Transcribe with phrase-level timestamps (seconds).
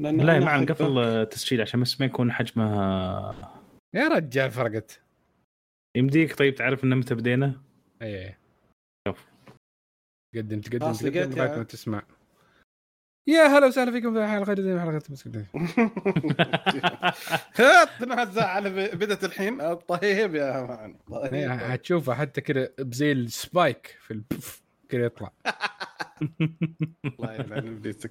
[0.00, 3.60] لا أنا مع أحب- نقفل تسجيل عشان بس ما يكون حجمها
[3.94, 5.00] يا رجال فرقت.
[5.96, 7.60] يمديك طيب تعرف ان متى بدينا؟
[8.02, 8.38] إيه.
[9.08, 9.26] شوف.
[10.36, 11.30] قدم تقدم تقدم.
[11.38, 12.02] لغاية ما تسمع.
[13.28, 15.46] يا هلا وسهلا فيكم في حلقة جديدة من حلقة مسكين
[18.00, 19.74] تنازع على ب- بدت الحين.
[19.74, 20.96] طيب يا مان
[21.34, 25.32] إيه، طيب حتشوفها حتى كذا بزي السبايك في البف كذا يطلع.
[27.06, 28.10] الله يلعن ابليسك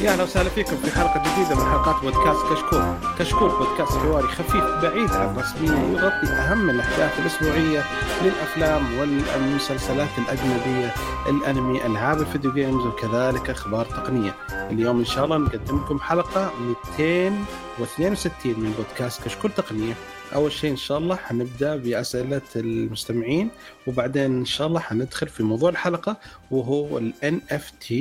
[0.00, 2.94] يا أهلا وسهلا فيكم في حلقة جديدة من حلقات بودكاست كشكول.
[3.18, 7.84] كشكول بودكاست حواري خفيف بعيد عن الرسمية يغطي أهم الأحداث الأسبوعية
[8.24, 10.94] للأفلام والمسلسلات الأجنبية،
[11.28, 14.34] الأنمي، ألعاب الفيديو جيمز وكذلك أخبار تقنية.
[14.50, 16.52] اليوم إن شاء الله نقدم لكم حلقة
[16.98, 19.94] 262 من بودكاست كشكول تقنية.
[20.34, 23.50] أول شيء إن شاء الله حنبدأ بأسئلة المستمعين
[23.86, 26.16] وبعدين إن شاء الله حندخل في موضوع الحلقة
[26.50, 27.94] وهو ال NFT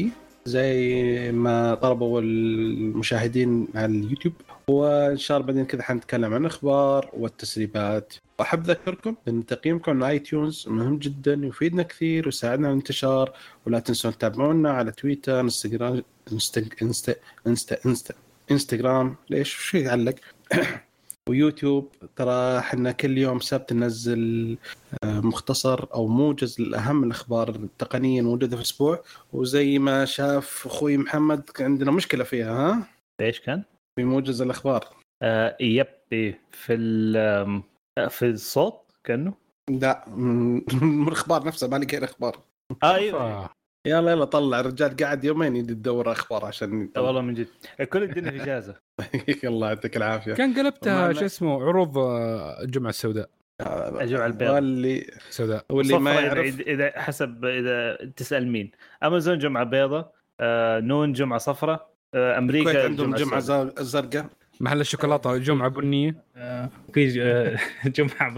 [0.45, 4.33] زي ما طلبوا المشاهدين على اليوتيوب.
[4.67, 8.13] وإن شاء الله بعدين كذا حنتكلم عن الأخبار والتسريبات.
[8.39, 13.33] وأحب أذكركم إن تقييمكم على iTunes مهم جدا يفيدنا كثير ويساعدنا على الانتشار.
[13.65, 17.15] ولا تنسون تتابعونا على تويتر انستغرام انستا انستا
[17.47, 18.13] انستا انستا
[18.51, 19.15] إنستغرام.
[19.29, 20.15] ليش؟ شو يعلق
[21.29, 21.87] ويوتيوب.
[22.15, 24.57] ترى إحنا كل يوم سبت ننزل
[25.03, 29.03] آه، مختصر أو موجز لاهم الأخبار التقنية الموجودة في الأسبوع.
[29.33, 32.87] وزي ما شاف أخوي محمد كان عندنا مشكلة فيها ها؟
[33.21, 33.63] إيش كان؟
[33.95, 34.87] في موجز الأخبار.
[35.23, 36.35] آه يب في
[37.17, 39.33] آه، في الصوت كأنه؟
[39.69, 40.61] لا من
[41.07, 42.39] الأخبار نفسها ما لقينا أخبار.
[42.83, 43.49] آه أيوه.
[43.85, 44.59] يلا يلا طلع.
[44.59, 47.47] الرجال قاعد يومين يدور أخبار عشان آه، والله من جد.
[47.89, 48.75] كل الدنيا في اجازه
[49.43, 50.33] الله يعطيك العافية.
[50.33, 53.29] كان قلبتها شو اسمه عروض آه، الجمعه السوداء.
[54.01, 55.65] الجمعه البيضاء واللي سوداء.
[55.69, 56.45] واللي ما يعرف.
[56.45, 58.71] إذا, إذا حسب إذا تسأل مين.
[59.03, 63.39] أمازون جمعة بيضاء آه نون جمعة صفراء آه أمريكا عندهم جمعة
[63.83, 64.25] زرقاء.
[64.59, 66.15] محل الشوكولاتة جمعة بنية.
[66.35, 67.57] آه، في آه،
[67.97, 68.35] جمعة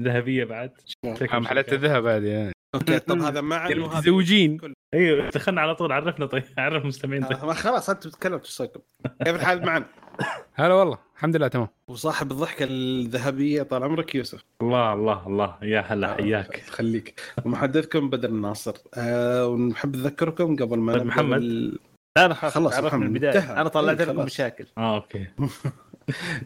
[0.00, 0.70] ذهبية بعد.
[1.04, 4.58] آه، محلات الذهب هذه أوكي طب هذا هذا متزوجين.
[4.94, 7.32] أيوه دخلنا على طول عرفنا طيب عرف المستمعين طيب.
[7.38, 8.80] آه، خلاص أنت بتتكلم تسويكم
[9.24, 9.84] كيف الحال معنا؟
[10.54, 11.68] هلا والله الحمد لله تمام.
[11.88, 14.44] وصاحب الضحكة الذهبية طال عمرك يوسف.
[14.62, 16.60] الله الله الله يا هلا حياك.
[16.70, 17.20] خليك.
[17.44, 18.74] ومحدثكم بدر الناصر.
[18.94, 21.40] أه ونحب نذكركم قبل ما محمد.
[21.40, 21.78] بال-
[22.18, 23.38] لا أنا خلاص عرفنا من محمد، البداية.
[23.42, 23.60] انتهى.
[23.60, 24.24] أنا طلعت إيه، لكم.
[24.24, 24.66] مشاكل.
[24.78, 25.26] آه، آه okay.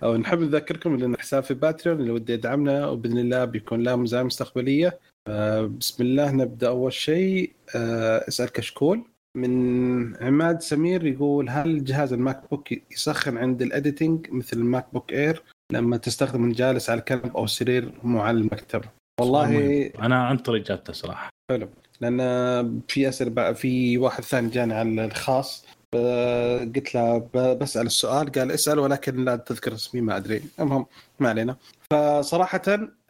[0.02, 4.22] أو نحب نذكركم ان حساب في Patreon اللي ودي يدعمنا وبإذن الله بيكون له مزايا
[4.22, 4.98] مستقبلية.
[5.28, 9.04] أه بسم الله نبدأ أول شيء أه أسأل كشكول.
[9.36, 15.12] من عماد سمير يقول هل جهاز ال MacBook يسخن عند ال editing مثل ال MacBook
[15.12, 18.82] Air؟ لما تستخدم الجالس على الكنب أو السرير مو على المكتب.
[19.20, 21.30] والله أنا انطر إجابته صراحة.
[21.50, 21.68] حلو.
[22.00, 25.66] لأن في أسئلة في واحد ثاني جاني على الخاص.
[25.92, 30.42] قلت له بسأل السؤال قال اسأل ولكن لا تذكر اسمي ما أدري.
[30.60, 30.86] المهم
[31.20, 31.56] ما علينا.
[31.90, 32.62] فصراحة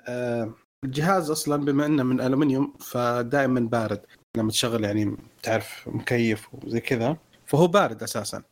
[0.09, 4.01] آه، الجهاز أصلا بما إنه من الومنيوم فدائما بارد.
[4.37, 7.17] لما تشغل يعني تعرف مكيف وزي كذا
[7.47, 8.43] فهو بارد أساسا.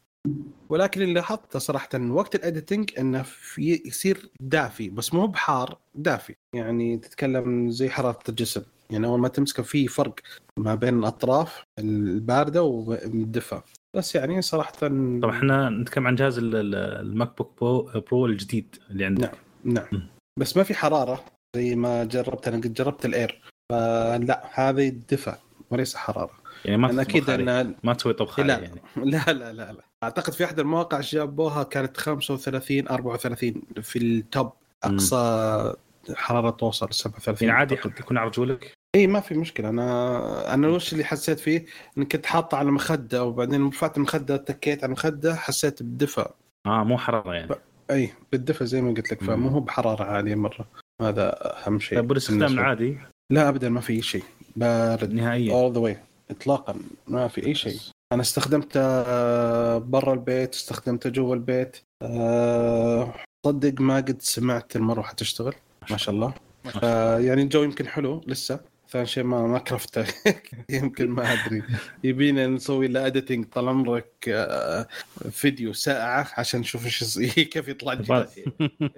[0.68, 6.34] ولكن اللي لاحظته صراحة وقت الإديتنج إنه في يصير دافي بس مو بحار دافي.
[6.54, 8.62] يعني تتكلم زي حرارة الجسم.
[8.90, 10.14] يعني أول ما تمسكه في فرق
[10.56, 13.60] ما بين الأطراف الباردة والدفى
[13.96, 17.64] بس يعني صراحة طبعا إحنا نتكلم عن جهاز ال- ال- ال MacBook
[18.10, 19.32] Pro, الجديد اللي عندك.
[19.64, 20.08] نعم
[20.38, 21.24] بس ما في حرارة.
[21.56, 23.40] زي ما جربت أنا قد جربت ال Air.
[23.72, 25.34] فلا هذه دفى
[25.70, 26.30] وليس حراره
[26.64, 27.30] يعني ما أكيد.
[27.30, 28.58] أن ما تسوي طبخ لا.
[28.58, 28.80] يعني.
[28.96, 29.84] لا لا لا لا.
[30.02, 34.52] أعتقد في أحد المواقع جابوها كانت 35 34 في ال top.
[34.84, 35.74] أقصى
[36.14, 37.98] حرارة توصل 37 يعني عادي أعتقد.
[38.00, 39.68] يكون على رجولك إي ما في مشكلة.
[39.68, 41.66] أنا أنا وش اللي حسيت فيه؟
[41.98, 46.28] اني كنت حاطه على مخدة وبعدين رفعت المخدة اتكيت على المخدة حسيت بدفى
[46.66, 47.54] آه مو حرارة يعني.
[47.90, 49.24] إي بالدفى زي ما قلت لك.
[49.24, 50.66] فمو هو بحرارة عالية مرة.
[51.00, 52.98] هذا أهم شيء طيب والاستخدام العادي؟
[53.32, 54.22] لا ابدا ما في أي شيء.
[54.56, 55.12] بارد.
[55.12, 55.54] نهائيا.
[55.54, 55.98] all the way
[56.30, 56.74] اطلاقا.
[57.08, 57.78] ما في أي شيء.
[58.12, 61.76] أنا استخدمته آه، برا البيت استخدمته جوا البيت.
[62.02, 63.14] أه
[63.46, 65.54] صدق ما قد سمعت المروحة تشتغل.
[65.90, 66.34] ما شاء الله.
[66.82, 68.60] آه، يعني الجو يمكن حلو لسه.
[68.90, 70.04] ثاني شيء ما ما كرفته.
[70.70, 71.62] يمكن ما أدري.
[72.04, 74.86] يبينا نسوي له editing طال عمرك آه،
[75.30, 78.40] فيديو ساعة عشان نشوف إيش يصير كيف يطلع الجهاز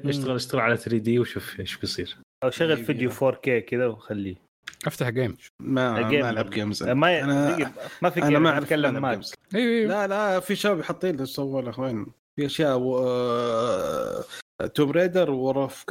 [0.04, 2.16] اشتغل اشتغل على 3D وشوف إيش بيصير.
[2.44, 4.34] أو شغل فيديو 4K كذا وخليه.
[4.86, 6.20] أفتح game ما game.
[6.20, 7.22] ما ألعب games ما ي...
[7.22, 7.68] أنا-
[8.02, 9.12] ما في أنا ما أعرف أتكلم معك.
[9.14, 9.34] games.
[9.54, 9.88] أيوه أيوه.
[9.88, 12.06] لا لا في شباب حاطين لي صور وين؟
[12.36, 12.78] في أشياء
[14.74, 15.84] Tomb Raider World of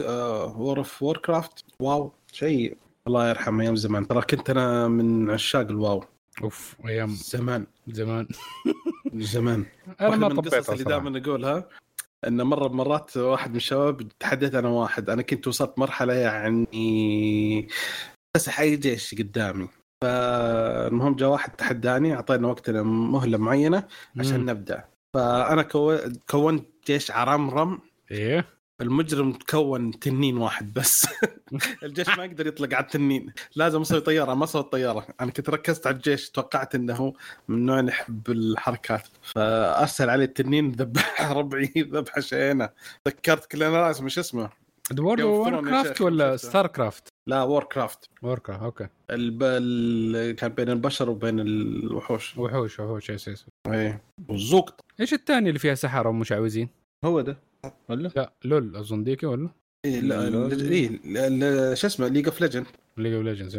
[0.58, 2.78] World of Warcraft WoW شيء
[3.08, 4.08] الله يرحمه أيام زمان.
[4.08, 6.04] ترى كنت أنا من عشاق ال WoW.
[6.44, 7.10] أوف أيام.
[7.10, 7.66] زمان.
[7.88, 8.28] زمان.
[9.16, 9.66] زمان.
[10.02, 10.84] أنا ما من طبيت اللي.
[10.84, 11.70] دائما أقولها
[12.28, 15.10] إن مرة من مرات واحد من الشباب تحديت أنا واحد.
[15.10, 17.68] أنا كنت وصلت مرحلة يعني
[18.38, 19.68] مسح اي جيش قدامي.
[20.04, 23.88] فالمهم جاء واحد تحداني أعطينا وقتنا مهلة معينة
[24.20, 24.50] عشان مم.
[24.50, 24.86] نبدأ.
[25.16, 25.98] فأنا كو...
[26.30, 27.80] كونت جيش عرمرم.
[28.12, 28.61] إيه.
[28.82, 31.08] المجرم تكون تنين واحد بس.
[31.84, 33.34] الجيش ما يقدر يطلق على التنين.
[33.56, 34.34] لازم أسوي طيارة.
[34.34, 35.08] ما سويت طيارة.
[35.22, 36.30] أنا كنت ركزت على الجيش.
[36.30, 37.14] توقعت إنه
[37.48, 39.08] من نوع يحب الحركات.
[39.22, 42.70] فأرسل عليه التنين ذبح ربعي ذبحه شينة.
[43.08, 44.50] ذكرت كل أنا اسمه؟ شو اسمه
[44.92, 46.38] of وور كرافت ولا.
[46.38, 49.44] ستار كرافت؟ لا وور كرافت Warcraft أوكي الب...
[49.44, 50.36] ال...
[50.36, 52.38] كان بين البشر وبين الوحوش.
[52.38, 53.46] وحوش وحوش yes yes.
[53.68, 54.02] إيه.
[54.30, 56.70] والزوق إيش الثاني اللي فيها سحرة ومشعوذين؟
[57.06, 57.38] هو ده.
[57.90, 59.50] ولا؟ لا LoL اظن ديكي ولا؟
[59.86, 60.22] إيه لا
[60.72, 62.66] إيه ال- شو اسمه League of Legend
[62.98, 63.58] League of Legends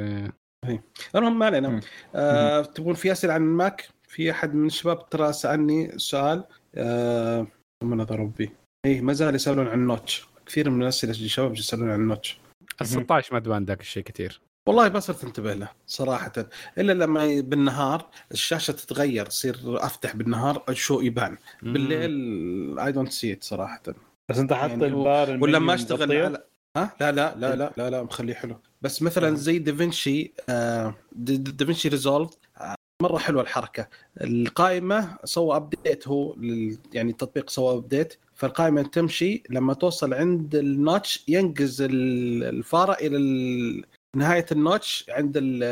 [1.16, 1.80] المهم ما علينا.
[2.14, 6.44] آه تبون في أسئلة عن ال Mac في أحد من الشباب ترى سالني سؤال.
[6.74, 7.46] آه
[7.84, 8.50] من هذا ربي؟
[8.86, 12.38] إيه ما زال يسألون عن ال notch كثير من الأسئلة الشباب يسألون عن ال notch
[12.80, 14.40] ال 16 ما تبان ذاك الشيء كثير.
[14.66, 16.32] والله ما صرت انتبه له صراحة
[16.78, 21.36] إلا لما بالنهار الشاشة تتغير تصير أفتح بالنهار الشو يبان.
[21.62, 23.82] بالليل I don't see it صراحة.
[24.28, 26.44] بس أنت حاط يعني البار ولا المنيو ما أشتغل؟ على
[26.76, 28.56] ها؟ لا لا لا لا لا لا مخليه حلو.
[28.82, 32.30] بس مثلا زي دافنشي آه DaVinci Resolve
[32.60, 33.88] آه مرة حلوة الحركة.
[34.20, 40.66] القائمة سوى update هو لل يعني التطبيق سوى update فالقائمة تمشي لما توصل عند ال
[40.66, 43.84] notch ينقز ال- الفارة إلى ال-
[44.16, 45.62] نهاية ال notch عند ال-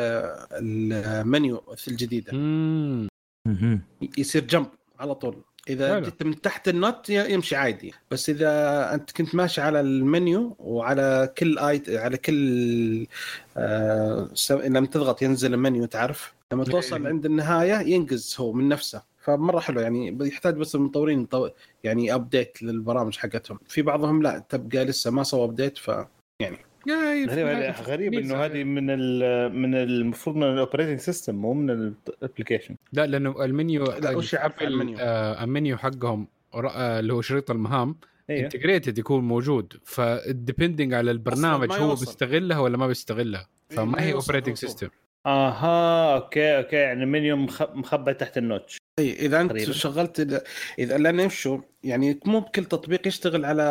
[0.53, 2.33] المنيو الجديدة.
[4.19, 4.67] يصير jump
[5.01, 5.37] على طول.
[5.69, 6.05] إذا حلو.
[6.05, 7.95] جيت من تحت ال notch يمشي عادي.
[8.11, 13.07] بس إذا أنت كنت ماشي على المنيو وعلى كل ايت على كل
[13.57, 19.03] آه لما تضغط ينزل المنيو تعرف؟ لما توصل عند النهاية ينقز هو من نفسه.
[19.23, 20.19] فمرة حلو يعني.
[20.21, 21.29] يحتاج بس المطورين
[21.85, 23.59] يعني update للبرامج حقتهم.
[23.69, 25.91] في بعضهم لا تبقى لسه ما سوى update ف
[26.43, 26.59] غريب
[26.89, 32.77] غريب إنه هذه من ال من المفروض من ال operating system مو من ال application
[32.93, 37.97] لا لأنه المنيو لا، وش المنيو؟ آه، المنيو حقهم آه، اللي هو شريط المهام
[38.31, 39.73] integrated يكون موجود.
[39.85, 41.91] فال depending على البرنامج هو.
[41.91, 44.57] بيستغلها ولا ما بيستغلها إيه، فما ما هي operating.
[44.57, 44.89] system
[45.27, 48.79] آها أوكي أوكي يعني المنيو مخ- مخبى تحت ال notch.
[49.01, 49.73] إي إذا أنت تقريباً.
[49.73, 50.43] شغلت
[50.79, 53.65] إذا لأن يمشوا يعني مو بكل تطبيق يشتغل على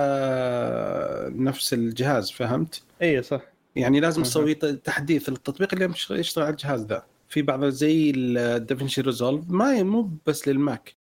[1.36, 3.42] نفس الجهاز فهمت؟ إي صح
[3.76, 4.24] يعني لازم.
[4.24, 9.84] تسوي تحديث للتطبيق اللي يشتغل على الجهاز ذا في بعض زي ال DaVinci Resolve ما
[9.84, 11.00] مو بس لل Mac.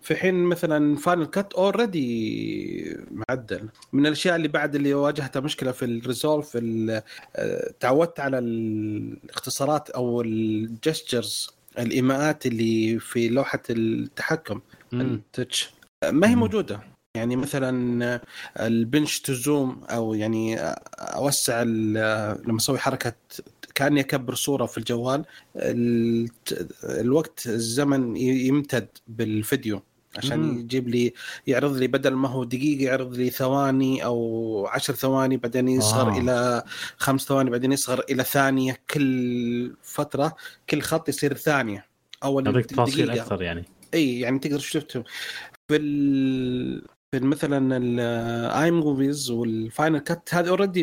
[0.00, 5.84] في حين مثلا Final Cut already معدل من الأشياء اللي بعد اللي واجهتها مشكلة في
[5.84, 7.02] ال Resolve ال-
[7.36, 14.60] آه، تعودت على الاختصارات أو ال gestures الإيماءات اللي في لوحة التحكم.
[14.92, 15.70] ال touch
[16.04, 16.34] ما هي.
[16.36, 16.80] موجودة
[17.16, 18.20] يعني مثلا
[18.60, 20.56] ال pinch to zoom أو يعني
[20.98, 23.12] أوسع لما أسوي حركة
[23.74, 25.24] كأني أكبر صورة في الجوال
[25.56, 26.28] ال-
[26.84, 29.82] الوقت الزمن يمتد بالفيديو
[30.16, 30.58] عشان مم.
[30.58, 31.12] يجيب لي
[31.46, 36.14] يعرض لي بدل ما هو دقيقه يعرض لي ثواني أو عشر ثواني بعدين يصغر آه.
[36.14, 36.18] آه.
[36.18, 36.62] إلى
[36.96, 40.36] خمس ثواني بعدين يصغر إلى ثانية كل فترة
[40.70, 41.86] كل خط يصير ثانية
[42.24, 43.10] أول يعطيك تفاصيل.
[43.10, 45.04] أكثر يعني إي يعني تقدر شفته
[45.68, 46.86] في ال...
[47.12, 50.80] في مثلا ال iMovies وال Final Cut هذه already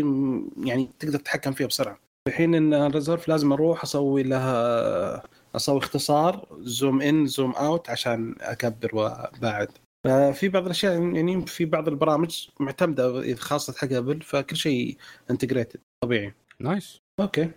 [0.63, 5.23] يعني تقدر تتحكم فيها بسرعة في حين إن ال Resolve لازم أروح أسوي لها
[5.55, 9.69] أسوي اختصار zoom in zoom out عشان أكبر وابعد
[10.05, 14.97] ففي بعض الأشياء يعني في بعض البرامج معتمدة خاصة حق أبل فكل شيء
[15.31, 16.33] integrated طبيعي.
[16.59, 16.99] nice.
[17.19, 17.51] أوكي.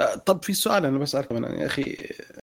[0.00, 1.96] آه، طب في سؤال أنا بسالكم أنا يا أخي.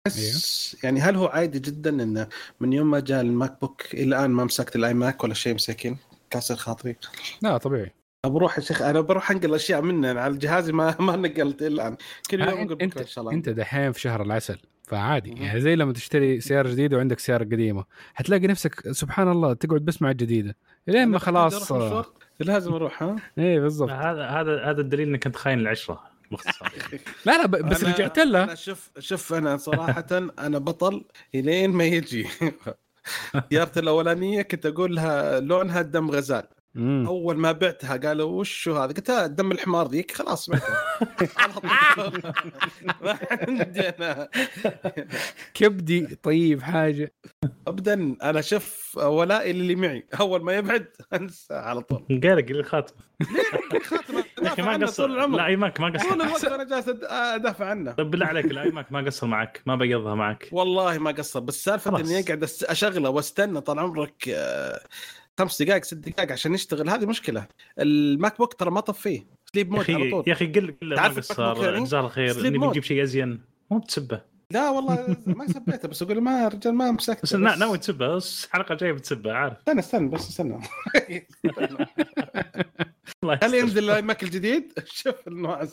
[0.06, 2.28] بس يعني هل هو عادي جدا انه
[2.60, 5.98] من يوم ما جاء ال MacBook إلى الآن ما مسكت ال iMac ولا شيء مسكين
[6.30, 6.96] كاسر خاطري.
[7.42, 7.92] لا طبيعي.
[8.24, 11.96] بروح يا شيخ أنا بروح أنقل أشياء منه على جهازي ما ما نقلت إلى الان
[12.30, 13.32] كل يوم انقل انت بكره إن شاء الله.
[13.34, 15.30] أنت دحين في شهر العسل فعادي.
[15.30, 20.02] يعني زي لما تشتري سيارة جديدة وعندك سيارة قديمة حتلاقي نفسك سبحان الله تقعد بس
[20.02, 20.56] مع الجديدة.
[20.86, 22.06] لين ما خلاص مشوار،
[22.40, 23.90] لازم أروح ها؟ إيه بالضبط.
[23.90, 26.72] هذا هذا هذا الدليل إنك أنت خاين العشرة باختصار.
[27.26, 30.06] لا لا بس أنا- رجعت لها أنا شوف شوف أنا صراحة
[30.38, 31.04] أنا بطل
[31.34, 32.26] إلين ما يجي.
[33.50, 36.42] سيارتي الأولانية كنت أقول لها لونها دم غزال.
[36.76, 37.06] مم.
[37.06, 40.76] أول ما بعتها قالوا وشو هذا؟ قلت لها دم الحمار ذيك خلاص بعتها
[41.38, 41.52] على
[41.96, 42.22] طول.
[43.02, 44.28] ما عندنا
[45.54, 47.14] كبدي طيب حاجة.
[47.66, 50.06] ابدا أنا شوف ولائي اللي معي.
[50.20, 52.20] أول ما يبعد أنسى على طول.
[52.24, 52.94] قالك الخاتم
[53.84, 55.02] خاتم يا أخي ما قصر.
[55.06, 55.36] طول العمر.
[55.38, 56.14] ال iMac ما طول قصر.
[56.14, 57.92] الوقت أنا جالس أدافع عنه.
[57.92, 59.62] طيب بالله عليك ال iMac ما قصر معك.
[59.66, 60.48] ما بيضها معك.
[60.52, 61.40] والله ما قصر.
[61.40, 62.00] بس سالفة.
[62.00, 64.80] إني اقعد أشغله وأستنى طال عمرك آه،
[65.38, 67.46] خمس دقائق ست دقائق عشان يشتغل هذه مشكلة.
[67.78, 70.24] ال MacBook ترى ما طفيه sleep يا مود أخي على طول.
[70.26, 72.52] يا أخي قل قل تعرف قصر يعني؟ جزاه الخير مود.
[72.52, 73.40] بنجيب شيء أزين.
[73.70, 74.20] مو بتسبه.
[74.50, 78.44] لا والله ما سبيته بس أقول ما رجال ما مسكته بس نا- ناوي تسبه بس
[78.44, 79.56] الحلقة الجاية بتسبه عارف.
[79.58, 80.58] استنى استنى بس استنى.
[83.24, 83.54] الله هل.
[83.54, 85.60] ينزل ال Mac الجديد؟ شوف النوع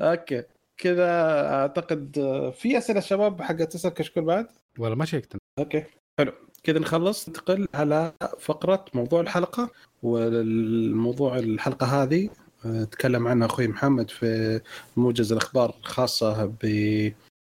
[0.00, 0.42] أوكي.
[0.76, 1.10] كذا
[1.54, 2.12] أعتقد
[2.58, 4.46] في أسئلة شباب حق تسال كشكول بعد؟
[4.78, 5.36] والله ما شيكت.
[5.58, 5.84] أوكي.
[6.18, 6.32] حلو.
[6.66, 9.70] كذا نخلص ننتقل على فقرة موضوع الحلقة.
[10.02, 12.28] والموضوع الحلقة هذه
[12.66, 14.60] آه، تكلم عنها أخوي محمد في
[14.96, 16.44] موجز الأخبار الخاصة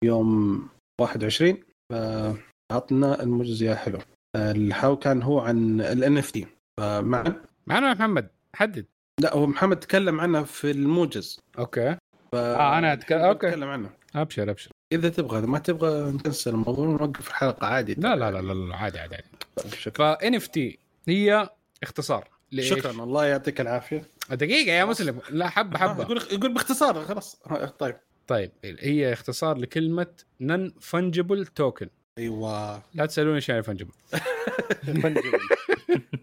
[0.02, 0.68] بيوم
[1.00, 1.58] 21
[1.92, 3.98] فعطنا الموجز يا حلو.
[4.36, 6.46] الحاو كان هو عن ال NFT
[6.80, 8.86] فمعنا معنا يا محمد حدد.
[9.20, 11.40] لا هو محمد تكلم عنه في الموجز.
[11.58, 11.94] أوكي.
[12.32, 12.34] ف...
[12.34, 13.48] آه، أنا أتك- أوكي.
[13.48, 14.70] اتكلم عنه أبشر أبشر.
[14.92, 17.94] إذا تبغى إذا ما تبغى ن cancel الموضوع ونوقف الحلقة عادي.
[17.94, 19.76] لا لا لا لا, لا عادي عادي عادي.
[19.76, 20.78] شكرا ف NFT
[21.08, 21.50] هي
[21.82, 22.28] اختصار.
[22.52, 24.02] لإيش؟ شكرا الله يعطيك العافية.
[24.30, 25.20] دقيقة يا مسلم.
[25.30, 26.02] لا حبة حبة.
[26.02, 27.36] يقول يقول باختصار خلاص.
[27.78, 27.96] طيب.
[28.26, 30.06] طيب هي اختصار لكلمة
[30.40, 31.88] non-fungible token
[32.18, 32.82] أيوه.
[32.94, 33.92] لا تسألوني إيش يعني fungible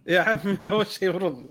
[0.08, 1.46] يا عمي أول شيء المفروض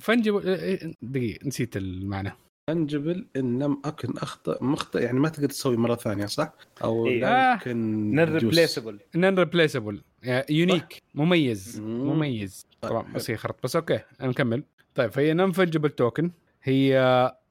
[0.00, 2.32] fungible دقيقة نسيت المعنى.
[2.68, 6.52] fungible إن لم أكن اخطا مخطئ يعني ما تقدر تسوي مرة ثانية صح؟
[6.84, 7.20] أو إيه.
[7.20, 7.54] لا آه.
[7.54, 7.76] يمكن
[8.14, 8.34] non.
[8.36, 10.00] replaceable non-replaceable
[10.50, 12.10] unique مميز مم.
[12.10, 13.12] مميز طيب، طبعا.
[13.12, 14.62] بس هي خرط بس أوكي نكمل
[14.94, 16.30] طيب فهي non-fungible token
[16.62, 16.94] هي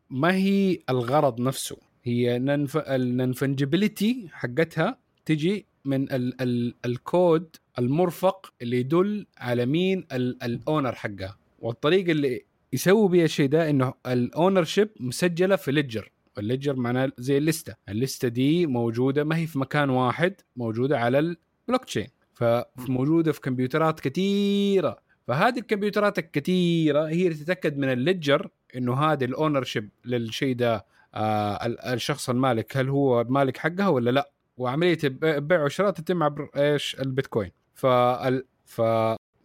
[0.10, 8.80] ما هي الغرض نفسه هي ال non-fungibility حقتها تجي من ال ال الكود المرفق اللي
[8.80, 14.90] يدل على مين ال owner حقها والطريقة اللي يسوي بها الشيء ده إنه ال ownership
[15.00, 19.48] مسجلة في ledger ال ledger معناه زي ال list ال list دي موجودة ما هي
[19.48, 24.98] في مكان واحد موجودة على البلوك تشين فموجوده في كمبيوترات كثيره
[25.28, 30.86] فهذه الكمبيوترات الكثيره هي اللي تتأكد من ال ledger إنه هذه ال ownership للشيء ده
[31.16, 32.78] آه ال- الشخص المالك.
[32.78, 37.52] هل هو مالك حقها ولا لا؟ وعملية الب- البيع والشراء تتم عبر إيش؟ البيتكوين.
[37.76, 38.82] فال ف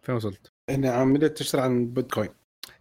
[0.03, 2.29] فين وصلت؟ هنا عملية تشتري عن بيتكوين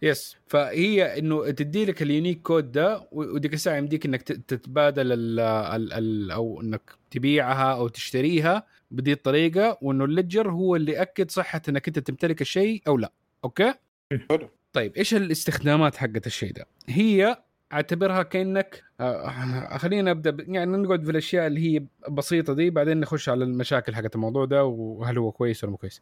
[0.02, 5.40] yes فهي إنه تدي لك ال unique code ده وديك الساعة يمديك إنك تتبادل ال
[5.40, 11.30] ال ال أو إنك تبيعها أو تشتريها بدي الطريقة وإنه ال ledger هو اللي يأكد
[11.30, 13.12] صحة إنك أنت تمتلك الشيء أو لا.
[13.44, 13.74] okay.
[14.72, 17.36] طيب إيش الاستخدامات حقت الشيء ده؟ هي
[17.72, 23.00] أعتبرها كأنك آه خلينا نبدأ ب- يعني نقعد في الأشياء اللي هي بسيطة دي بعدين
[23.00, 26.00] نخش على المشاكل حقت الموضوع ده وهل هو كويس ولا مو كويس.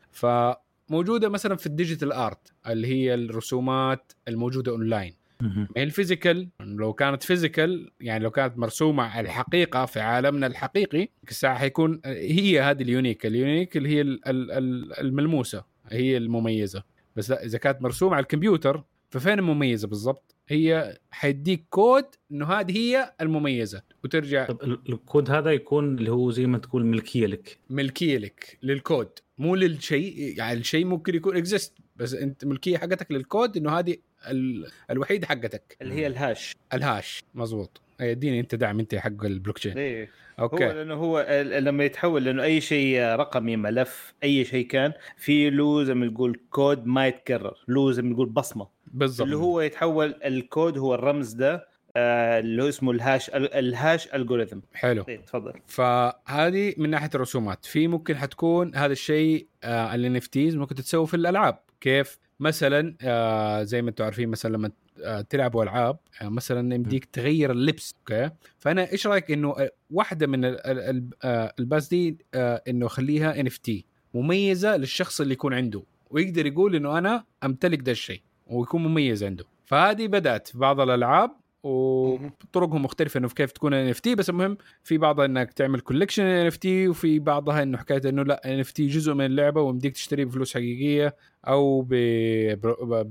[0.88, 5.14] فموجوده مثلا في ال digital art اللي هي الرسومات الموجودة أونلاين.
[5.40, 10.46] ما هي ال physical؟ لو كانت physical يعني لو كانت مرسومة على الحقيقة في عالمنا
[10.46, 13.26] الحقيقي الساعة حيكون هي هذه ال unique.
[13.26, 16.82] ال unique اللي هي ال- ال- ال- الملموسة هي المميزة.
[17.16, 22.76] بس لا إذا كانت مرسومة على الكمبيوتر ففين المميزة بالضبط؟ هي حيديك كود إنه هذه
[22.78, 23.82] هي المميزة.
[24.04, 27.58] وترجع طب ال- الكود هذا يكون اللي هو زي ما تقول ملكية لك.
[27.70, 29.08] ملكية لك للكود.
[29.42, 33.96] مو للشيء يعني الشيء ممكن يكون exist بس أنت ملكية حقتك للكود إنه هذه
[34.28, 35.76] ال- الوحيده حقتك.
[35.82, 36.56] اللي هي ال hash.
[36.74, 40.94] ال hash مزبوط إيه، اديني أنت دعم أنت حق البلوك تشين إيه هو okay لأنه
[40.94, 46.06] هو لما يتحول لأنه أي شيء رقمي ملف أي شيء كان في له زي ما
[46.06, 48.68] نقول كود ما يتكرر له زي ما نقول بصمة.
[48.86, 49.22] بالضبط.
[49.24, 54.58] اللي هو يتحول الكود هو الرمز ده اللي هو اسمه ال hash ال hash algorithm
[54.74, 55.02] حلو.
[55.02, 55.52] طيب تفضل.
[55.66, 57.64] فهذه من ناحية الرسومات.
[57.64, 61.58] في ممكن حتكون هذا الشيء ال NFTs ممكن تتسوى في الألعاب.
[61.80, 64.70] كيف؟ مثلا آه، زي ما أنتم عارفين مثلا لما
[65.04, 67.94] آه، تلعبوا ألعاب آه، مثلا يمديك تغير اللبس.
[67.98, 72.62] okay؟ فأنا إيش رأيك إنه آه، واحدة من ال- ال- ال- آه، الباس دي آه،
[72.68, 73.84] إنه أخليها NFT
[74.14, 79.44] مميزة للشخص اللي يكون عنده ويقدر يقول إنه أنا أمتلك ده الشيء ويكون مميز عنده.
[79.64, 81.30] فهذه بدأت في بعض الألعاب.
[81.62, 87.18] وطرقهم مختلفة إنه كيف تكون NFT بس المهم في بعضها إنك تعمل collection NFT وفي
[87.18, 91.16] بعضها إنه حكاية إنه لا NFT جزء من اللعبة ويمديك تشتريه بفلوس حقيقية
[91.48, 91.92] أو ب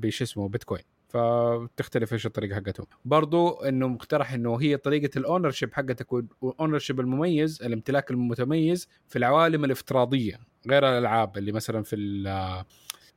[0.06, 0.84] اسمه بيتكوين.
[1.10, 2.86] فتختلف إيش الطريقة حقتهم.
[3.06, 9.16] برضو إنه مقترح إنه هي طريقة ال ownership حقتك وال ownership المميز الامتلاك المتميز في
[9.16, 11.96] العوالم الافتراضية غير الألعاب اللي مثلا في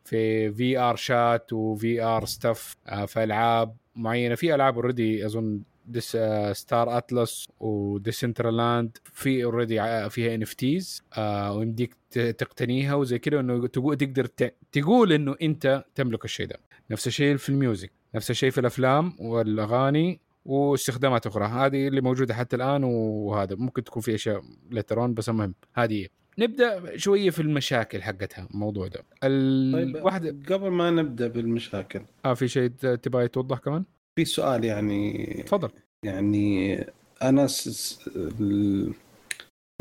[0.05, 4.35] في VRChat و VR stuff في ألعاب معينة.
[4.35, 6.19] في ألعاب already أظن this
[6.53, 11.03] Star Atlas و Decentraland في already فيها NFTs
[11.51, 14.27] ويمديك تقتنيها وزي كده إنه تقدر
[14.73, 16.61] تقول إنه أنت تملك الشيء ده.
[16.91, 21.45] نفس الشيء في ال music نفس الشيء في الأفلام والأغاني واستخدامات أخرى.
[21.45, 26.07] هذه اللي موجودة حتى الآن وهذا ممكن تكون في أشياء later on بس المهم هذه.
[26.39, 29.01] نبدأ شوية في المشاكل حقتها الموضوع ده.
[29.23, 32.01] طيب الواحده قبل ما نبدأ بالمشاكل.
[32.25, 33.85] آه في شيء تبغى توضح كمان؟
[34.19, 35.71] في سؤال يعني تفضل.
[36.05, 36.85] يعني
[37.23, 37.69] أنا س...
[37.69, 38.09] س...
[38.17, 38.93] ال-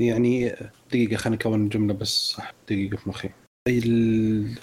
[0.01, 0.55] يعني
[0.89, 3.29] دقيقة خليني أكون الجمله بس صح دقيقة في مخي.
[3.67, 4.55] ال...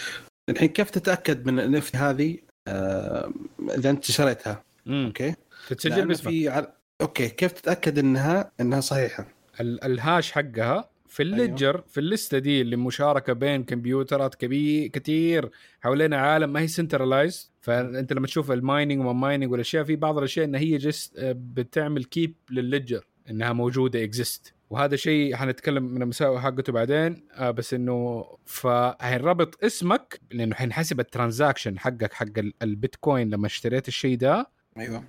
[0.50, 3.32] الحين كيف تتأكد من ال NFT هذه؟ آه...
[3.60, 4.64] إذا أنت شريتها.
[4.88, 5.34] okay؟
[5.68, 6.30] تتسجل باسمك.
[6.30, 6.66] في.
[7.00, 9.26] okay كيف تتأكد انها إنها صحيحة؟
[9.60, 11.84] ال- ال hash حقها في ال ledger أيوه.
[11.88, 15.50] في ال list دي اللي مشاركة بين كمبيوترات كبير كثير
[15.80, 20.18] حوالين عالم ما هي centralized فأنت لما تشوف ال mining وما mining والأشياء في بعض
[20.18, 26.02] الأشياء انها هي just بتعمل keep لل ledger إنها موجودة exist وهذا شيء حنتكلم من
[26.02, 32.54] المساوئ حقته بعدين آه بس إنه فهينربط اسمك لأنه حينحسب ال transaction حقك حق ال-
[32.62, 34.48] البيتكوين لما اشتريت الشيء ده
[34.78, 35.04] أيوه.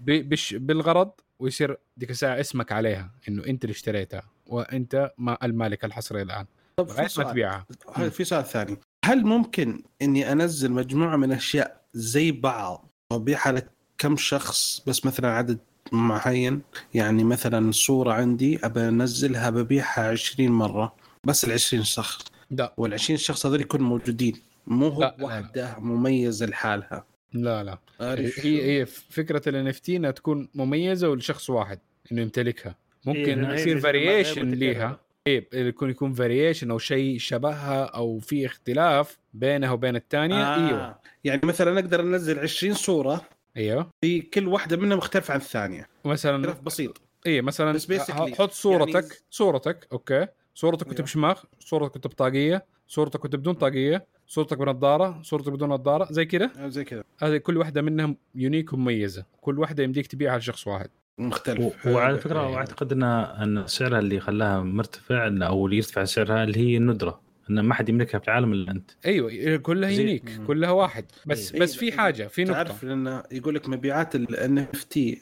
[0.54, 4.24] بالغرض ويصير ديك الساعة اسمك عليها إنه أنت اللي اشتريتها.
[4.52, 6.46] وأنت ما المالك الحصري الآن.
[6.76, 7.28] طب في سؤال.
[7.32, 7.66] تبيعها.
[8.10, 8.78] في سؤال ثاني.
[9.06, 15.60] هل ممكن إني أنزل مجموعة من الاشياء زي بعض وأبيعها لكم شخص بس مثلا عدد
[15.92, 16.62] معين؟
[16.94, 22.26] يعني مثلا صورة عندي أبى أنزلها ببيعها 20 مرة بس ال 20 شخص.
[22.52, 22.74] لا.
[22.78, 24.42] وال 20 شخص هذول يكونوا موجودين.
[24.68, 25.16] مو هو.
[25.22, 27.06] واحدة مميزه لحالها.
[27.34, 31.80] لا لا؟ هي هي فكرة ال NFT إنها تكون مميزة ولشخص واحد
[32.12, 32.76] إنه يمتلكها.
[33.06, 34.52] ممكن إنه يصير variation.
[34.52, 35.00] ليها.
[35.28, 40.68] إيه يكون يكون variation أو شيء شبهها أو في اختلاف بينها وبين الثانية آه.
[40.68, 40.96] إيوه.
[41.24, 43.22] يعني مثلا أقدر أنزل 20 صورة
[43.58, 43.90] إيوه.
[44.02, 45.88] في كل واحدة منها مختلفه عن الثانية.
[46.06, 47.02] مثلا اختلاف بسيط.
[47.26, 50.28] إيه مثلا بس حط صورتك يعني- صورتك okay.
[50.56, 51.04] صورتك كنت أيوه.
[51.06, 56.52] بشماغ صورتك كنت بطاقية صورتك كنت بدون طاقية صورتك بنظاره صورتك بدون نظارة زي كده؟
[56.60, 59.26] آه، زي كذا هذه كل واحدة منها unique ومميزة.
[59.42, 60.90] كل واحدة يمديك تبيعها لشخص واحد.
[61.22, 61.60] مختلف.
[61.88, 62.18] و- وعلى.
[62.20, 62.56] فكرة إيه.
[62.56, 67.20] اعتقد أن أن سعرها اللي خلاها مرتفع إن- أو اللي يرتفع سعرها اللي هي الندره
[67.50, 68.92] أن ما حد يملكها في العالم إلا أنت.
[69.06, 70.42] أيوه كلها زي- unique.
[70.48, 71.06] كلها واحد.
[71.26, 71.62] بس إيه.
[71.62, 72.54] بس في حاجة في نقطة.
[72.64, 75.22] تعرف لأن يقول لك مبيعات ال NFT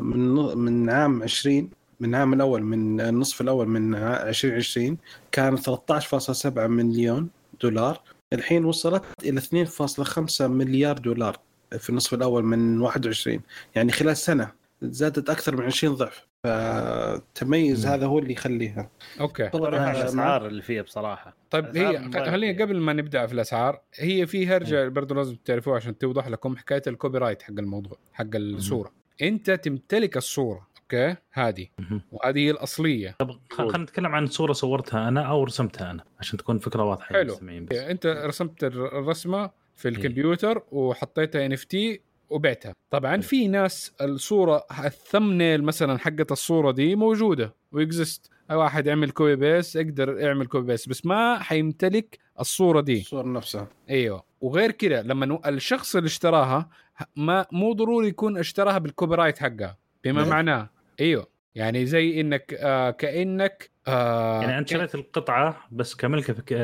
[0.00, 1.70] من من عام 20
[2.00, 4.98] من العام الأول من النصف الأول من ع- 2020
[5.32, 7.28] كانت 13.7 مليون
[7.62, 8.00] دولار.
[8.32, 11.36] الحين وصلت إلى 2.5 مليار دولار
[11.78, 13.40] في النصف الأول من 21
[13.74, 14.61] يعني خلال سنة.
[14.82, 16.26] زادت أكثر من 20 ضعف.
[16.44, 17.92] فتميز مم.
[17.92, 18.90] هذا هو اللي يخليها.
[19.20, 19.48] okay.
[19.48, 21.36] طبعا الأسعار اللي فيها بصراحة.
[21.50, 22.62] طيب هي خلينا.
[22.64, 26.82] قبل ما نبدأ في الأسعار هي في هرجة برضه لازم تعرفوها عشان توضح لكم حكاية
[26.86, 28.92] ال copyright حق الموضوع حق الصورة.
[29.22, 31.66] أنت تمتلك الصورة okay؟ هذه.
[32.12, 33.16] وهذه هي الأصلية.
[33.18, 37.20] طب خلينا نتكلم عن صورة صورتها أنا أو رسمتها أنا عشان تكون فكرة واضحة حلو.
[37.20, 37.76] للمستمعين بس.
[37.76, 42.00] أنت رسمت الر- الرسمة في الكمبيوتر وحطيتها NFT
[42.32, 42.74] وبعتها.
[42.90, 49.10] طبعا في ناس الصورة ال thumbnail مثلا حقت الصورة دي موجودة و exist واحد يعمل
[49.10, 53.00] copy paste يقدر يعمل copy paste بس ما حيمتلك الصورة دي.
[53.00, 53.68] الصور نفسها.
[53.90, 54.24] أيوه.
[54.40, 56.68] وغير كده لما الشخص اللي اشتراها
[57.16, 60.30] ما مو ضروري يكون اشتراها بال copyright حقها بما نعم.
[60.30, 60.70] معناه.
[61.00, 61.26] أيوه.
[61.54, 66.54] يعني زي إنك آه كأنك آه يعني أنت شريت القطعة بس كملكة فك...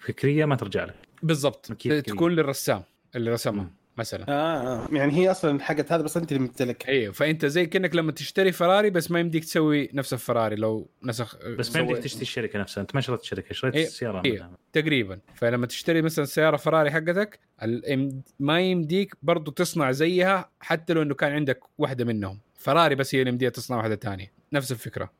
[0.00, 0.94] فكرية ما ترجع لك.
[1.22, 1.66] بالضبط.
[2.06, 2.82] تكون للرسام
[3.16, 3.70] اللي رسمها.
[3.98, 4.24] مثلا.
[4.28, 4.88] آه, آه.
[4.92, 8.52] يعني هي أصلا حقت هذا بس أنت اللي ممتلكها أيوه فأنت زي كأنك لما تشتري
[8.52, 12.82] فراري بس ما يمديك تسوي نفس الفراري لو نسخ بس ما يمديك تشتري الشركة نفسها
[12.82, 14.32] أنت ما شريت الشركة شريت إيه، السيارة إيه.
[14.32, 14.50] منها.
[14.72, 15.18] تقريبا.
[15.34, 21.14] فلما تشتري مثلا سيارة فراري حقتك ال- ما يمديك برضو تصنع زيها حتى لو إنه
[21.14, 22.40] كان عندك واحدة منهم.
[22.54, 24.32] فراري بس هي اللي يمديها تصنع واحدة ثانية.
[24.52, 25.10] نفس الفكرة.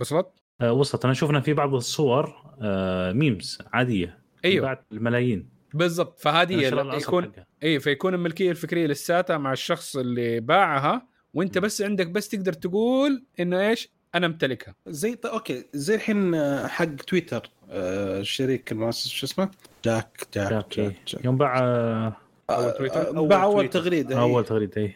[0.00, 0.26] وصلت؟
[0.60, 1.04] آه، وصلت.
[1.04, 4.18] أنا شفنا في بعض الصور آه، memes عادية.
[4.44, 4.66] أيوه.
[4.66, 5.48] بعد الملايين.
[5.74, 6.54] بالضبط فهذه
[6.96, 7.32] يكون.
[7.62, 13.24] اي فيكون الملكية الفكرية لساتها مع الشخص اللي باعها وأنت بس عندك بس تقدر تقول
[13.40, 19.08] إنه إيش أنا امتلكها زي طيب okay زي الحين آه، حق تويتر آه، الشريك المؤسس
[19.08, 19.50] شو اسمه؟
[19.84, 20.84] جاك جاك, جاك، إيه.
[20.88, 21.24] جاك, جاك.
[21.24, 22.16] يوم باع آه،
[22.50, 23.80] أول تويتر؟ آه، أول باع أول تويتر.
[23.80, 24.94] تغريده أول اول تغريده اي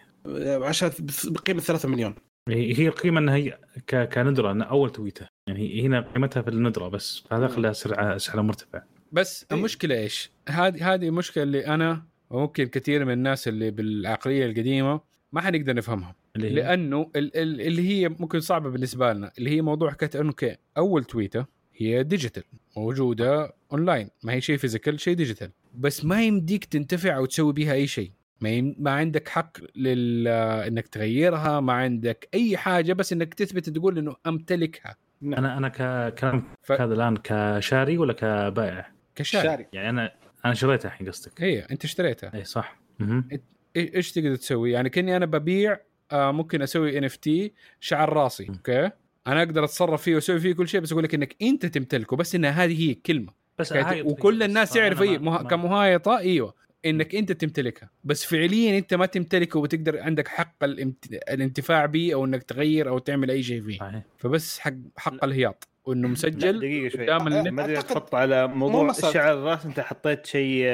[0.65, 0.91] عشان
[1.25, 2.15] بقيمة 3 مليون
[2.49, 6.89] هي هي القيمة إنها هي ك- كندرة إنها أول تويته يعني هنا قيمتها في الندرة
[6.89, 7.73] بس فهذا خلاها
[8.19, 8.83] سعرها مرتفع
[9.15, 9.59] بس إيه.
[9.59, 15.01] المشكلة إيش؟ هذه هذه المشكلة اللي أنا وممكن كثير من الناس اللي بالعقلية القديمة
[15.33, 19.51] ما حنقدر نفهمها اللي هي لأنه ال- ال- اللي هي ممكن صعبة بالنسبة لنا اللي
[19.51, 20.35] هي موضوع حكاية إنه
[20.79, 21.47] أول تويته
[21.77, 22.43] هي digital
[22.77, 27.73] موجودة اونلاين ما هي شيء physical شيء digital بس ما يمديك تنتفع أو تسوي بيها
[27.73, 28.77] أي شيء ما, يم...
[28.79, 30.29] ما عندك حق لل...
[30.29, 36.15] إنك تغيرها ما عندك أي حاجة بس إنك تثبت تقول إنه أمتلكها أنا أنا ك
[36.15, 39.45] كلام ف- هذا الآن كشاري ولا كبائع؟ كشاري.
[39.49, 39.67] شاري.
[39.73, 40.13] يعني أنا
[40.45, 41.43] أنا شريتها الحين قصدك.
[41.43, 42.31] هي أنت اشتريتها.
[42.35, 42.77] اي صح.
[42.99, 43.29] مهم.
[43.35, 43.39] إي-
[43.77, 45.79] إيش تقدر تسوي؟ يعني كأني أنا ببيع
[46.13, 48.91] آه ممكن أسوي NFT شعر راسي okay؟
[49.27, 52.35] أنا أقدر أتصرف فيه وأسوي فيه كل شيء بس أقول لك إنك أنت تمتلكه بس
[52.35, 53.75] انها هذه هي كلمة بس
[54.05, 55.43] وكل الناس يعرف اي مه...
[55.43, 56.55] كمهايطة إيوه
[56.87, 57.91] إنك أنت تمتلكها.
[58.05, 61.13] بس فعليا أنت ما تمتلكه وتقدر عندك حق الامت...
[61.13, 63.79] الانتفاع به أو إنك تغير أو تعمل أي شيء فيه.
[63.79, 64.03] صحيح.
[64.19, 65.69] فبس حق حق الهياط.
[65.85, 70.27] وإنه مسجل دقيقة شوي قدام النت ما ادري تحط على موضوع الشعر الراس أنت حطيت
[70.27, 70.65] شيء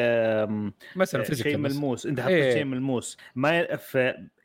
[0.97, 2.55] مثلا شيء فيزيكال بس ملموس أنت حطيت إيه.
[2.55, 3.79] شيء ملموس ما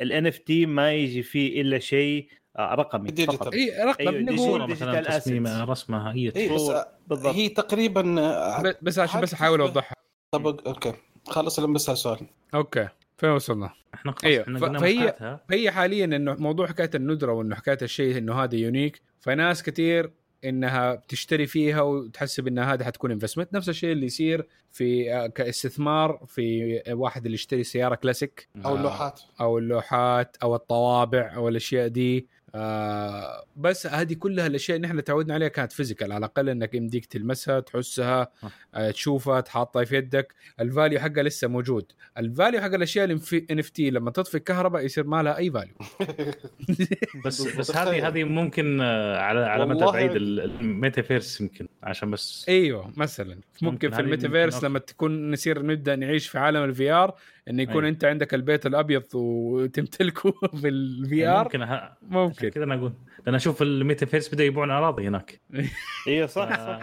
[0.02, 3.38] ال NFT ما يجي فيه إلا شيء آه، رقمي digital.
[3.38, 4.40] فقط اي رقم digital.
[4.40, 5.70] صوره مثلا digital تصميم assets.
[5.70, 6.72] رسمها هي اي بس.
[7.08, 9.96] بالضبط هي تقريبا آه، بس عشان بس أحاول أوضحها
[10.32, 10.94] طب okay
[11.28, 12.20] خلص لما بسال سؤال
[12.54, 15.40] okay فين وصلنا؟ إحنا خلاص أيوة، إحنا فهي-.
[15.50, 20.12] فهي حاليا إنه موضوع حكاية الندرة وإنه حكاية الشيء إنه هذا unique فناس كثير
[20.46, 26.20] إنها تشتري فيها وتحسب ان هذا حتكون investment نفس الشيء اللي يصير في آه، كاستثمار
[26.28, 29.22] في واحد اللي يشتري سيارة كلاسيك أو آه، اللوحات.
[29.42, 32.28] أو اللوحات أو الطوابع أو الأشياء دي.
[32.58, 37.06] آه بس هذه كلها الأشياء اللي إحنا تعودنا عليها كانت physical على الأقل إنك يمديك
[37.06, 38.32] تلمسها تحسها
[38.76, 40.34] آه تشوفها تحطها في يدك.
[40.60, 41.92] ال value حقها لسه موجود.
[42.18, 43.06] ال value حق الأشياء
[43.52, 45.76] NFT لما تطفي الكهرباء يصير ما لها أي value
[47.26, 47.76] بس بس.
[47.76, 53.36] هذه هذه ممكن آه، على على مدى بعيد ال- الميتافيرس يمكن عشان بس أيوه مثلا.
[53.36, 57.16] ممكن, ممكن في الميتافيرس لما تكون نصير نبدأ نعيش في عالم ال VR
[57.50, 57.88] انه يكون أيوة.
[57.90, 60.32] أنت عندك البيت الأبيض وتمتلكه
[60.62, 62.50] في ال VR ممكن ه- عشان ممكن.
[62.50, 62.94] كذا أنا أقول.
[63.26, 65.42] لأن أشوف الميتافيرس بدأ يبيعون أراضي هناك.
[66.08, 66.58] أيوه صح صح.
[66.60, 66.82] آه،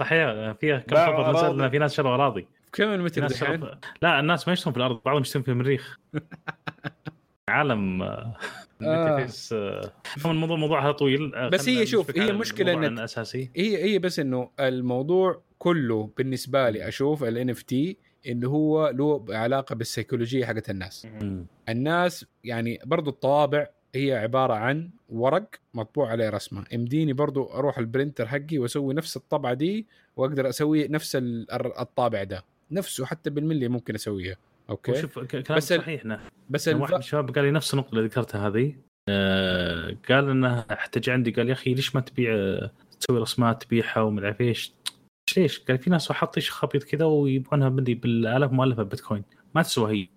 [0.00, 1.62] صحيح فيها كم خبر نزل.
[1.62, 2.46] إن في ناس شروا أراضي.
[2.72, 5.98] كم في المتر دحين؟ شروا لا الناس ما يشترون في الأرض بعضهم يشترون في المريخ.
[7.48, 8.36] عالم آه،
[8.82, 13.50] الميتافيرس آه، عموماً الموضوع موضوع هذا طويل آه، بس هي شوف، هي الموضوع إنك- الأساسي.
[13.56, 19.74] هي هي بس إنه الموضوع كله بالنسبة لي أشوف ال NFT انه هو له علاقة
[19.74, 21.06] بالسيكولوجية حقت الناس.
[21.22, 21.46] مم.
[21.68, 26.64] الناس يعني برضو الطوابع هي عبارة عن ورق مطبوع عليه رسمة.
[26.72, 32.22] يمديني برضو أروح ال printer حقي وأسوي نفس الطبعة دي وأقدر أسوي نفس ال- الطابع
[32.24, 32.44] ده.
[32.70, 34.36] نفسه حتى بالملي ممكن أسويها.
[34.70, 36.20] okay؟ وشوف ك- كلام بس ال- صحيح نعم.
[36.50, 36.98] بس واحد من.
[36.98, 38.74] الشباب قال لي نفس النقطة اللي ذكرتها هذه.
[39.08, 44.20] آه قال إنه احتاج عندي قال يا أخي ليش ما تبيع آه، تسوي رسمات تبيعها
[44.24, 44.72] عارف إيش؟
[45.38, 49.24] ليش؟ قال في ناس حاط إيش خبيط كذا ويبيعونها بدي بالآلاف مؤلفة بيتكوين.
[49.54, 50.08] ما تسوى هي.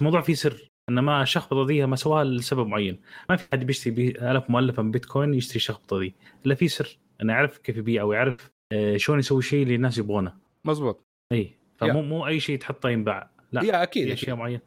[0.00, 0.68] الموضوع فيه سر.
[0.90, 3.00] إن ما الشخبطه ذي ما سواها لسبب معين.
[3.30, 6.14] ما في حد بيشتري بي- آلاف مؤلفة من بيتكوين يشتري الشخبطه ذي.
[6.46, 6.98] إلا في سر.
[7.22, 10.32] إنه يعرف كيف يبيع أو يعرف آه، شلون يسوي شيء اللي الناس يبغونه.
[10.64, 11.00] مزبوط
[11.32, 13.30] اي فمو مو أي شيء تحطه ينباع.
[13.52, 13.64] لا.
[13.64, 14.12] yeah أكيد في.
[14.12, 14.60] أشياء معينة.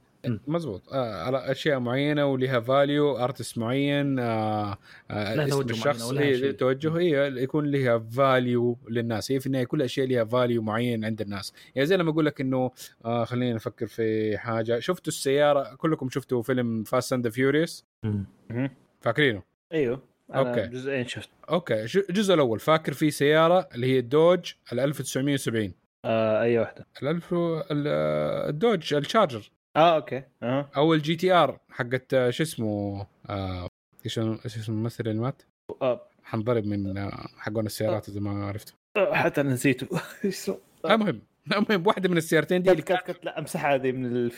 [0.48, 0.94] مزبوط.
[0.94, 4.78] آه على أشياء معينة ولها value artist معين آه
[5.12, 6.52] آه لها اسم توجه الشخص شيء.
[6.52, 9.32] توجه هي يكون لها value للناس.
[9.32, 11.54] هي في النهاية كل الاشياء لها value معين عند الناس.
[11.76, 12.72] يعني زي لما أقول لك إنه
[13.06, 14.80] آه خلينا نفكر في حاجة.
[14.80, 17.86] شفتوا السيارة؟ كلكم شفتوا فيلم Fast and Furious.
[19.02, 20.02] فاكرينه؟ أيوه.
[20.36, 20.50] okay.
[20.50, 20.68] okay.
[20.68, 21.88] جزئين شفت okay.
[21.88, 25.74] ش- الجزء الأول فاكر في سيارة اللي هي ال Dodge ال 1970
[26.06, 26.86] آه أي واحدة.
[27.04, 27.88] ال 1000 ال-
[28.50, 29.52] ال Dodge ال Charger.
[29.76, 33.68] آه okay آه أو ال GTR حقت آه، شو اسمه آه،
[34.06, 35.42] إيش إيش اسم الممثل اللي مات؟
[35.82, 39.88] آه، حنضرب من آه، حقون السيارات إذا ما عرفته آه، حتى أنا نسيته
[40.26, 40.94] إيش اسمه؟ آه.
[40.94, 41.22] المهم
[41.56, 44.30] المهم واحدة من السيارتين دي اللي كانت كت لا أمسحها هذه من.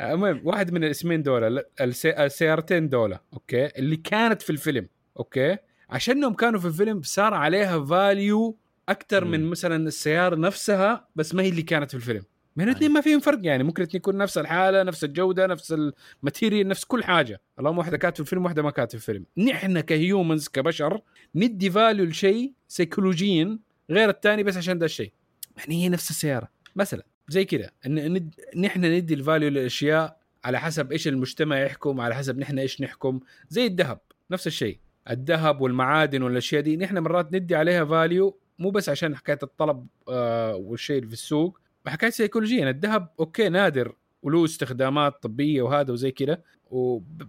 [0.00, 1.64] المهم واحد من الاسمين دولة.
[1.80, 5.56] السيارتين دولة okay اللي كانت في الفيلم okay
[5.90, 8.56] عشانهم كانوا في الفيلم صار عليها value
[8.88, 9.44] أكثر من.
[9.50, 12.22] مثلا السيارة نفسها بس ما هي اللي كانت في الفيلم
[12.56, 15.74] من الاثنين ما فيهم فرق يعني ممكن الاثنين يكون نفس الحالة نفس الجودة نفس
[16.22, 17.40] ال material نفس كل حاجة.
[17.58, 21.00] اللهم واحدة كانت في الفيلم واحدة ما كانت في الفيلم نحن ك humans كبشر
[21.34, 23.58] ندي value لشيء سيكولوجيا
[23.90, 25.12] غير الثاني بس عشان ده الشيء.
[25.56, 26.48] يعني هي نفس السيارة.
[26.76, 28.30] مثلا زي كذا إن.
[28.56, 33.20] نحن ندي ال value للاشياء على حسب إيش المجتمع يحكم على حسب نحن إيش نحكم.
[33.48, 34.78] زي الذهب نفس الشيء.
[35.10, 40.54] الذهب والمعادن والأشياء دي نحن مرات ندي عليها value مو بس عشان حكاية الطلب آه
[40.56, 41.60] والشيء في السوق.
[41.86, 43.92] حكايه سيكولوجيا الذهب okay نادر
[44.22, 46.38] وله استخدامات طبية وهذا وزي كذا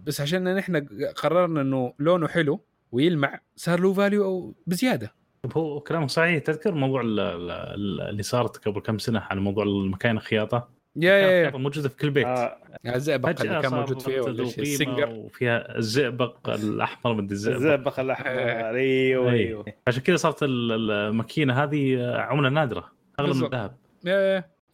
[0.04, 2.60] بس عشان نحن قررنا إنه لونه حلو
[2.92, 5.12] ويلمع صار له value بزيادة.
[5.56, 10.16] هو كلامك صحيح تذكر موضوع ال- ال- اللي صارت قبل كم سنة على موضوع المكاين
[10.16, 12.26] الخياطة؟ yeah yeah موجوده في كل بيت.
[12.26, 14.26] آه الزئبق اللي كان موجود فيه
[14.62, 15.08] ال Singer.
[15.10, 17.56] وفيها الزئبق الأحمر من الزئبق.
[17.56, 19.38] الزئبق الأحمر أيوه أي.
[19.38, 23.44] أيوه عشان كذا صارت ال- الماكينة هذه عملة نادرة أغلى من.
[23.44, 23.70] الذهب.
[23.70, 23.85] إيه،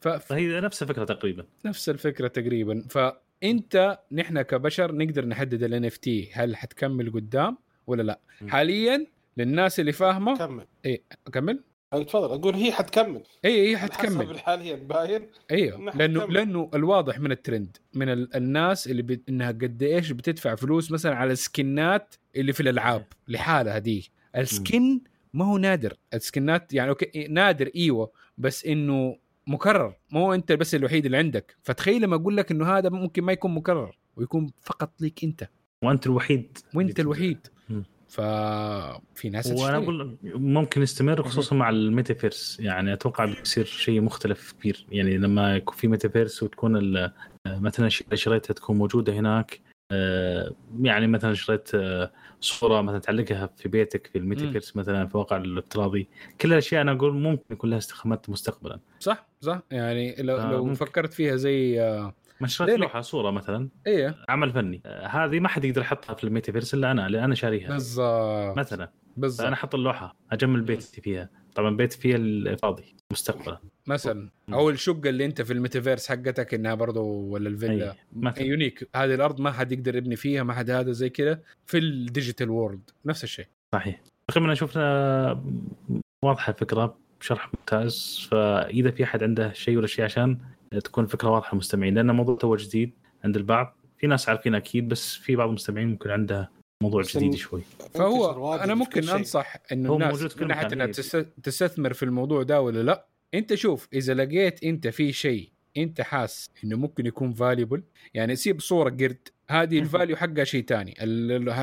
[0.00, 0.08] ف...
[0.08, 1.44] فهي نفس الفكرة تقريبا.
[1.64, 2.84] نفس الفكرة تقريبا.
[2.90, 7.56] فأنت نحن كبشر نقدر نحدد ال NFT هل حتكمل قدام
[7.86, 8.48] ولا لا؟ م.
[8.48, 9.06] حاليا
[9.36, 10.66] للناس اللي فاهمة كمل.
[11.26, 11.60] اكمل
[11.94, 12.38] أي تفضل.
[12.38, 13.22] أقول هي حتكمل.
[13.44, 15.26] اي هي حسب حتكمل حاليا باين.
[15.50, 16.34] أيوه لأنه حتكمل.
[16.34, 18.36] لأنه الواضح من الترند من ال...
[18.36, 19.20] الناس اللي ب...
[19.28, 24.10] إنها قد إيش بتدفع فلوس مثلا على السكنات اللي في الألعاب لحالها دي.
[24.36, 25.00] ال skin
[25.34, 25.96] ما هو نادر.
[26.14, 28.10] السكنات يعني okay نادر إيوه.
[28.38, 29.16] بس إنه
[29.46, 29.94] مكرر.
[30.10, 31.56] مو أنت بس الوحيد اللي عندك.
[31.62, 35.48] فتخيل لما أقول لك إنه هذا ممكن ما يكون مكرر ويكون فقط ليك أنت.
[35.84, 37.38] وأنت الوحيد وأنت الوحيد.
[38.08, 39.76] ففي ناس وأنا.
[39.76, 42.60] أقول ممكن يستمر خصوصا مع الميتافيرس.
[42.60, 44.86] يعني أتوقع بيصير شيء مختلف كبير.
[44.90, 46.92] يعني لما يكون في ميتافيرس وتكون
[47.46, 49.60] مثلا الاشياء اللي شريتها تكون موجودة هناك
[50.80, 56.08] يعني مثلا شريت آه، صورة مثلا تعلقها في بيتك في الميتافيرس مثلا في الواقع الافتراضي.
[56.40, 58.80] كل الأشياء أنا أقول ممكن يكون لها استخدامات مستقبلا.
[59.00, 59.62] صح صح.
[59.70, 60.74] يعني لو, آه، لو ممكن.
[60.74, 63.68] فكرت فيها زي آه، ما شريت؟ لوحة صورة مثلا.
[63.86, 64.16] إيه.
[64.28, 64.82] عمل فني.
[64.86, 67.68] آه، هذه ما حد يقدر يحطها في الميتافيرس إلا أنا لأن أنا شاريها.
[67.68, 68.58] بالضبط.
[68.58, 68.90] مثلا.
[69.16, 69.42] بالضبط.
[69.42, 71.41] فأنا أحط اللوحة أجمل بيتي فيها.
[71.54, 73.58] طبعا بيت فيها الفاضي مستقبلا.
[73.86, 74.28] مثلا.
[74.52, 77.90] أو الشقة اللي أنت في الميتافيرس حقتك إنها برضو ولا الفيلا.
[77.92, 77.96] أي.
[78.12, 78.88] مثلا unique.
[78.96, 82.50] هذه الأرض ما حد يقدر يبني فيها ما حد هذا زي كذا في ال digital
[82.50, 83.46] world نفس الشيء.
[83.74, 84.00] صحيح.
[84.28, 85.44] تقريبا شفنا
[86.24, 88.26] واضحة الفكرة بشرح ممتاز.
[88.30, 90.38] فإذا في أحد عنده شيء ولا شيء عشان
[90.84, 92.92] تكون فكره واضحة للمستمعين لأن الموضوع تو جديد
[93.24, 93.76] عند البعض.
[93.98, 96.50] في ناس عارفين أكيد بس في بعض المستمعين ممكن عنده
[96.82, 97.62] موضوع جديد شوي.
[97.94, 99.08] فهو أنا ممكن.
[99.08, 100.86] أنصح إنه هو الناس موجود في كل من ناحية إنها.
[100.86, 103.06] تست- تستثمر في الموضوع ده ولا لأ.
[103.34, 107.82] أنت شوف إذا لقيت أنت في شيء أنت حاس إنه ممكن يكون valuable
[108.14, 110.94] يعني سيب صورة قرد هذه ال value حقها شيء ثاني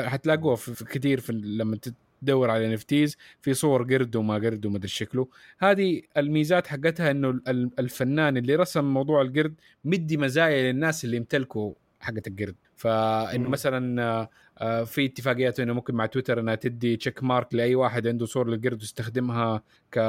[0.10, 1.78] حتلاقوها في في كثير في لما
[2.22, 5.28] تدور على NFTs في صور قرد وما قرد وما أدري شكله.
[5.60, 9.54] هذه الميزات حقتها إنه ال- الفنان اللي رسم موضوع القرد
[9.86, 12.56] مدي مزايا للناس اللي يمتلكوا حقت القرد.
[12.80, 13.50] فإنه.
[13.50, 18.08] مثلا آه، آه، في اتفاقيات إنه ممكن مع تويتر إنها تدي check mark لأي واحد
[18.08, 20.00] عنده صور للقرد ويستخدمها ك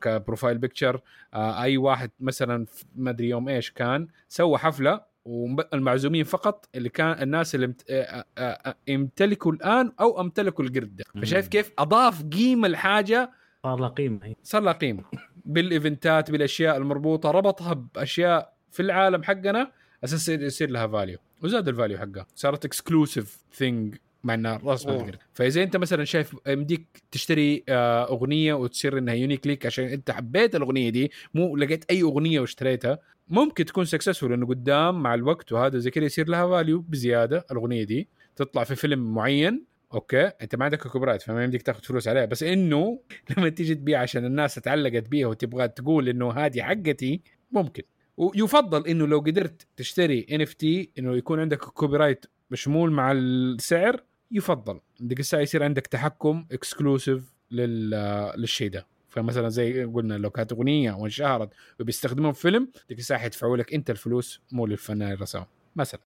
[0.00, 1.00] ك profile picture
[1.34, 7.54] أي واحد مثلا ما أدري يوم إيش كان سوى حفلة والمعزومين فقط اللي كان الناس
[7.54, 7.74] اللي.
[7.90, 11.04] آه، آه، آه، يمتلكوا الآن أو امتلكوا القرد ده.
[11.22, 13.30] فشايف كيف أضاف قيمة الحاجة
[13.62, 14.34] صار له قيمة.
[14.42, 15.04] صار لها قيمة
[15.44, 19.72] بالإيفنتات بالأشياء المربوطة ربطها بأشياء في العالم حقنا
[20.04, 22.26] أساس يصير لها value وزاد ال value حقها.
[22.34, 25.00] صارت exclusive thing مع انها رسمه أوه.
[25.00, 30.10] القرد فإذا أنت مثلا شايف يمديك تشتري آه، أغنية وتصير إنها unique ليك عشان أنت
[30.10, 35.52] حبيت الأغنية دي مو لقيت أي أغنية واشتريتها ممكن تكون successful إنه قدام مع الوقت
[35.52, 38.08] وهذا زي كذا يصير لها value بزيادة الأغنية دي.
[38.36, 42.24] تطلع في فيلم معين okay أنت ما عندك copyright فما يمديك تاخذ فلوس عليها.
[42.24, 43.00] بس إنه
[43.36, 47.20] لما تيجي تبيع عشان الناس تعلقت بيها وتبغى تقول إنه هذه حقتي
[47.52, 47.82] ممكن.
[48.18, 54.80] ويفضل إنه لو قدرت تشتري NFT إنه يكون عندك copyright مشمول مع السعر يفضل.
[55.00, 57.90] ديك الساعة يصير عندك تحكم exclusive لل
[58.36, 58.86] للشيء ده.
[59.08, 61.50] فمثلا زي قلنا لو كانت اغنيه وانشهرت
[61.80, 65.44] وبيستخدموها في فيلم ديك الساعة حيدفعوا لك أنت الفلوس مو للفنان الرسام.
[65.76, 66.00] مثلا.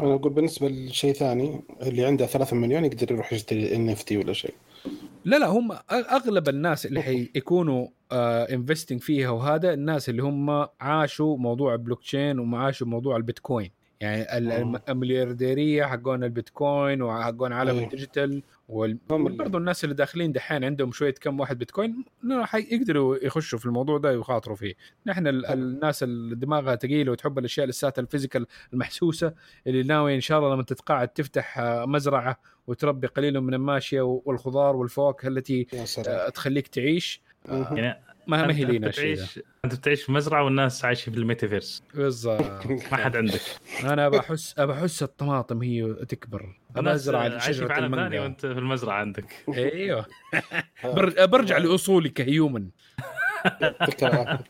[0.00, 4.54] أنا أقول بالنسبة لشيء ثاني اللي عنده 3 مليون يقدر يروح يشتري NFT ولا شيء.
[5.24, 11.74] لا لا هم أغلب الناس اللي حيكونوا investing فيها وهذا الناس اللي هم عاشوا موضوع
[11.74, 13.70] البلوك تشين وعاشوا موضوع البيتكوين
[14.00, 14.82] يعني آه.
[14.88, 17.84] المليارديرية حقون البيتكوين وحقون عالم أيه.
[17.84, 18.98] ال digital وال...
[19.08, 22.04] برضو الناس اللي داخلين دحين عندهم شوية كم واحد بيتكوين
[22.54, 24.74] يقدروا يخشوا في الموضوع ده ويخاطروا فيه
[25.06, 25.46] نحن ال-.
[25.46, 29.34] الناس اللي دماغها ثقيله وتحب الأشياء لساتها ال physical المحسوسة
[29.66, 34.76] اللي ناوي إن شاء الله لما تتقاعد تفتح آه، مزرعة وتربي قليل من الماشية والخضار
[34.76, 35.66] والفواكه التي
[36.08, 40.44] آه، تخليك تعيش آه، يعني ما ما هي أنت لينا بتعيش أنت بتعيش في مزرعة
[40.44, 41.82] والناس عايشة في الميتافيرس.
[41.94, 42.66] بالضبط.
[42.66, 43.40] ما حد عندك.
[43.84, 46.56] أنا بحس بحس الطماطم هي تكبر.
[46.76, 49.44] أزرع شجرة عالم ثاني المانجا وأنت في المزرعة عندك.
[49.48, 50.06] أيوه.
[50.84, 52.68] بر- برجع لاصولي كهيومن.
[53.60, 54.44] يعطيك العافية.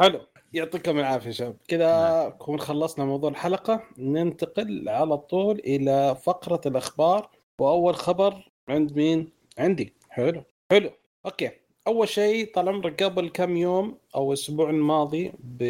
[0.00, 0.20] حلو.
[0.52, 1.56] يعطيكم العافية شباب.
[1.68, 7.30] كذا نكون خلصنا موضوع الحلقة ننتقل على طول إلى فقرة الأخبار.
[7.60, 9.94] وأول خبر عند مين؟ عندي.
[10.10, 10.44] حلو.
[10.70, 10.90] حلو.
[11.26, 11.50] أوكي.
[11.86, 15.62] أول شيء طال عمرك قبل كم يوم أو الأسبوع الماضي ب...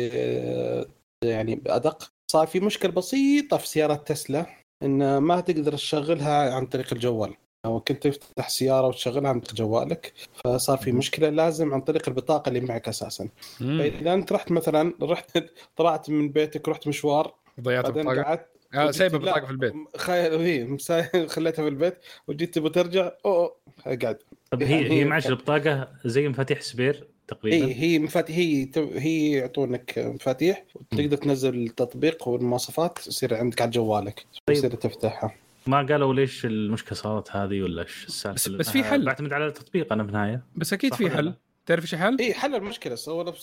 [1.24, 4.46] يعني بأدق؟ صار في مشكلة بسيطة في سيارة تسلا
[4.82, 7.34] إن ما تقدر تشغلها عن طريق الجوال.
[7.64, 10.12] أو كنت تفتح سيارة وتشغلها عن طريق جوالك
[10.44, 13.28] فصار في مشكلة لازم عن طريق البطاقة اللي معك أساسا.
[13.60, 13.78] مم.
[13.78, 15.44] فإذا أنت رحت مثلا رحت
[15.76, 19.72] طلعت من بيتك رحت مشوار ضيعت البطاقة؟ قعدت آه سايب لا، البطاقه في البيت.
[19.96, 21.98] خير مسا- خليتها في البيت
[22.28, 23.56] وجيت تبغى ترجع اوه
[24.02, 24.18] قاعد.
[24.52, 28.68] طب يعني هي هي معش البطاقة زي مفاتيح سبير تقريبا اي هي مفاتيح هي
[29.00, 34.56] هي يعطونك مفاتيح وتقدر تنزل التطبيق والمواصفات يصير عندك على جوالك طيب.
[34.56, 35.34] يصير تفتحها
[35.66, 39.04] ما قالوا ليش المشكلة صارت هذه ولا إيش السالفة بس- بس في حل.
[39.04, 41.34] بعتمد على التطبيق أنا بالنهايه بس أكيد في حل؟
[41.66, 43.34] تعرف إيش الحل؟ اي حل المشكلة سوى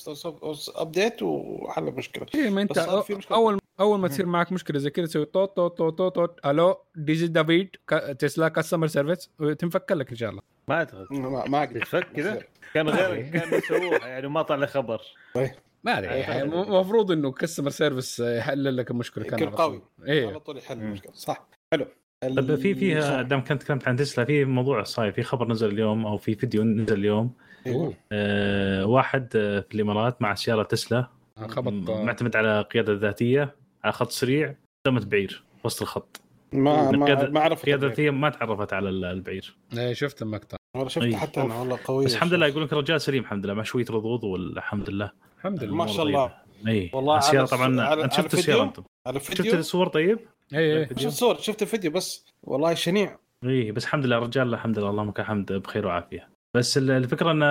[0.76, 2.78] ابديت وحل المشكلة إيه ما أنت.
[3.32, 6.78] اول أول ما تصير معك مشكلة زي كذا تسوي طوط طوط طوط طوط طوط ألو
[6.96, 7.70] ديجي دافيد
[8.20, 11.80] تسلا كاستمر سيرفيس تنفك لك إن شاء الله ما اعتقد ما ما أقدر
[12.16, 12.42] كذا؟
[12.74, 15.02] كان غير كان يسووها يعني ما طلع خبر.
[15.84, 16.08] ما أدري.
[16.08, 16.64] يعني فعلا.
[16.64, 19.66] المفروض إنه كاستمر سيرفيس يحلل لك المشكلة كان يكون على طول.
[19.66, 20.28] قوي إيه.
[20.28, 20.78] على طول يحل.
[20.80, 21.12] المشكلة.
[21.14, 21.48] صح.
[21.74, 21.86] حلو.
[22.22, 26.06] طيب في فيها دام كنت تكلمت عن تسلا في موضوع صاير في خبر نزل اليوم
[26.06, 27.34] أو في فيديو نزل اليوم.
[27.68, 27.94] أيوه.
[28.12, 31.08] آه واحد آه، في الإمارات مع سيارة تسلا.
[31.48, 31.72] خبط.
[31.74, 34.56] م- معتمد على قيادة ذاتية على خط سريع
[34.88, 36.22] قدمت بعير وسط الخط.
[36.54, 39.56] ما ما ما عرفت القياده الذاتيه ما تعرفت على ال- البعير.
[39.78, 40.58] إيه شفت المقطع.
[40.76, 41.14] والله شفت.
[41.14, 43.86] حتى أنا والله قوي بس الحمد لله يقول لك الرجال سليم الحمد لله مع شوية
[43.90, 45.12] رضوض والحمد لله.
[45.38, 45.76] الحمد لله.
[45.76, 46.34] ما شاء الله.
[46.68, 46.92] أي.
[46.94, 48.84] والله على السياره الس- طبعا على- أنت شفت السيارة؟ أنتم؟
[49.20, 50.20] شفت الصور طيب؟
[50.54, 52.26] إيه شفت صور شفت الفيديو بس.
[52.44, 53.18] والله شنيع.
[53.44, 54.90] أي بس الحمد لله الرجال الحمد لله.
[54.90, 56.30] اللهم لك الحمد بخير وعافية.
[56.54, 57.46] بس ال- الفكرة إنه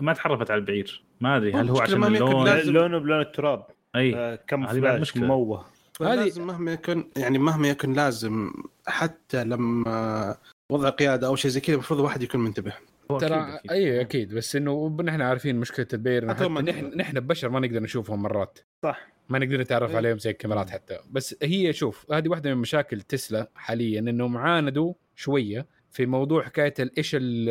[0.00, 1.04] ما تعرفت على البعير.
[1.20, 3.66] ما أدري هل هو عشان اللون؟ لازم- لونه بلون التراب.
[3.96, 4.14] أي.
[4.16, 5.22] آه، كم هذه بعد فلاش مشكلة.
[5.24, 5.64] مموه
[6.02, 8.52] هذه- لازم مهما يكون يعني مهما يكن لازم
[8.86, 10.36] حتى لما
[10.70, 12.72] وضع قيادة أو شيء زي كذا المفروض الواحد يكون منتبه.
[13.08, 13.70] ترى أكيد- أكيد.
[13.70, 14.34] أي أكيد.
[14.34, 18.58] بس إنه نحن عارفين مشكلة البير نحن نحن بشر ما نقدر نشوفهم مرات.
[18.82, 19.06] صح.
[19.28, 19.96] ما نقدر نتعرف إيه.
[19.96, 20.98] عليهم زي الكاميرات حتى.
[21.10, 26.74] بس هي شوف هذه واحدة من مشاكل تسلا حاليا إنهم عاندوا شوية في موضوع حكاية
[26.98, 27.48] إيش ال-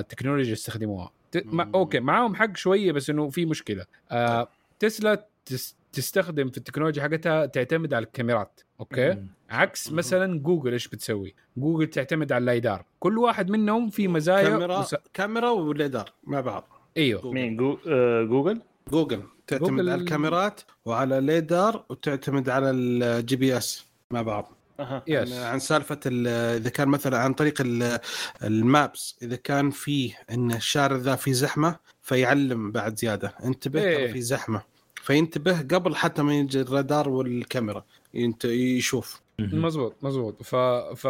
[0.00, 1.74] التكنولوجيا اللي يستخدموها ت- ما مم.
[1.74, 3.84] okay معاهم حق شوية بس إنه في مشكلة.
[4.10, 4.48] آه
[4.78, 9.26] تسلا تس تستخدم في التكنولوجيا حقتها تعتمد على الكاميرات okay؟ مم.
[9.50, 9.96] عكس مم.
[9.98, 14.78] مثلا جوجل إيش بتسوي؟ جوجل تعتمد على ال LiDAR كل واحد منهم في مزايا كاميرا
[14.78, 14.94] وس...
[15.14, 16.68] كاميرا و LiDAR مع بعض.
[16.96, 17.32] إيوه.
[17.32, 17.78] مين جو...
[17.88, 24.52] آه جوجل؟ جوجل تعتمد جوجل- على الكاميرات وعلى LiDAR وتعتمد على ال GPS مع بعض.
[24.80, 25.02] أها.
[25.06, 26.26] yes عن- عن سالفة ال-
[26.60, 27.98] إذا كان مثلا عن طريق ال-
[28.44, 33.34] maps إذا كان فيه إن الشارع ذا في زحمة فيعلم بعد زيادة.
[33.44, 34.12] انتبه إيه.
[34.12, 34.62] في زحمة.
[35.02, 37.84] فينتبه قبل حتى ما يجي الرادار والكاميرا.
[38.14, 38.44] ينت...
[38.44, 39.22] يشوف.
[39.38, 40.42] مزبوط مزبوط.
[40.42, 40.54] ف
[40.96, 41.06] ف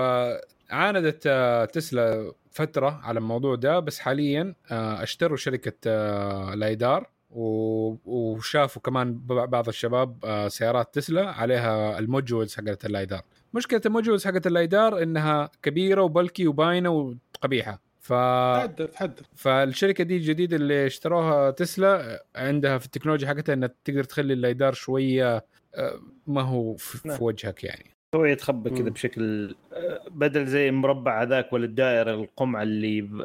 [0.71, 7.95] عاندت آه، تسلا فترة على الموضوع ده بس حاليا آه، اشتروا شركة آه، LiDAR و-
[8.05, 10.17] وشافوا كمان بعض الشباب
[10.49, 13.23] سيارات تسلا عليها الموجولز حقت اللايدار.
[13.55, 17.81] مشكلة الموجولز حقت اللايدار إنها كبيرة وبلكي وباينة وقبيحة.
[18.03, 24.05] ف تحدث تحدث فالشركة دي الجديدة اللي اشتروها تسلا عندها في التكنولوجيا حقتها إنها تقدر
[24.05, 27.17] تخلي اللايدار شوية آه، ما هو في نعم.
[27.17, 28.91] في وجهك يعني هو يتخبى كذا.
[28.91, 33.23] بشكل آه، بدل زي المربع هذاك ولا الدائره القمع اللي ب...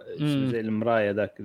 [0.52, 1.42] زي المراية ذاك.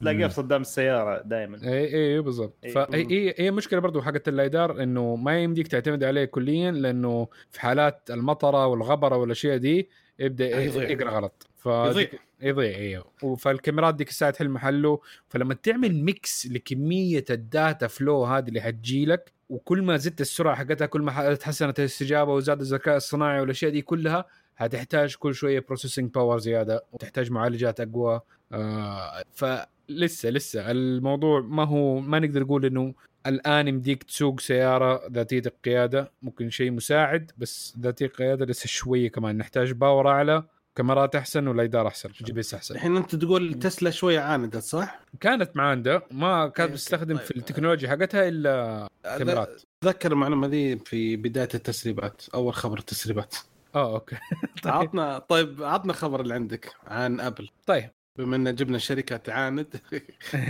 [0.00, 0.28] تلاقيها.
[0.28, 2.54] في صدام السيارة دائما إي إي بالضبط.
[2.74, 7.60] فهي هي- مشكلة برضو حقت ال LiDAR إنه ما يمديك تعتمد عليه كليا لأنه في
[7.60, 9.88] حالات المطرة والغبرة والأشياء دي
[10.20, 10.62] يبدأ.
[10.90, 12.08] يقرأ غلط ف يضيع.
[12.40, 18.48] يضيع أيوه فالكاميرات ديك الساعة تحل محله فلما تعمل mix لكمية ال data فلو هذه
[18.48, 23.40] اللي حتجي لك وكل ما زدت السرعة حقتها كل ما تحسنت الاستجابة وزاد الذكاء الصناعي
[23.40, 24.24] والأشياء دي كلها
[24.56, 28.20] هتحتاج كل شوية processing power زيادة وتحتاج معالجات أقوى
[28.52, 32.94] آه فلسه لسه الموضوع ما هو ما نقدر نقول إنه
[33.26, 36.12] الآن يمديك تسوق سيارة ذاتية القيادة.
[36.22, 39.38] ممكن شيء مساعد بس ذاتية القيادة لسه شوية كمان.
[39.38, 40.44] نحتاج power أعلى
[40.76, 42.74] كاميرات أحسن و LiDAR أحسن GPS أحسن.
[42.74, 47.26] الحين أنت تقول تسلا شوية عاندت صح؟ كانت معاندة ما كانت okay، بتستخدم طيب.
[47.26, 49.62] في التكنولوجيا حقتها إلا كاميرات.
[49.82, 53.36] اتذكر المعلومة ذي في بداية التسريبات أول خبر التسريبات.
[53.74, 54.16] آه okay.
[54.62, 54.72] طيب.
[54.72, 57.48] عطنا طيب عطنا خبر اللي عندك عن أبل.
[57.66, 57.90] طيب.
[58.18, 59.66] بما إن جبنا شركة تعاند.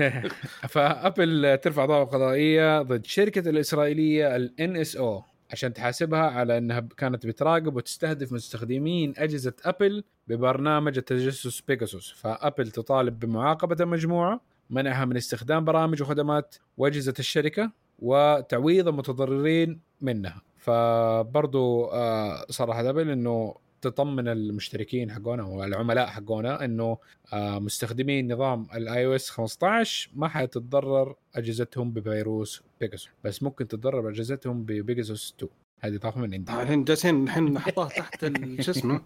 [0.73, 7.77] فأبل ترفع دعوى قضائية ضد شركة الإسرائيلية ال NSO عشان تحاسبها على إنها كانت بتراقب
[7.77, 12.14] وتستهدف مستخدمين أجهزة أبل ببرنامج التجسس بيجاسوس.
[12.16, 20.43] فأبل تطالب بمعاقبة المجموعة منعها من استخدام برامج وخدمات وأجهزة الشركة وتعويض المتضررين منها.
[20.59, 26.99] فبرضو آه، صرحت أبل إنه تطمن المشتركين حقونا والعملاء حقونا إنه
[27.33, 34.62] آه، مستخدمين نظام ال iOS 15 ما حتتضرر أجهزتهم بفيروس بيجاسوس بس ممكن تتضرر أجهزتهم
[34.62, 35.51] ببيجاسوس 2
[35.81, 36.53] هذه اضافه من عندي.
[36.62, 39.01] الحين جالسين الحين حطوها تحت ال- شو اسمه؟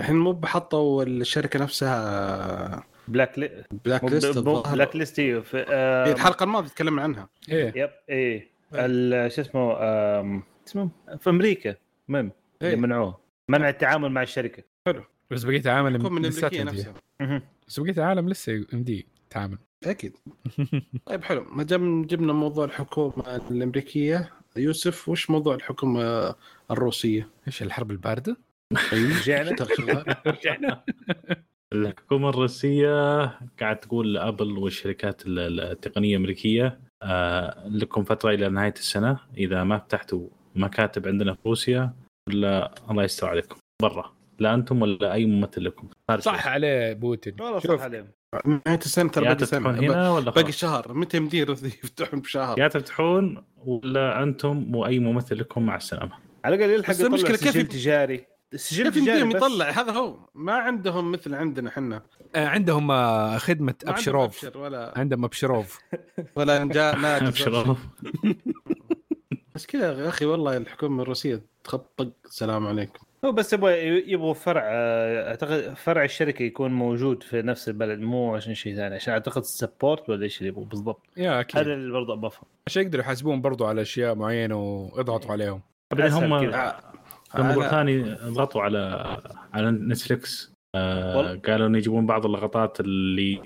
[0.00, 3.64] الحين مو بحطوا الشركة نفسها black li...
[3.84, 4.38] black list.
[4.38, 5.56] black list أيوه في...
[5.58, 6.12] هي آه...
[6.12, 7.28] الحلقة الماضية تكلمنا عنها.
[7.48, 7.72] إيه.
[7.82, 8.48] yep إيه.
[8.74, 9.72] ال- شو اسمه.
[10.68, 11.74] اسمه في أمريكا
[12.08, 12.76] المهم إيه.
[12.76, 14.62] منعوه منع التعامل مع الشركة.
[15.30, 16.62] بس بقيت تكون من الامريكيه.
[16.64, 17.42] نفسها.
[17.68, 19.58] بس بقيت عالم لسه يمدي تعامل.
[19.84, 20.16] أكيد.
[21.06, 21.44] طيب حلو.
[21.44, 26.34] ما دام جبنا موضوع الحكومة الأمريكية يوسف وش موضوع الحكومة
[26.70, 28.36] الروسية؟ إيش الحرب الباردة؟
[28.92, 29.56] رجعنا.
[30.26, 30.82] رجعنا.
[31.72, 33.24] الحكومة الروسية
[33.60, 39.18] قاعد تقول لأبل والشركات ال- التقنية الأمريكية آه لكم فترة إلى نهاية السنة.
[39.36, 41.92] إذا ما فتحتوا مكاتب عندنا في روسيا
[42.28, 43.56] ولا الله يستر عليكم.
[43.82, 44.12] برا.
[44.38, 45.88] لا أنتم ولا أي ممثل لكم.
[46.18, 47.36] صح عليه بوتين.
[47.40, 48.08] والله شوف صح عليهم
[48.46, 50.94] نهايه السنة ترى يا باقي تفتحون سنه هنا ولا باقي خلاص؟ شهر.
[50.94, 51.50] متى يمدين
[51.84, 56.12] يفتحون بشهر؟ يا تفتحون ولا أنتم وأي ممثل لكم مع السلامة.
[56.44, 58.26] على الأقل يلحق بس يطلع المشكلة كيف سجل يب- تجاري.
[58.54, 59.30] السجل كيف يمديهم.
[59.30, 60.16] يطلع؟ هذا هو.
[60.34, 62.02] ما عندهم مثل عندنا إحنا.
[62.36, 64.56] آه، عندهم آه، خدمة ما عندهم أبشروف.
[64.56, 65.78] ولا عندهم أبشروف.
[66.36, 67.74] ولا جاء ناجز ابشروا
[69.54, 72.98] بس كذا يا أخي والله الحكومة الروسية تخطق السلام عليكم.
[73.24, 78.54] هو بس يبغى يبغوا فرع أعتقد فرع الشركة يكون موجود في نفس البلد مو عشان
[78.54, 81.06] شيء ثاني عشان أعتقد سبورت ولا إيش اللي يبغوا بالضبط.
[81.16, 81.60] يا أكيد.
[81.60, 85.60] هذا اللي برضه بفهم عشان يقدروا يحاسبون برضو على أشياء معينة ويضغطوا عليهم.
[85.94, 86.34] بعدين هم.
[87.34, 89.16] لما ثاني ضغطوا على
[89.52, 91.34] على نتفلكس آه.
[91.34, 93.42] قالوا إنه يجيبون بعض اللقطات اللي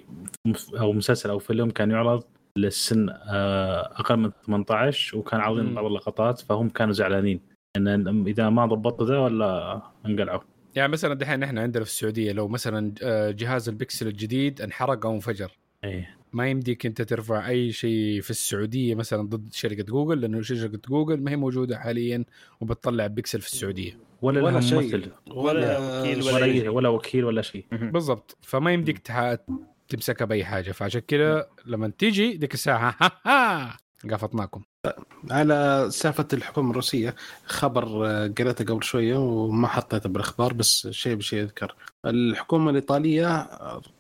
[0.81, 2.25] أو مسلسل أو فيلم كان يعرض
[2.57, 5.75] للسن آه أقل من 18 وكان عارضين مم.
[5.75, 7.41] بعض اللقطات فهم كانوا زعلانين
[7.77, 10.41] إن إذا ما ضبطوا ذا ولا انقلعوا
[10.77, 15.15] يعني مثلا دحين إحنا عندنا في السعودية لو مثلا آه، جهاز البكسل الجديد انحرق أو
[15.15, 15.51] انفجر
[15.85, 20.79] إيه ما يمديك أنت ترفع أي شيء في السعودية مثلا ضد شركة جوجل لأنه شركة
[20.89, 22.25] جوجل ما هي موجودة حاليا
[22.61, 24.83] وبتطلع بيكسل في السعودية ولا, ولا شيء.
[24.83, 26.71] ممثل ولا وكيل ولا, ولا.
[26.71, 29.11] ولا وكيل ولا شيء بالضبط فما يمديك.
[29.89, 30.73] تمسكها بأي حاجة.
[30.73, 33.77] فعشان كذا لما تيجي ديك الساعة ها ها
[34.11, 34.63] قافطناكم
[35.31, 37.15] على سالفه الحكومة الروسية
[37.47, 41.75] خبر آه، قريته قبل شوية وما حطيته بالأخبار بس شيء بشيء يذكر
[42.07, 43.49] الحكومة الإيطالية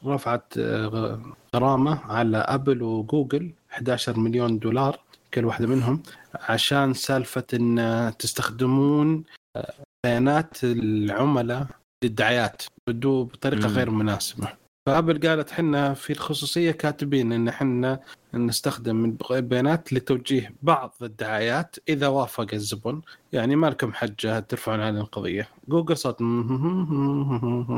[0.06, 1.20] رفعت آه،
[1.56, 5.00] غرامة على أبل وجوجل 11 مليون دولار
[5.34, 6.02] كل واحدة منهم
[6.34, 9.24] عشان سالفة إن تستخدمون
[9.56, 9.74] آه،
[10.06, 11.66] بيانات العملاء
[12.04, 13.68] للدعايات بدو بطريقة.
[13.68, 14.65] غير مناسبة.
[14.86, 18.00] فابل قالت حنا في الخصوصية كاتبين إن حنا
[18.34, 23.02] نستخدم البيانات لتوجيه بعض الدعايات إذا وافق الزبون.
[23.32, 25.48] يعني ما لكم حجه ترفعون على القضية.
[25.68, 26.22] جوجل صوت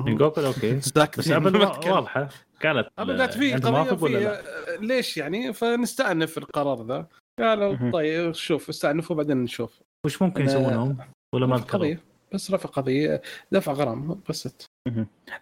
[0.05, 0.75] جوجل أوكي.
[1.19, 1.57] بس أبل.
[1.93, 2.29] واضحة.
[2.65, 4.43] قالت أبل قالت في أنت قضية في لا؟
[4.81, 7.07] ليش يعني؟ فنستأنف القرار ذا.
[7.39, 7.91] قالوا.
[7.91, 9.81] طيب شوف استأنفوا بعدين نشوف.
[10.05, 10.97] وش ممكن يسوونهم؟
[11.35, 11.95] ولا ما ذكروا؟
[12.35, 13.23] بس رفع قضية.
[13.53, 14.49] دفع غرامه بس.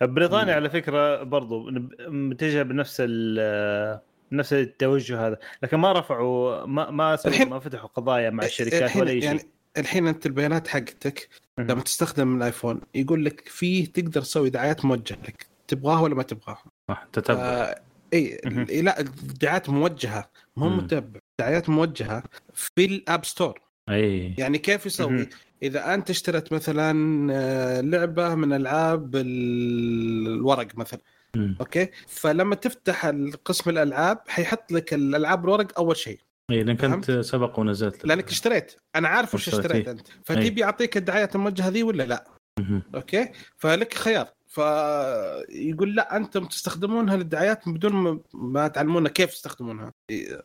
[0.00, 1.70] بريطانيا على فكرة برضو
[2.08, 4.00] متجهة بنفس ال
[4.32, 5.38] نفس التوجه هذا.
[5.62, 9.20] لكن ما رفعوا ما ما سووا- الحين- ما فتحوا قضايا مع الشركات الحين ولا أي
[9.20, 9.30] شيء.
[9.30, 9.40] يعني
[9.78, 11.28] الحين أنت البيانات حقتك.
[11.58, 15.46] لما تستخدم الآيفون يقول لك فيه تقدر تسوي دعايات موجهة لك.
[15.68, 17.40] تبغاها ولا ما تبغاها؟ صح تتبع.
[17.40, 17.80] آه
[18.14, 18.40] إي
[18.82, 20.30] لا الدعايات موجهة.
[20.56, 20.68] مو.
[20.68, 21.20] متبع.
[21.40, 22.22] دعايات موجهة
[22.54, 23.60] في ال App Store.
[23.88, 24.34] إي.
[24.38, 25.28] يعني كيف يسوي.
[25.62, 26.92] إذا أنت اشتريت مثلا
[27.34, 31.00] آه، لعبة من ألعاب ال- الورق مثلا
[31.36, 31.56] مم.
[31.60, 33.06] أوكي؟ فلما تفتح
[33.44, 36.18] قسم الألعاب حيحط لك الألعاب الورق أول شيء.
[36.50, 38.72] اي لانك انت؟ سبق ونزلت لأنك اشتريت.
[38.96, 39.90] أنا عارف وش اشتريت، إيه.
[39.94, 40.06] أنت.
[40.24, 42.24] فتبي يعطيك الدعايات الموجهه ذي ولا لا؟
[42.60, 42.82] مهم.
[42.94, 44.26] أوكي؟ فلك خيار.
[44.46, 49.92] فيقول لا أنتم تستخدمونها للدعايات بدون ما- تعلمونا كيف تستخدمونها.
[50.10, 50.42] إيه،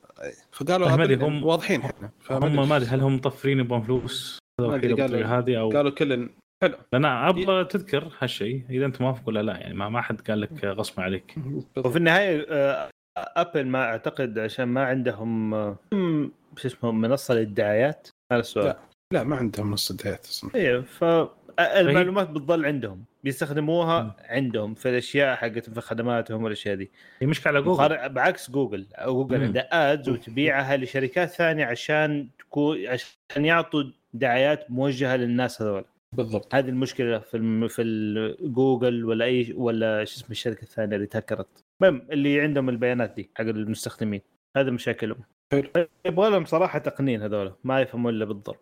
[0.52, 2.12] فقالوا طيب، هم- واضحين إحنا.
[2.32, 2.70] هم.
[2.70, 6.30] ما ادري هل هم مطفرين يبغون فلوس؟ قالوا- هذه أو قالوا كل
[6.64, 6.76] حلو.
[6.94, 10.66] لأن أبغى تذكر هالشيء إذا أنت موافق ولا لا يعني ما ما حد قال لك
[10.66, 11.36] غصب عليك.
[11.78, 18.08] وفي النهاية آه، أبل ما أعتقد عشان ما عندهم آه، م- شو اسمه منصة للدعايات؟
[18.32, 18.66] هذا السؤال.
[18.66, 18.78] لا.
[19.14, 20.52] لا ما عندهم نص دعايات أصلا.
[20.56, 23.04] أيوه فالمعلومات بتضل عندهم.
[23.24, 24.12] بيستخدموها مم.
[24.30, 26.92] عندهم في الأشياء حقت في خدماتهم والأشياء دي.
[27.22, 28.10] هي مشكلة على جوجل.
[28.10, 28.86] بعكس جوجل.
[29.06, 29.44] جوجل مم.
[29.44, 33.84] عنده ads وتبيعها لشركات ثانية عشان تكون عشان يعطوا
[34.14, 35.84] دعايات موجهة للناس هذول.
[36.18, 36.56] بالضبط.
[36.56, 37.68] هذه المشكلة في الم...
[37.68, 41.48] في ال- جوجل ولا أي ولا شو اسم الشركة الثانية اللي تهكرت.
[41.82, 44.22] المهم اللي عندهم البيانات دي حق المستخدمين.
[44.58, 45.20] هذا مشاكلهم.
[45.54, 45.88] حلو.
[46.06, 47.54] يبغى لهم صراحة تقنين هذول.
[47.64, 48.58] ما يفهمون إلا بالضرب.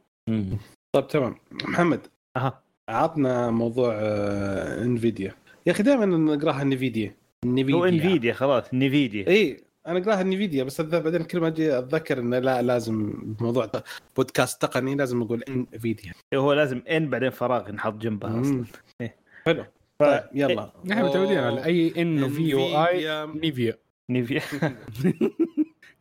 [0.95, 1.36] طيب تمام.
[1.52, 2.08] محمد.
[2.38, 2.64] أها.
[2.89, 5.36] عطنا موضوع آه، انفيديا
[5.68, 7.14] يا أخي دائما نقراها انفيديا
[7.45, 8.74] انفيديا هو انفيديا خلاص.
[8.74, 9.58] نفيديا إي.
[9.90, 13.84] أنا اقراها انفيديا بس بعدين كل ما أجي أتذكر إنه لا لازم بموضوع ت-
[14.18, 18.66] بودكاست تقني لازم أقول انفيديا هو لازم إن بعدين فراغ نحط جنبها أصلا.
[19.02, 19.16] إيه.
[19.46, 19.64] حلو.
[20.00, 20.72] ف- طيب يلا.
[20.86, 23.28] نحن متعودين على أي N V أو I.
[23.28, 23.78] نيفيا
[24.10, 24.42] نيفيا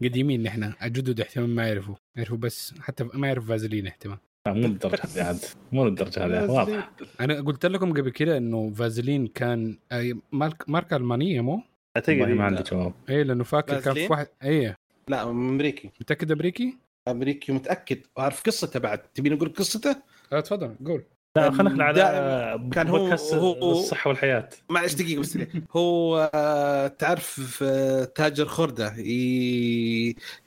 [0.03, 4.18] قديمين نحن الجدد احتمال ما يعرفوا يعرفوا بس حتى ما يعرفوا فازلين احتمال.
[4.47, 5.39] مو للدرجة هذه عاد.
[5.72, 6.91] مو للدرجة هذه واضح.
[7.20, 11.62] أنا قلت لكم قبل كده إنه فازلين كان أي مارك ماركة ألمانية مو؟
[11.99, 12.70] اعتقد ما إيه، عندي لا.
[12.70, 14.74] جواب اي لأنه فاكر كان في؟ واحد اي
[15.09, 16.78] لا أمريكي متأكد أمريكي؟
[17.09, 19.96] أمريكي متأكد واعرف قصته بعد تبي نقول قصته؟
[20.32, 21.05] آه تفضل قول
[21.41, 24.49] لا خلينا نخلع على كان هو- هو- الصحة والحياة.
[24.68, 25.39] معلش دقيقة بس
[25.76, 28.95] هو آه، تعرف آه، تاجر خردة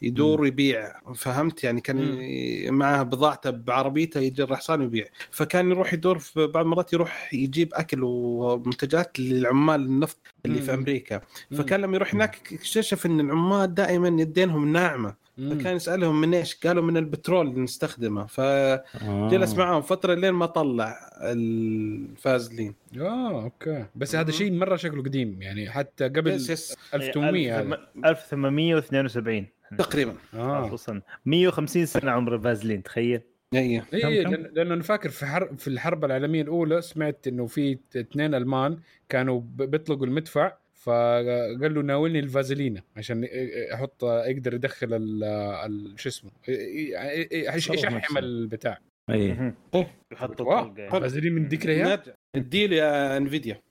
[0.01, 2.17] يدور ويبيع فهمت؟ يعني كان
[2.73, 7.99] معاه بضاعته بعربيته يجي الرحصان ويبيع فكان يروح يدور في بعض المرات يروح يجيب أكل
[8.03, 10.73] ومنتجات للعمال النفط اللي في.
[10.73, 11.21] أمريكا.
[11.57, 15.20] فكان لما يروح هناك اكتشف إن العمال دائما يدينهم ناعمة.
[15.37, 18.25] فكان يسألهم من إيش؟ قالوا من البترول اللي نستخدمه.
[18.25, 19.57] فجلس آه.
[19.57, 22.75] معاهم فترة لين ما طلع الفازلين.
[22.99, 23.85] آه أوكي.
[23.95, 25.41] بس هذا شيء مرة شكله قديم.
[25.41, 26.49] يعني حتى قبل yes.
[26.49, 30.13] yes 1800 هذا 1872 تقريبا.
[30.33, 30.67] آه.
[30.67, 33.21] خصوصا 150 سنة عمر فازلين تخيل.
[33.53, 37.77] اي اي؟ لأن- لأنه أنا فاكر في حرب في الحرب العالمية الأولى سمعت إنه في
[37.95, 38.79] اثنين ألمان
[39.09, 40.53] كانوا بيطلقوا المدفع.
[40.81, 43.27] فقال له ناولني الفازلينه عشان
[43.73, 45.23] يحط يقدر يدخل ال-
[45.65, 46.31] ال- شو اسمه
[47.97, 48.17] يشحم.
[48.17, 48.77] البتاع؟
[49.09, 49.15] اي.
[49.15, 49.55] إيه.
[50.11, 50.41] يحط.
[51.01, 51.87] فازلين من ذيك الأيام
[52.35, 53.61] الديل يا انفيديا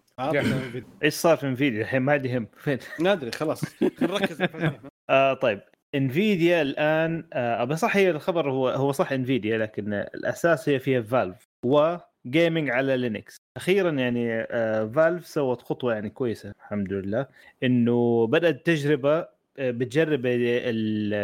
[1.05, 3.63] إيش صار في انفيديا الحين ما عاد يهم فين؟ نادري خلاص.
[4.03, 4.43] نركز.
[5.11, 5.61] آه طيب.
[5.95, 11.03] انفيديا الآن آه بس صح هي الخبر هو هو صح انفيديا لكن الأساس هي فيها
[11.03, 11.45] Valve
[12.27, 17.27] و gaming على لينكس أخيرا يعني آه Valve سوت خطوة يعني كويسة الحمد لله.
[17.63, 20.23] إنه بدأت تجربة آه، بتجرب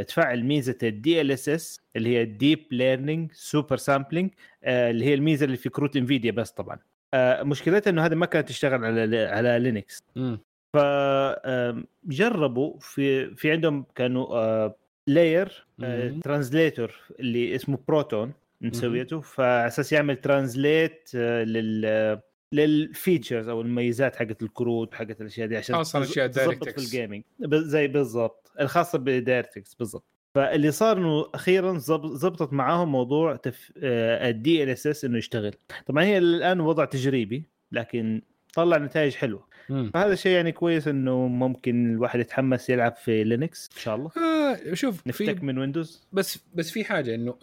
[0.08, 4.30] تفعل ميزة ال DLSS اللي هي ال deep learning super sampling
[4.64, 6.78] اللي هي الميزة اللي في كروت انفيديا بس طبعا.
[7.14, 10.02] آه، مشكلتها إنه هذا ما كانت تشتغل على على لينكس.
[12.06, 14.68] فجربوا في في عندهم كانوا
[15.06, 15.66] layer.
[16.24, 22.20] translator اللي اسمه بروتون مسويته فعلى أساس يعمل translate لل
[22.52, 26.70] لل features أو المميزات حقت الكروت حقت الأشياء دي عشان الأشياء تزبط DirectX.
[26.72, 27.22] في ال gaming
[27.54, 30.04] زي بالضبط الخاصة ب DirectX بالضبط.
[30.34, 33.72] فاللي صار إنه أخيرا زب- زبطت معاهم موضوع تف...
[33.76, 35.52] ال DLSS إنه يشتغل.
[35.86, 38.22] طبعا هي الآن وضع تجريبي لكن
[38.54, 39.46] طلع نتائج حلوة.
[39.68, 39.90] مم.
[39.94, 44.10] فهذا شيء يعني كويس إنه ممكن الواحد يتحمس يلعب في لينكس إن شاء الله.
[44.16, 47.34] آه شوف نفتك في من Windows بس بس في حاجة إنه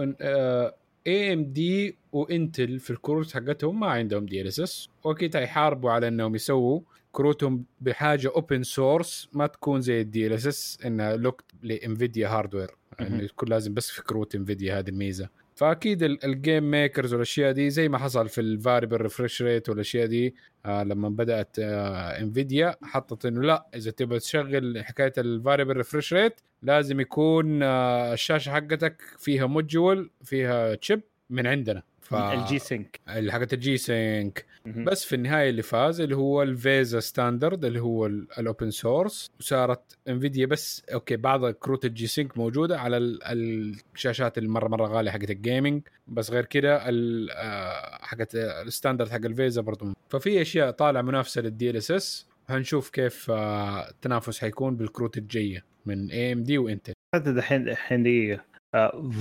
[1.07, 6.81] AMD و Intel في الكروت حقتهم ما عندهم DLSS واكيد حيحاربوا على إنهم يسووا
[7.11, 12.71] كروتهم بحاجة open source ما تكون زي ال DLSS إنها locked لإنفيديا hardware.
[13.01, 15.29] انه يكون لازم بس في كروت إنفيديا هذه الميزة.
[15.55, 19.69] فأكيد ال- ال game makers والأشياء دي زي ما حصل في ال variable refresh rate
[19.69, 20.35] والأشياء دي
[20.65, 26.13] آه لما بدأت آه انفيديا حطت إنه لا إذا تبغى تشغل حكاية ال variable refresh
[26.13, 31.83] rate لازم يكون آه الشاشة حقتك فيها module فيها chip من عندنا.
[32.03, 32.13] ف...
[32.15, 34.45] ال G-Sync حقت ال G-Sync.
[34.65, 39.31] بس في النهاية اللي فاز اللي هو ال VESA standard اللي هو ال open source
[39.39, 45.11] وصارت انفيديا بس أوكي بعض كروت ال G-Sync موجودة على ال- الشاشات المره مره غالية
[45.11, 49.93] حقت ال gaming بس غير كده ال- آه، حقت ال standard حق ال VESA برضو.
[50.09, 56.57] ففي أشياء طالعة منافسة لل DLSS هنشوف كيف آه، التنافس حيكون بالكروت الجاية من AMD
[56.57, 58.43] و Intel هذا دحين الحين دقيقة.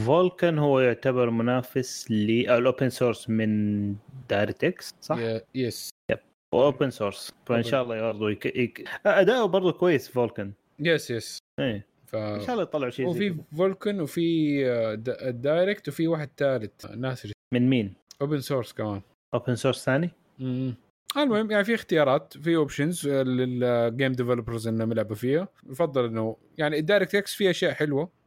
[0.06, 3.94] Vulkan هو يعتبر منافس لل open source من
[4.28, 5.18] DirectX صح؟
[5.54, 5.90] yes
[6.54, 8.46] و open source فإن شاء الله برضه يك...
[8.46, 8.88] يك...
[9.06, 11.86] أداؤه برضه كويس Vulkan yes yes إيه.
[12.06, 13.36] ف إن شاء الله يطلعوا شيء وفي.
[13.56, 16.86] Vulkan وفي آه، ال Direct وفي واحد ثالث.
[16.86, 19.00] ناسي من مين؟ open source كمان.
[19.34, 20.74] open source ثاني؟ مم.
[21.16, 25.48] المهم يعني في اختيارات في options لل game developers إنهم يلعبوا فيها.
[25.70, 28.21] يفضل إنه يعني ال DirectX فيه أشياء حلوة.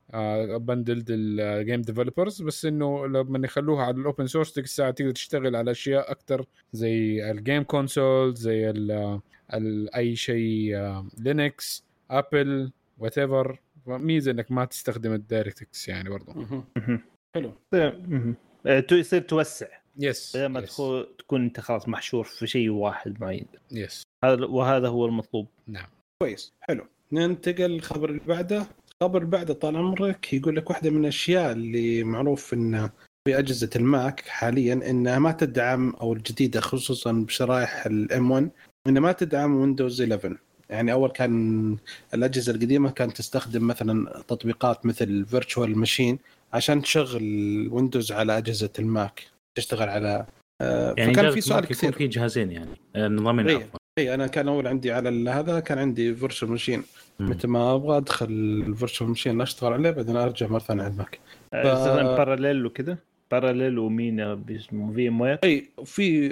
[0.57, 5.11] bundled ال game developers بس إنه لما يخلوها على ال open source تلك الساعة تقدر
[5.11, 9.19] تشتغل على أشياء أكثر زي ال game console زي ال
[9.53, 10.75] ال أي شيء
[11.17, 16.33] لينكس Apple whatever ميزة إنك ما تستخدم ال DirectX يعني برضو.
[16.33, 17.01] مهم.
[17.35, 17.51] حلو.
[17.73, 18.35] مهم.
[18.65, 19.67] آه، يصير توسع.
[19.97, 24.87] yes بدل ما تكون تكون أنت خلاص محشور في شيء واحد معين yes هذا وهذا
[24.87, 25.47] هو المطلوب.
[25.67, 25.87] نعم.
[26.23, 26.53] كويس.
[26.61, 26.85] حلو.
[27.11, 28.65] ننتقل الخبر اللي بعده.
[29.03, 32.89] اللي بعده طال عمرك يقول لك واحدة من الأشياء اللي معروف إن
[33.27, 38.49] في أجهزة الماك حاليا إنها ما تدعم أو الجديدة خصوصا بشرائح ال M1
[38.87, 40.37] إنها ما تدعم Windows 11
[40.69, 41.77] يعني أول كان
[42.13, 46.19] الأجهزة القديمة كانت تستخدم مثلا تطبيقات مثل virtual machine
[46.53, 47.23] عشان تشغل
[47.71, 49.23] Windows على أجهزة الماك
[49.57, 50.25] تشتغل على
[50.61, 53.55] آه، يعني فكان في سؤال كثير في جهازين يعني آه، نظامين إيه.
[53.55, 56.83] عفوا اي أنا كان أول عندي على هذا كان عندي virtual machine.
[57.19, 58.25] متى ما أبغى أدخل
[58.67, 61.19] ال virtual machine أشتغل عليه بعدين أرجع مرة ثانية على الماك
[61.53, 62.97] استخدم Parallel وكذا
[63.31, 66.31] Parallel ومين باسمه VMware أي وفي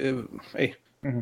[0.59, 0.75] أي.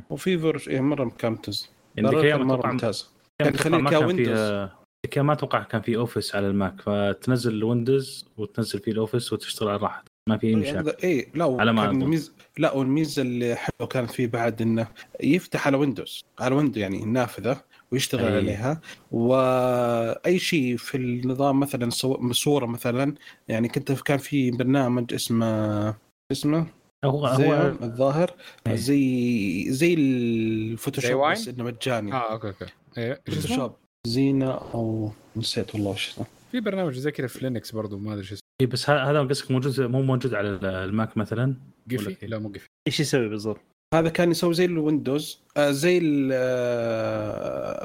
[0.09, 1.69] وفي فيرش اي مرة كان ممتاز.
[1.95, 3.09] يعني مره ممتاز
[3.41, 4.27] يخلي ما لك كان ويندوز.
[4.27, 4.75] فيها
[5.11, 9.77] كان ما أتوقع كان في اوفيس على الماك فتنزل الويندوز وتنزل فيه الاوفيس وتشتغل على
[9.77, 10.11] راحتك.
[10.29, 10.89] ما في أي مشاكل.
[10.89, 11.91] اي إيه، لا على ما.
[11.91, 12.33] الميز...
[12.57, 14.87] لا والميزة اللي حلوة كانت فيه بعد إنه
[15.23, 17.61] يفتح على window على window يعني النافذة.
[17.93, 18.35] ويشتغل أي.
[18.37, 18.81] عليها
[19.11, 23.15] وأي شيء في النظام مثلا صو- صورة مثلا
[23.47, 25.95] يعني كنت كان في برنامج اسمه
[26.31, 26.67] اسمه
[27.05, 28.31] هو زي هو الظاهر
[28.67, 28.75] إيه.
[28.75, 32.65] زي زي الفوتوشوب؟ بس إنه مجاني آه أوكي أوكي
[32.97, 33.75] إيه اسمه؟ فوتوشوب
[34.07, 38.21] زينة أو نسيت والله وش اسمه في برنامج زي كذا في لينكس برضو ما أدري
[38.21, 41.55] إيش اسمه إيه، بس ه- هذا قصدك موجود مو موجود على الماك مثلا
[41.91, 43.59] قفي كيف؟ لا مو قفي إيش يسوي بالضبط؟
[43.93, 45.99] هذا كان يسوي زي الويندوز آه زي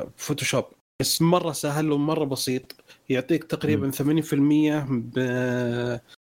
[0.03, 0.65] الفوتوشوب
[1.01, 2.77] بس مرة سهل ومرة بسيط.
[3.09, 4.01] يعطيك تقريبا 80%
[4.91, 5.19] ب...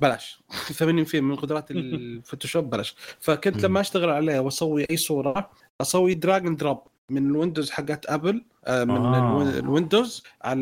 [0.02, 0.38] بلاش.
[0.80, 2.94] 80% من قدرات الفوتوشوب بلاش.
[3.20, 3.64] فكنت.
[3.64, 5.50] لما أشتغل عليها وأسوي أي صورة
[5.80, 6.78] أسوي drag and drop
[7.10, 9.18] من الويندوز حقت أبل آه، من آه.
[9.18, 10.60] الوين- الويندوز على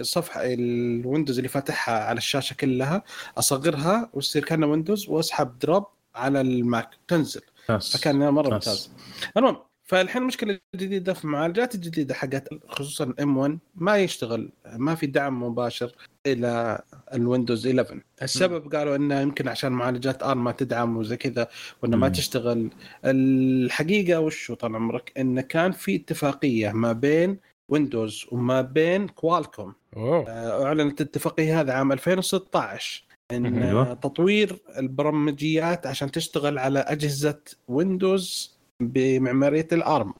[0.00, 3.02] الصفحه الويندوز اللي فاتحها على الشاشة كلها.
[3.38, 6.90] أصغرها وتصير كانها ويندوز وأسحب drop على الماك.
[7.08, 7.40] تنزل.
[7.66, 8.52] فكان مرة ممتاز.
[8.52, 8.90] ممتاز.
[9.36, 15.42] المهم فالحين المشكلة الجديدة في المعالجات الجديدة حقت خصوصا M1 ما يشتغل ما في دعم
[15.42, 15.92] مباشر
[16.26, 16.82] إلى
[17.14, 21.48] الويندوز 11 السبب قالوا إنه يمكن عشان معالجات ARM ما تدعم وزي كذا
[21.82, 22.08] وإنه ما.
[22.08, 22.70] تشتغل.
[23.04, 27.38] الحقيقة وشو طال عمرك؟ انه كان في اتفاقية ما بين
[27.68, 33.04] ويندوز وما بين كوالكوم آه، أعلنت الاتفاقيه هذا عام 2016
[33.36, 34.00] ان.
[34.00, 40.14] تطوير البرمجيات عشان تشتغل على اجهزه ويندوز بمعماريه ال ARM.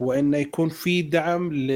[0.00, 1.70] وانه يكون في دعم ل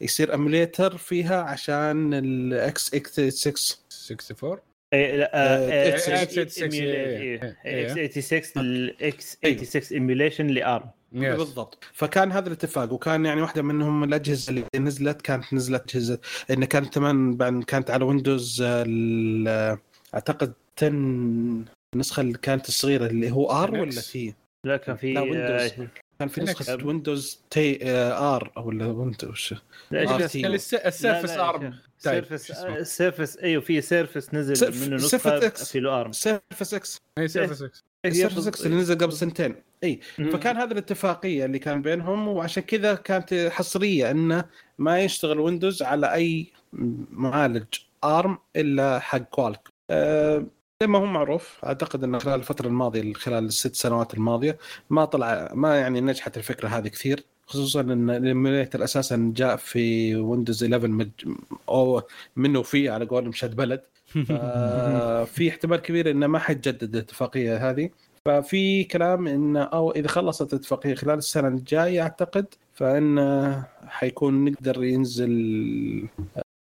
[0.00, 4.58] يصير emulator فيها عشان ال X X 6 64
[4.94, 8.04] اي لا آه، آه، X86 آه، إيه، إيه، إيه، إيه.
[8.04, 14.04] X86 ال X86 emulation ل ARM yes بالضبط فكان هذا الاتفاق وكان يعني واحدة منهم
[14.04, 16.18] الأجهزة اللي نزلت كانت نزلت اجهزه
[16.50, 19.78] إن كانت كمان بعد كانت على ويندوز ال-
[20.14, 20.88] أعتقد 10
[21.94, 24.00] النسخه اللي كانت الصغيرة اللي هو R ولا.
[24.00, 24.34] T
[24.64, 25.64] لا كان في لا،.
[25.64, 25.88] آه،
[26.18, 26.40] كان في.
[26.40, 29.50] نسخة ويندوز TR أو ولا ويندوز
[29.90, 32.52] لا، كان ال Surface ARM Surface؟
[32.82, 35.48] Surface أيوه في Surface نزل منه نسخة.
[35.48, 39.54] في له ARM Surface X اي Surface X Surface X اللي نزل قبل سنتين
[39.84, 40.00] إي.
[40.16, 44.44] فكان هذا الاتفاقية اللي كان بينهم وعشان كذا كانت حصرية إنه
[44.78, 46.46] ما يشتغل ويندوز على أي
[47.10, 47.64] معالج
[48.04, 50.46] ARM إلا حق كوالك أه
[50.82, 54.58] زي ما هو معروف أعتقد إنه خلال الفترة الماضية خلال الست سنوات الماضية
[54.90, 60.16] ما طلع ما يعني نجحت الفكرة هذه كثير خصوصا إن ال emulator أساسا جاء في
[60.16, 61.08] ويندوز 11 مج...
[61.68, 62.02] أو
[62.36, 63.82] منه فيه على قولهم شد بلد.
[65.34, 67.90] في احتمال كبير إنه ما حيتجدد الاتفاقية هذه.
[68.26, 76.08] ففي كلام انه أو إذا خلصت الاتفاقيه خلال السنة الجاية أعتقد فانه حيكون نقدر ينزل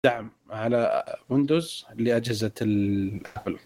[0.06, 3.58] دعم على ويندوز لأجهزة الابل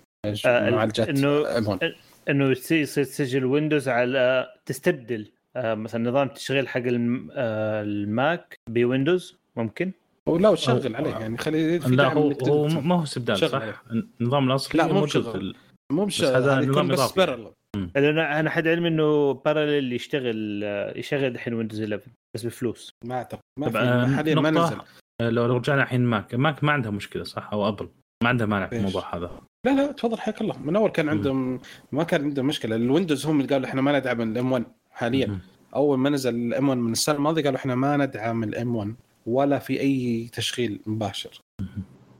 [0.45, 1.93] آه، معالجات إنه- M1.
[2.29, 8.59] إنه يصير يصير تسجل ويندوز على تستبدل آه، مثلا نظام تشغيل حق الم- آه، الماك
[8.69, 9.91] بويندوز ممكن؟
[10.25, 13.83] ولا تشغل عليه يعني خلي في لا هو هو ما هو استبدال شغل صح؟
[14.21, 15.55] النظام الأصلي لا، مو ال-
[15.91, 17.53] مو بس هذا نظام بس parallel.
[17.95, 22.03] لأن أنا حد علم إنه Parallel يشتغل آه، يشغل الحين ويندوز 11
[22.35, 22.91] بس بفلوس.
[23.05, 24.77] ما أعتقد ما في طبعا حاليا ما نزل.
[25.21, 27.89] آه، لو رجعنا الحين ماك ماك ما عندها مشكلة صح؟ أو ابل
[28.23, 29.41] ما عندها مانع في؟ الموضوع هذا.
[29.65, 30.57] لا لا تفضل حياك الله.
[30.57, 31.09] من أول كان.
[31.09, 31.59] عندهم
[31.91, 32.75] ما كان عندهم مشكلة.
[32.75, 35.27] الويندوز هم اللي قالوا إحنا ما ندعم ال M1 حاليا.
[35.27, 35.39] مم.
[35.75, 39.59] أول ما نزل ال M1 من السنة الماضية قالوا إحنا ما ندعم ال M1 ولا
[39.59, 41.41] في أي تشغيل مباشر.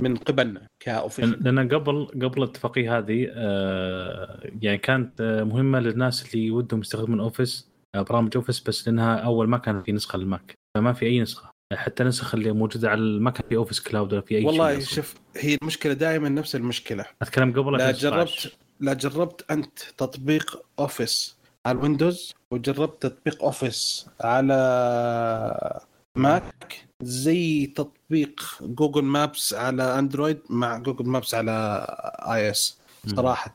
[0.02, 1.44] من قبلنا ك official.
[1.44, 7.70] لأن قبل قبل الاتفاقيه هذه آه، يعني كانت آه، مهمة للناس اللي ودهم يستخدمون أوفيس
[7.96, 10.54] آه، برامج أوفيس بس لأنها أول ما كان في نسخة للماك.
[10.78, 11.50] فما في أي نسخة.
[11.74, 14.84] حتى النسخ اللي موجودة على ما كان في أوفيس cloud ولا في أي والله شيء
[14.84, 14.96] أصلاً.
[14.96, 17.06] شوف هي المشكلة دائما نفس المشكلة.
[17.22, 18.50] أتكلم قبل لا 2016.
[18.50, 25.80] جربت لا جربت أنت تطبيق أوفيس على الويندوز وجربت تطبيق أوفيس على
[26.18, 26.89] ماك.
[27.04, 31.86] زي تطبيق Google Maps على اندرويد مع Google Maps على
[32.20, 32.80] iOS.
[33.08, 33.54] صراحة.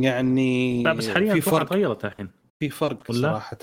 [0.00, 1.68] يعني لا بس حاليا في فرق.
[1.68, 2.30] تغيرت الحين.
[2.60, 3.58] في فرق ولا؟ صراحة.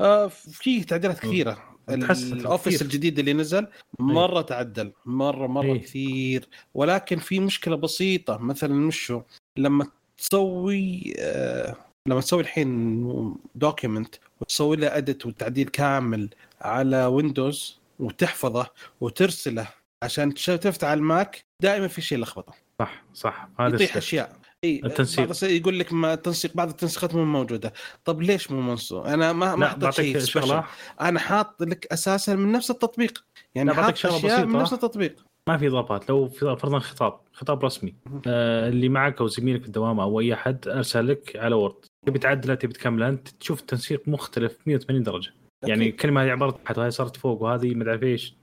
[0.00, 1.58] آه في تعديلات كثيرة.
[1.88, 2.82] الاوفيس.
[2.82, 3.66] الجديد اللي نزل
[3.98, 5.80] مرة تعدل مرة مرة إيه.
[5.80, 6.48] كثير.
[6.74, 9.22] ولكن في مشكلة بسيطة مثلا مشو
[9.58, 9.86] لما
[10.18, 11.76] تسوي آه
[12.08, 16.28] لما تسوي الحين document وتسوي له edit وتعديل كامل
[16.60, 18.66] على ويندوز وتحفظه
[19.00, 19.66] وترسله
[20.02, 22.54] عشان تفتح على الماك دائما في شيء لخبطة.
[22.80, 23.48] صح صح.
[23.60, 23.96] هذا يطيح.
[23.96, 24.36] أشياء.
[24.64, 25.18] إي التنسيق.
[25.20, 27.72] بعض الس- يقول لك ما تنسيق بعض التنسيقات مو موجودة.
[28.04, 30.64] طب ليش مو منسوق أنا ما ما حطيت شيء شغلة.
[31.00, 33.24] أنا حاط لك أساسا من نفس التطبيق.
[33.54, 34.44] يعني حاط أشياء من بسيطة.
[34.62, 35.24] نفس التطبيق.
[35.48, 36.08] ما في إضافات.
[36.10, 37.20] لو فرضا خطاب.
[37.32, 37.94] خطاب رسمي.
[38.26, 41.74] آه اللي معك أو زميلك في الدوام أو أي أحد أرسل لك على وورد
[42.06, 45.32] تبي تعدله تبي تكمله أنت تشوف التنسيق مختلف 180 درجة.
[45.68, 45.88] يعني.
[45.88, 48.34] الكلمة هذه عبرت تحت وهي صارت فوق وهذه ما أدري إيش.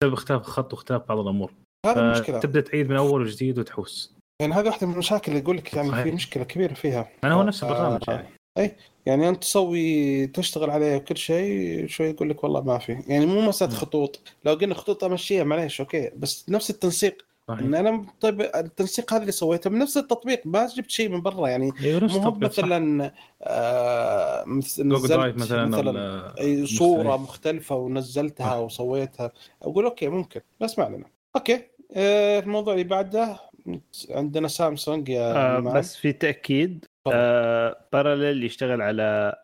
[0.00, 1.52] بسبب اختلاف الخط واختلاف بعض الأمور.
[1.86, 4.14] هذا المشكلة تبدأ تعيد من أول وجديد وتحوس.
[4.42, 6.02] يعني هذه واحدة من المشاكل اللي يقول لك يعني صحيح.
[6.02, 7.08] في مشكلة كبيرة فيها.
[7.24, 8.76] أنا هو نفس آه، البرنامج يعني.
[9.06, 13.02] يعني أنت تسوي تشتغل عليه وكل شيء شوي يقول لك والله ما في.
[13.06, 13.80] يعني مو مسألة نعم.
[13.80, 14.20] خطوط.
[14.44, 16.10] لو قلنا خطوط أمشيها معليش أوكي.
[16.16, 17.24] بس نفس التنسيق.
[17.48, 21.20] صحيح إن أنا طيب التنسيق هذا اللي سويته من نفس التطبيق ما جبت شيء من
[21.20, 22.30] برا يعني نفس مو.
[22.30, 27.20] مثلا آه نزلت drive مثلا, مثلا أي صورة مستريح.
[27.20, 28.56] مختلفة ونزلتها صح.
[28.56, 29.32] وسويتها
[29.62, 31.04] أقول أوكي ممكن بس ما علينا
[31.36, 31.60] أوكي
[31.96, 33.36] آه الموضوع اللي بعده
[34.10, 35.60] عندنا سامسونج يا آه.
[35.60, 36.84] بس في تأكيد.
[37.12, 39.34] آه Parallels يشتغل على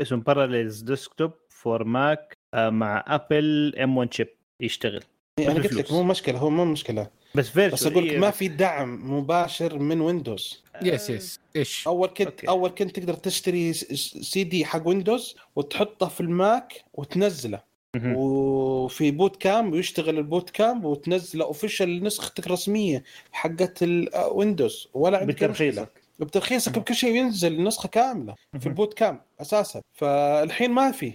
[0.00, 4.28] اسمه Parallels Desktop for Mac آه مع Apple M1 chip
[4.60, 5.02] يشتغل
[5.38, 5.72] أنا قلت.
[5.72, 9.78] لك مو مشكلة هو مو مشكلة بس virtual بس أقول لك ما في دعم مباشر
[9.78, 12.48] من ويندوز yes yes إيش؟ أول كنت أوكي.
[12.48, 17.68] أول كنت تقدر تشتري س- سي دي حق ويندوز وتحطه في الماك وتنزله.
[18.04, 25.34] وفي Boot Camp ويشتغل ال Boot Camp وتنزله official نسختك الرسميه حقت الويندوز ولا عندك.
[25.34, 25.88] بترخيصك.
[26.18, 29.80] بترخيصك بكل شيء ينزل النسخه كاملة في ال Boot Camp أساسا.
[29.92, 31.12] فالحين ما في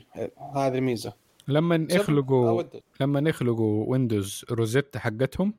[0.56, 1.14] هذه الميزة.
[1.48, 2.82] لما يخلقوا ويندوز.
[3.02, 5.54] لما يخلقوا ويندوز Rosetta حقتهم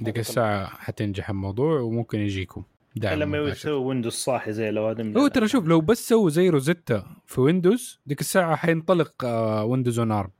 [0.00, 2.62] ديك الساعة حتنجح الموضوع وممكن يجيكم.
[2.96, 3.38] دعم لما.
[3.38, 7.40] يسوي ويندوز صاحي زي لو هذا هو ترى شوف لو بس سووا زي Rosetta في
[7.40, 10.30] ويندوز ديك الساعة حينطلق آه Windows on ARM.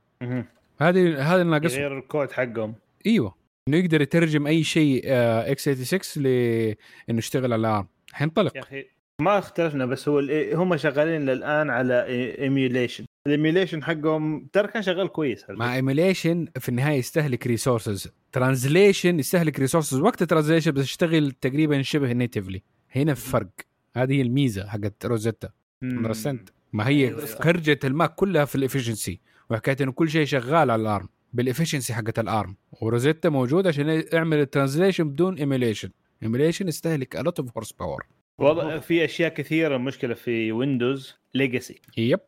[0.81, 2.75] هذه هذا اللي ناقصهم يغير الكود حقهم.
[3.05, 3.35] إيوه.
[3.67, 8.55] إنه يقدر يترجم أي شيء x86 لأنه يشتغل على ARM حينطلق.
[8.57, 8.85] يا أخي
[9.21, 12.05] ما اختلفنا بس هو ال- هم شغالين للآن على
[12.39, 19.19] emulation ال emulation حقهم ترى كان شغال كويس مع emulation في النهاية يستهلك resources translation
[19.19, 22.63] يستهلك resources وقت ال translation بس يشتغل تقريبا شبه natively
[22.95, 23.49] هنا في فرق.
[23.95, 25.49] هذه هي الميزة حقت Rosetta
[25.85, 27.25] understand؟ ما هي أيوة.
[27.43, 31.43] كرجه الماك كلها في ال efficiency وحكايه إنه كل شيء شغال على ال ARM بال
[31.43, 35.89] efficiency حقت ال ARM و Rosetta موجود عشان يعمل ال translation بدون emulation
[36.23, 38.05] emulation يستهلك a lot of horsepower
[38.37, 42.19] والله في أشياء كثيرة المشكلة في ويندوز legacy yep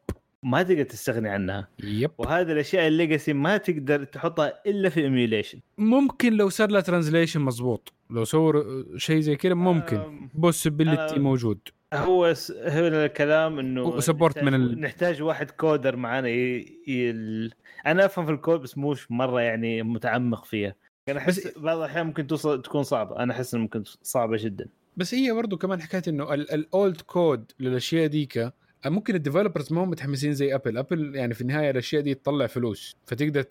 [0.45, 1.67] ما تقدر تستغني عنها.
[1.83, 2.11] yep.
[2.17, 7.41] وهذه الأشياء ال legacy ما تقدر تحطها إلا في emulation ممكن لو صار له translation
[7.41, 7.93] مضبوط.
[8.09, 10.29] لو سووا شيء زي كذا ممكن.
[10.33, 11.59] possibility موجود.
[11.93, 12.51] هو س...
[12.51, 16.57] هو الكلام إنه نحتاج- من ال- نحتاج واحد coder معانا ي...
[16.87, 17.11] ي...
[17.85, 20.75] أنا أفهم في الكود بس موش مرة يعني متعمق فيها.
[21.09, 23.19] أنا أحس بعض الأحيان ممكن توصل تكون صعبة.
[23.23, 24.67] أنا أحس إنها ممكن صعبة جدا.
[24.97, 28.51] بس هي برضو كمان حكاية إنه ال old code للأشياء ديك
[28.89, 32.47] ممكن ال developers ما هم متحمسين زي ابل ابل يعني في النهاية الأشياء دي تطلع
[32.47, 32.95] فلوس.
[33.05, 33.41] فتقدر.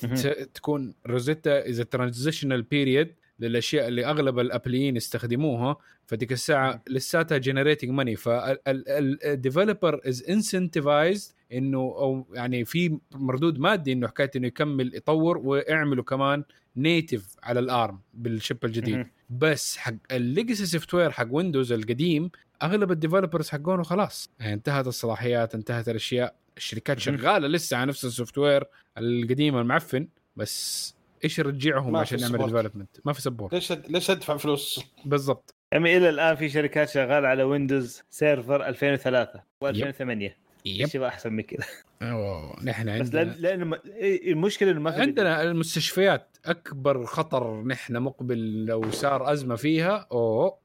[0.54, 5.76] تكون Rosetta as transitional period للأشياء اللي أغلب الأبليين يستخدموها.
[6.06, 13.92] فديك الساعة لساتها generating money فال developer is incentivized إنه أو يعني في مردود مادي
[13.92, 16.44] إنه حكاية إنه يكمل يطور ويعملوا كمان
[16.76, 19.06] native على ال ARM بال chip الجديد.
[19.30, 22.30] بس حق ال legacy software حق ويندوز القديم
[22.62, 26.98] أغلب ال developers حقونه خلاص يعني انتهت الصلاحيات انتهت الأشياء الشركات.
[26.98, 28.64] شغالة لسه على نفس ال software
[28.98, 30.94] القديم المعفن بس
[31.24, 32.38] إيش يرجعهم عشان نعمل.
[32.38, 37.28] development ما في support ليش ليش ادفع فلوس؟ بالضبط يعني إلى الآن في شركات شغالة
[37.28, 41.02] على Windows Server 2003 و2008 yep.
[41.02, 41.64] أحسن من كذا
[42.02, 42.64] أوه.
[42.64, 47.62] نحن بس لأن عندنا لأن م- إيه، المشكلة إنه ما في عندنا المستشفيات أكبر خطر
[47.62, 50.06] نحن مقبل لو صار أزمة فيها.
[50.12, 50.58] أوه.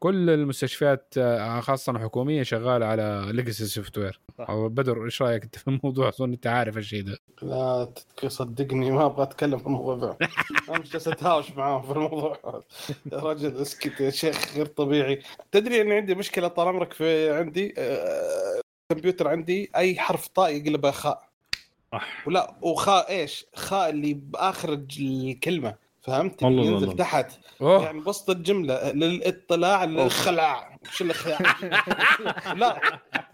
[0.00, 4.20] كل المستشفيات آه، خاصة حكوميه شغالة على legacy software.
[4.48, 7.18] بدر إيش رأيك أنت في الموضوع؟ أظن أنت عارف الشيء ده.
[7.42, 7.92] لا
[8.26, 9.96] صدقني ما أبغى أتكلم في الموضوع.
[9.96, 10.16] ذا
[10.68, 12.62] أنا مش جالس أتهاوش معاهم في الموضوع.
[13.12, 15.22] يا رجل اسكت يا شيخ غير طبيعي.
[15.52, 17.74] تدري إني عندي مشكلة طال عمرك في عندي؟
[18.90, 21.28] آه، كمبيوتر عندي أي حرف طاء يقلبه خاء.
[22.26, 25.74] ولا وخاء إيش؟ خاء اللي بآخر الكلمة.
[26.00, 26.64] فهمت؟ والله.
[26.64, 27.32] ينزل تحت.
[27.60, 27.82] أوه.
[27.84, 31.38] يعني بسط الجملة للاطلاع للخلاع وش الخلاع؟
[32.60, 32.80] لا.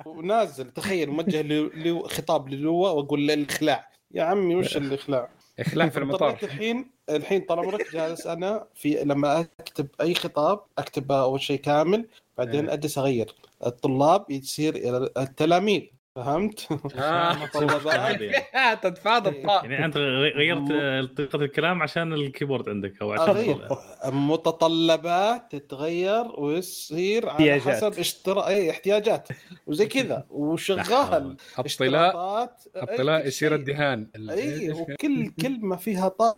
[0.06, 5.28] ونازل تخيل موجه ل- ل- خطاب للواء وأقول له الخلاع يا عمي وش الإخلاع؟
[5.60, 6.38] إخلاع في المطار.
[6.42, 12.06] الحين الحين طال عمرك جالس أنا في لما أكتب أي خطاب أكتبه أول شيء كامل.
[12.38, 12.74] بعدين إيه.
[12.74, 13.34] اجلس اغير
[13.66, 15.82] الطلاب يصير إلى التلاميذ.
[16.16, 17.32] فهمت؟ آه.
[17.44, 18.20] متطلبات
[18.54, 19.42] آه، تتفاضل.
[19.46, 19.96] طاء يعني أنت
[20.36, 23.68] غيرت آه، طريقة الكلام عشان الكيبورد عندك أو عشان اغير
[24.04, 27.60] متطلبات تتغير ويصير على.
[27.60, 29.28] حسب اشتراء اي احتياجات.
[29.66, 30.24] وزي كذا.
[30.30, 32.62] وشغال الطلاء اشتراطات.
[32.76, 33.54] الطلاء يصير.
[33.54, 34.10] الدهان.
[34.30, 36.36] اي وكل كلمه فيها طاء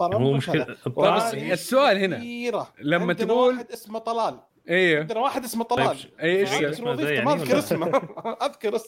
[0.00, 0.76] طال هو عمرك
[1.52, 2.16] السؤال هنا،.
[2.82, 4.40] لما تقول- واحد اسمه طلال.
[4.70, 5.98] أيوه عندنا واحد اسمه طيب طلال.
[6.22, 7.86] اي إيش غير أذكر اسمه زي ما يعني أذكر؟ اسمه.
[8.46, 8.80] أذكر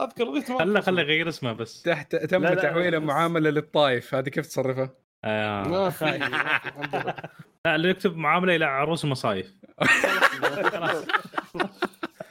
[0.00, 1.00] أذكر وظيفته ما خله خله اسمه.
[1.00, 1.82] يغير اسمه بس.
[1.82, 4.90] تحت تم تحويله معامله للطايف هذه كيف تصرفها؟
[5.24, 5.68] آه.
[5.68, 6.04] ما في.
[7.66, 9.54] لا اللي يكتب معاملة إلى عروس المصايف.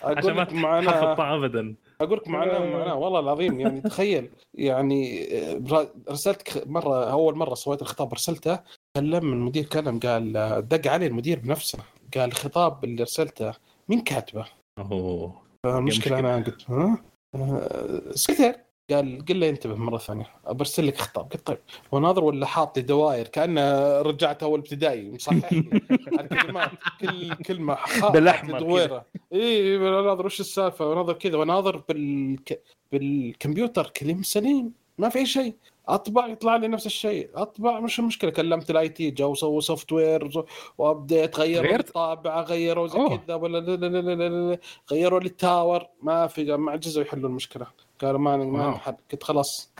[0.04, 1.76] عشان ما معنا ابدا.
[2.01, 7.82] أقول لك معناه معناه والله العظيم يعني تخيل يعني آه، رسلت مرة أول مرة سويت
[7.82, 8.60] الخطاب رسلته
[8.95, 11.80] كلم المدير كلم قال آه، دق علي المدير بنفسه.
[12.18, 13.53] قال الخطاب اللي رسلته
[13.89, 14.45] مين كاتبه؟
[14.80, 15.41] أوه.
[15.66, 16.20] المشكلة مشكلة.
[16.20, 17.03] أنا قلت ها؟
[17.36, 18.55] آه، سكرتير
[18.91, 20.26] قال قل له انتبه مرة ثانية.
[20.49, 21.32] برسل لك خطاب.
[21.34, 21.57] قلت طيب.
[21.91, 25.11] وناظر ولا حاط لي دوائر؟ كأنه رجعت أول ابتدائي.
[25.11, 25.82] مصحح لي
[26.20, 27.78] الكلمات كل كلمه
[28.16, 29.05] لي دويرة.
[29.34, 31.38] اي ناظر وش السالفة؟ وناظر كذا.
[31.38, 32.61] وناظر بالك...
[32.91, 34.74] بالكمبيوتر كلام سليم.
[34.97, 35.53] ما في أي شيء.
[35.88, 40.30] أطبع يطلع لي نفس الشيء أطبع مش المشكلة كلمت ال IT جو سووا software
[40.78, 42.99] و update غيروا غيرت؟ الطابعة غيروا زي.
[43.17, 44.57] كذا ولا لا لا لا لا لا لا.
[44.91, 47.67] غيروا لي ال tower ما في ما عجزوا يحلوا المشكلة
[48.01, 48.77] قالوا ما ما.
[48.77, 49.73] حل قلت خلاص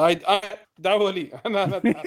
[0.00, 0.20] هاي
[0.78, 1.82] دعوة لي أنا أنا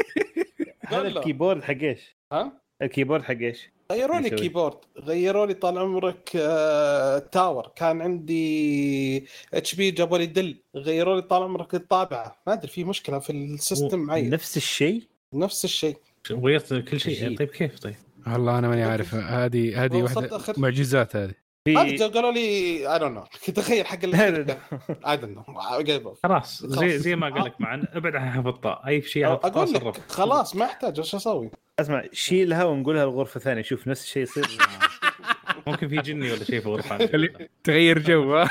[0.86, 1.08] هذا.
[1.08, 4.78] ال keyboard حق إيش؟ ها ال keyboard حق إيش؟ غيروا لي؟ keyboard.
[5.00, 7.72] غيروا لي طال عمرك آه، tower.
[7.76, 10.56] كان عندي HP جابوا لي Dell.
[10.76, 12.42] غيروا لي طال عمرك الطابعة.
[12.48, 14.30] ما أدري في مشكلة في ال system معي.
[14.30, 15.04] نفس الشيء؟
[15.34, 15.98] نفس الشيء.
[16.32, 17.38] غيرت كل شيء.
[17.38, 17.96] طيب كيف؟ طيب؟
[18.28, 19.16] والله أنا ماني عارف.
[19.16, 21.34] هذه هذه واحدة معجزات هذه.
[21.66, 22.40] في قالوا لي
[22.94, 23.24] I don't know
[23.54, 26.92] تخيل حق I don't know خلاص زي خلاص.
[26.92, 31.00] زي ما قال لك معن ابعد عن الطاء أي شيء أقول لك خلاص ما أحتاج.
[31.00, 34.48] وش أسوي؟ أسمع شيلها ونقولها الغرفه ثانية شوف نفس الشيء يصير.
[35.68, 36.98] ممكن في جني ولا شيء في الغرفه
[37.64, 38.46] تغير جو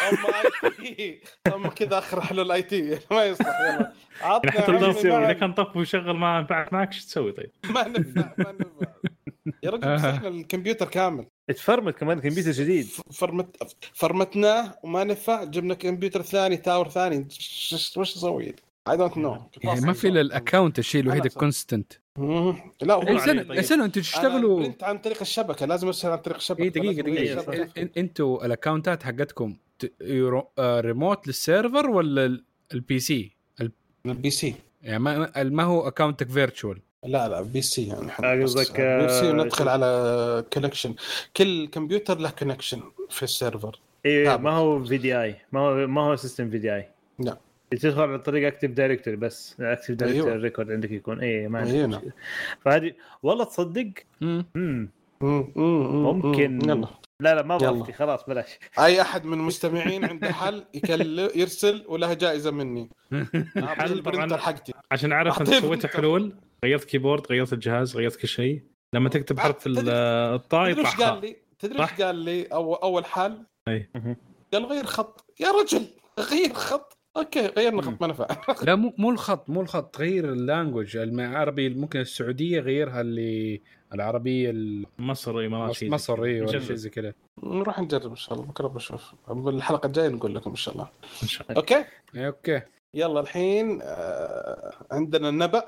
[1.48, 3.92] هم كذا أخر حلول IT ما يصلح يلا.
[4.20, 8.32] عطنا يعني حتى إذا كان طف ويشغل ما نفعت معك شو تسوي طيب؟ ما نفع
[8.38, 8.92] ما نفع
[9.62, 11.26] يا رجل مسحنا الكمبيوتر كامل.
[11.48, 12.86] تفرمت كمان كمبيوتر جديد.
[13.12, 17.28] فرمت فرمتناه وما نفع جبنا كمبيوتر ثاني tower ثاني.
[17.96, 18.54] وش أسوي؟
[18.90, 21.24] I don't know يعني ما في إلا ال account الشيء الوحيد.
[21.26, 21.92] ال constant
[22.82, 23.02] لا هو.
[23.02, 26.62] استنى أنتوا تشتغلوا print عن طريق الشبكة لازم أرسل عن طريق الشبكة.
[26.62, 27.02] اي دقيقة
[27.42, 27.88] دقيقة.
[27.96, 33.36] أنتوا الاكونتات حقتكم ت- يرو- آه، remote لل server ولا ال- ال PC؟
[34.06, 38.80] ال PC يعني ما ما هو account ك virtual لا لا PC يعني آه، قصدك،
[38.80, 40.94] PC آه، ندخل على connection
[41.36, 43.80] كل كمبيوتر له connection في ال server.
[44.06, 44.38] اي.
[44.38, 47.36] ما هو VDI ما هو ما هو system VDI لا.
[47.70, 50.36] تدخل عن طريق Active Directory بس Active Directory أيوة.
[50.38, 52.02] ال record عندك يكون اي ما عندك أيوة.
[52.64, 52.92] فهذه
[53.22, 53.90] والله تصدق
[54.20, 54.46] مم.
[54.54, 54.88] مم،
[55.20, 56.58] مم، مم، ممكن.
[56.58, 56.70] مم.
[56.70, 56.88] يلا
[57.20, 57.56] لا لا ما.
[57.56, 62.90] بغطي خلاص بلاش أي أحد من المستمعين عنده حل يكل يرسل وله جائزة مني
[63.56, 65.86] الحل ال printer طبعاً- حقتي عشان أعرف أنت سويت.
[65.86, 66.32] حلول
[66.64, 68.62] غيرت keyboard غيرت الجهاز غيرت كل شيء
[68.94, 69.92] لما تكتب حرف ال- تدري-
[70.34, 73.38] الطاء تدري يطلع إيش قال لي؟ تدري؟ إيش قال لي أو أول حل؟
[73.68, 73.90] أي.
[74.52, 75.86] قال غير خط يا رجل
[76.20, 78.26] غير خط okay غيرنا خط ما نفع.
[78.66, 80.96] لا مو مو الخط مو الخط غير ال language.
[80.96, 83.60] العربي ممكن السعودية غيرها اللي
[83.94, 85.42] العربية ال- مصر
[85.72, 86.24] زي مصر.
[86.24, 86.58] اي ولا.
[86.58, 87.12] شيء زي كذا.
[87.42, 88.46] نروح نجرب إن شاء الله.
[88.46, 89.14] بكرة بشوف.
[89.30, 90.88] الحلقة الجاية نقول لكم إن شاء الله.
[91.22, 91.60] إن شاء الله.
[91.60, 91.84] okay؟
[92.16, 92.60] okay.
[92.96, 95.64] يلا الحين آه عندنا النبأ.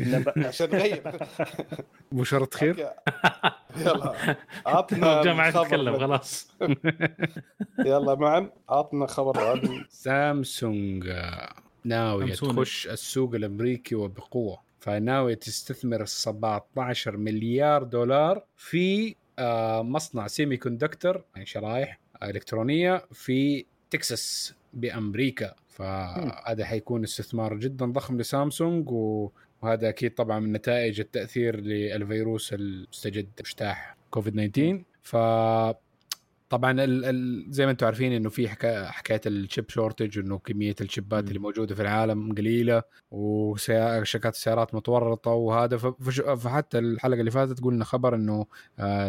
[0.00, 0.32] نبأ.
[0.48, 1.02] عشان نغير.
[2.12, 2.88] مو شرط خير.
[3.76, 4.36] يلا.
[4.66, 6.52] عطنا الجامعة الخبر تتكلم خلاص.
[7.78, 11.12] يلا معا عطنا خبر عن سامسونج.
[11.84, 12.34] ناوية.
[12.34, 14.58] تخش السوق الأمريكي وبقوة.
[14.80, 25.54] فناوية تستثمر 17 مليار دولار في آه، مصنع semiconductor يعني شرائح إلكترونية في تكساس بأمريكا.
[25.74, 28.90] فهذا حيكون استثمار جدا ضخم لسامسونج.
[29.62, 35.16] وهذا أكيد طبعا من نتائج التأثير للفيروس المستجد مجتاح كوفيد 19 ف
[36.50, 40.38] طبعا ال ال زي ما أنتم عارفين إنه في حكا حكاية ال chip shortage إنه
[40.38, 41.28] كمية الشيبات.
[41.28, 45.76] اللي موجودة في العالم قليلة وشركات السيارات متورطة وهذا
[46.36, 48.46] فحتى الحلقة اللي فاتت قلنا خبر إنه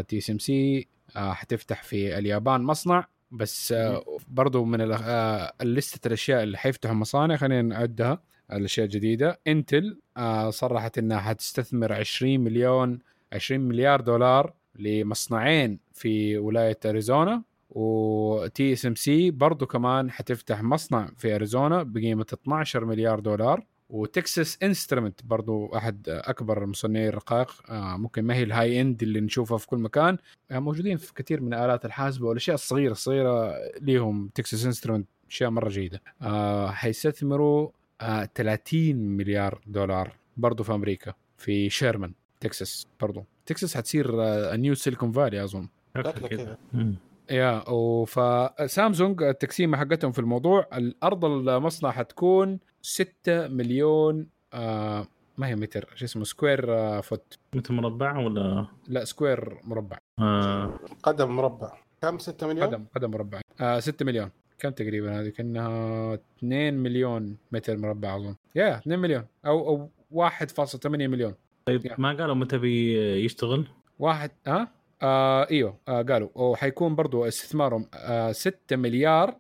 [0.01, 7.35] TSMC حتفتح في اليابان مصنع بس آه، برضو من آه، الليستة الأشياء اللي حيفتحوا مصانع
[7.35, 8.21] خلينا نعدها
[8.51, 12.99] الاشياء الجديده Intel آه، صرحت إنها حتستثمر 20 مليون
[13.33, 17.43] 20 مليار دولار لمصنعين في ولاية أريزونا.
[17.69, 23.65] و TSMC برضه كمان حتفتح مصنع في أريزونا بقيمة 12 مليار دولار.
[23.89, 29.03] و Texas Instruments برضو أحد أكبر مصنعي الرقائق آه، ممكن ما هي ال high end
[29.03, 30.17] اللي نشوفها في كل مكان.
[30.51, 35.69] آه، موجودين في كثير من الالات الحاسبة والأشياء الصغيرة الصغيرة ليهم Texas Instruments أشياء مرة
[35.69, 36.01] جيدة.
[36.21, 37.69] آه، حيستثمروا
[38.01, 43.23] آه، 30 مليار دولار برضو في أمريكا في شيرمان تكساس برضو.
[43.45, 44.07] تكساس حتصير
[44.55, 45.67] new Silicon Valley أظن.
[45.97, 46.57] شكله كذا.
[46.73, 46.95] مم.
[47.31, 50.67] yeah وفسامسونج التقسيمة حقتهم في الموضوع.
[50.73, 55.07] الأرض المصنع حتكون 6 مليون آه
[55.37, 57.37] ما هي متر شو اسمه square آه foot.
[57.55, 59.97] متر مربع ولا؟ لا square مربع.
[60.19, 60.79] آه.
[61.03, 61.71] قدم مربع.
[62.01, 63.41] كم؟ 6 مليون؟ قدم قدم مربع.
[63.61, 64.29] آه 6 مليون.
[64.59, 68.35] كم تقريبا هذه؟ كأنها 2 مليون متر مربع أظن.
[68.55, 69.25] يا 2 مليون.
[69.45, 71.33] أو أو 1.8 مليون.
[71.65, 71.95] طيب يا.
[71.97, 73.67] ما قالوا متى بيشتغل؟
[73.99, 74.67] واحد ها؟
[75.01, 76.29] آه إيوه آه قالوا.
[76.35, 79.37] وحيكون برضو استثمارهم آه 6 مليار.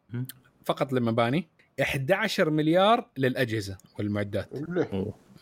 [0.65, 1.47] فقط للمباني.
[1.81, 4.49] 11 مليار للأجهزة والمعدات.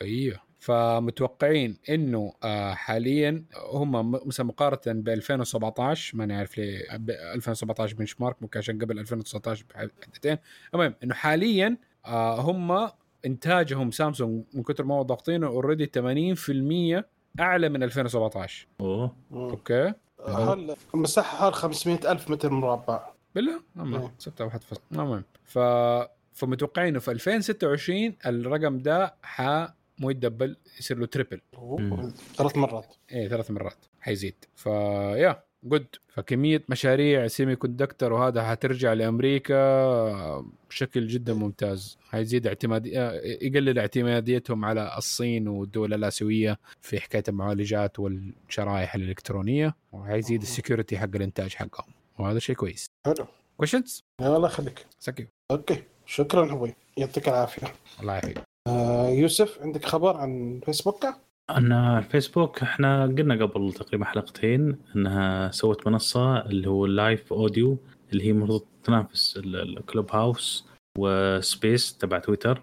[0.02, 0.40] أيوه.
[0.60, 8.36] فمتوقعين إنه آه حاليا هم مثلا مقارنة ب 2017 ما نعرف ليه ب 2017 benchmark
[8.42, 10.38] ممكن عشان قبل 2019 بحدتين
[10.74, 12.90] المهم إنه حاليا آه هم
[13.26, 15.92] إنتاجهم سامسونج من كثر ما هو ضاغطينه already
[17.00, 19.16] 80% أعلى من 2017 أوه.
[19.32, 19.94] okay.
[20.28, 23.62] هل المساحه حوالي 500 ألف متر مربع؟ بالله.
[24.18, 25.60] ستة واحد فصل المهم ف
[26.34, 29.68] فمتوقعين في 2026 الرقم ده ح
[30.00, 31.42] مو يتدبل يصير له triple.
[32.36, 32.96] ثلاث مرات.
[33.12, 33.78] إيه ثلاث مرات.
[34.02, 34.36] حيزيد.
[34.56, 41.98] ف yeah good فكمية مشاريع semiconductor وهذا حترجع لأمريكا بشكل جدا ممتاز.
[42.10, 49.76] حيزيد اعتماد يقلل اعتماديتهم على الصين والدول الآسيوية في حكاية المعالجات والشرائح الإلكترونية.
[49.92, 51.94] وحيزيد ال security حق الإنتاج حقهم.
[52.20, 52.90] وهذا شيء كويس.
[53.06, 53.26] حلو.
[53.58, 55.84] questions الله يخليك سكيو okay.
[56.06, 56.74] شكرا أبوي.
[56.98, 57.68] يعطيك العافية.
[58.02, 61.06] الله يعافيك آه يوسف عندك خبر عن فيسبوك؟
[61.50, 67.78] أنا الفيسبوك إحنا قلنا قبل تقريبا حلقتين إنها سوت منصة اللي هو ال live audio
[68.12, 72.62] اللي هي المفروض تنافس ال- ال Clubhouse و space تبع تويتر.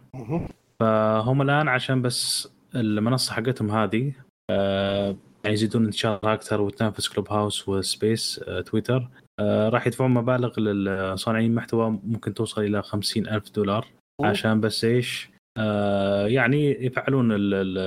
[0.81, 4.13] فهم الآن عشان بس المنصة حقتهم هذه
[4.51, 9.09] آه، يعني يزيدون انتشارها أكثر وتنافس Clubhouse و space آه، تويتر.
[9.69, 13.87] راح يدفعون مبالغ للصانعين المحتوى ممكن توصل إلى خمسين ألف دولار
[14.23, 17.79] عشان بس إيش؟ آه، يعني يفعلون ال- ال-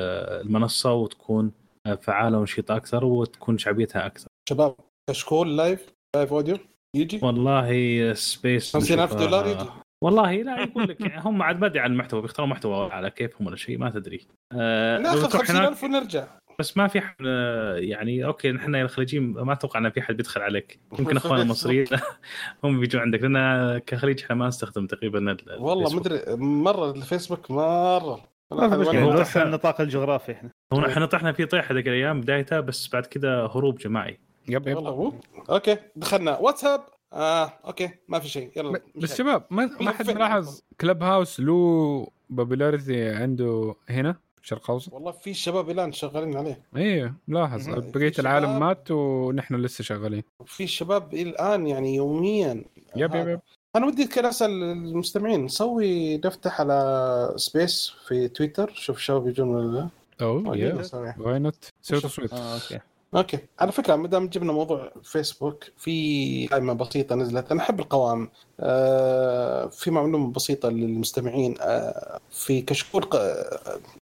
[0.47, 1.51] المنصة وتكون
[1.87, 4.27] آه، فعالة ونشيطة أكثر وتكون شعبيتها أكثر.
[4.49, 4.75] شباب
[5.09, 6.57] كشكول live live audio
[6.95, 9.69] يجي؟ والله space 50,000 دولار يجي.
[10.03, 13.47] والله لا يقول لك يعني هم عاد ما ادري عن المحتوى بيختاروا محتوى على كيفهم
[13.47, 14.27] ولا شيء ما تدري.
[14.53, 15.65] آه، ناخذ تروح هناك.
[15.67, 16.27] 50000 ونرجع.
[16.59, 20.41] بس ما في حد آه، يعني okay نحن الخليجيين ما أتوقع إن في حد بيدخل
[20.41, 20.79] عليك.
[20.99, 21.85] يمكن أخوان المصريين
[22.63, 26.05] هم بيجوا عندك لأن كخليج إحنا ما نستخدم تقريبا ال- والله الفيسبوك.
[26.05, 28.21] مدري مرة الفيسبوك مرة.
[28.51, 30.49] ما في مشكلة النطاق الجغرافي إحنا.
[30.73, 34.19] هو إحنا طحنا في طيح هذيك الأيام بدايتها بس بعد كذا هروب جماعي.
[34.49, 34.75] yep yep.
[34.77, 35.19] والله
[35.49, 36.37] okay دخلنا.
[36.37, 36.81] واتساب.
[37.13, 38.51] آه okay ما في شيء.
[38.57, 39.17] يلا بس.
[39.17, 45.69] شباب ما ما حد؟ ملاحظ Clubhouse له popularity عنده هنا؟ الشرق الاوسط والله في شباب
[45.69, 46.61] الآن شغالين عليه.
[46.75, 47.69] إيه ملاحظ.
[47.69, 50.23] بقية في العالم مات ونحن لسه شغالين.
[50.45, 52.63] في شباب الآن يعني يوميا
[52.95, 53.39] yep yep yep.
[53.75, 59.77] أنا ودي كذا أسأل المستمعين نسوي نفتح على space في تويتر شوف الشباب يجون ولا
[59.77, 59.89] لا.
[60.21, 60.83] oh yeah.
[61.19, 62.11] why not سوي شوف.
[62.11, 62.33] تصويت.
[62.33, 62.79] آه أوكي.
[63.15, 63.39] أوكي.
[63.59, 67.51] على فكرة ما دام جبنا موضوع فيسبوك في قائمة بسيطة نزلت.
[67.51, 68.29] أنا أحب القوائم
[68.59, 71.55] آه في معلومة بسيطة للمستمعين.
[71.61, 73.09] آه في كشكول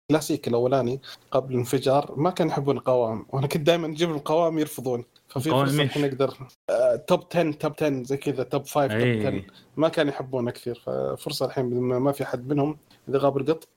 [0.08, 1.02] ق- كلاسيك الأولاني
[1.32, 5.06] قبل الانفجار ما كانوا يحبون القوائم وأنا كنت دائما أجيب القوائم يرفضون.
[5.28, 6.38] ففي فرصة نقدر
[6.70, 9.46] آه top 10 top 10 زي كذا top 5 top 10 اي
[9.78, 12.78] ما كانوا يحبونه كثير ففرصة الحين بما ما في حد منهم
[13.10, 13.68] إذا غاب القط.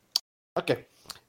[0.58, 0.76] okay.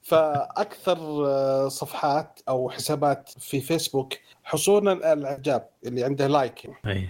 [0.02, 4.12] فأكثر آه، صفحات أو حسابات في فيسبوك
[4.44, 6.70] حصولا الإعجاب اللي عنده like.
[6.86, 7.08] اي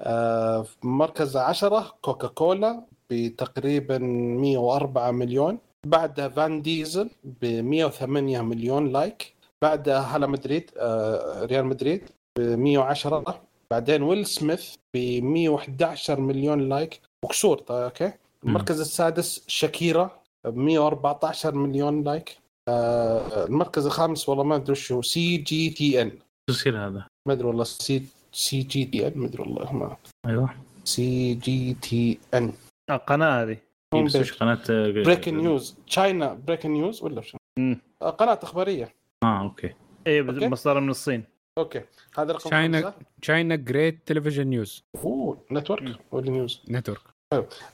[0.00, 5.58] آه، في مركز عشرة كوكا كولا بتقريبا 104 مليون.
[5.86, 9.34] بعدها فان ديزل ب 108 مليون like.
[9.62, 12.02] بعدها هلا مدريد آه، ريال مدريد
[12.38, 17.00] ب 110 بعدين ويل سميث ب 111 مليون like.
[17.24, 18.12] وكسور طيب okay
[18.44, 20.10] المركز السادس شاكيرا
[20.44, 22.36] ب 114 مليون like.
[22.68, 26.10] آه، المركز الخامس والله ما أدري وش هو CGTN.
[26.10, 28.02] شو يصير هذا؟ ما أدري والله C
[28.32, 29.96] CGTN ما أدري والله ما.
[30.26, 30.54] أيوه.
[30.84, 32.52] CGTN.
[32.90, 33.56] القناة هذه.
[33.94, 37.80] بس وش قناة breaking news China breaking news ولا شو؟ مم.
[38.02, 38.94] آه، قناة إخبارية.
[39.24, 39.74] آه okay.
[40.06, 40.22] اي.
[40.22, 41.24] مصدر من الصين.
[41.58, 41.82] أوكي.
[42.18, 42.94] هذا رقم China- خمسة.
[43.22, 47.00] China great television news أوه network ولا news network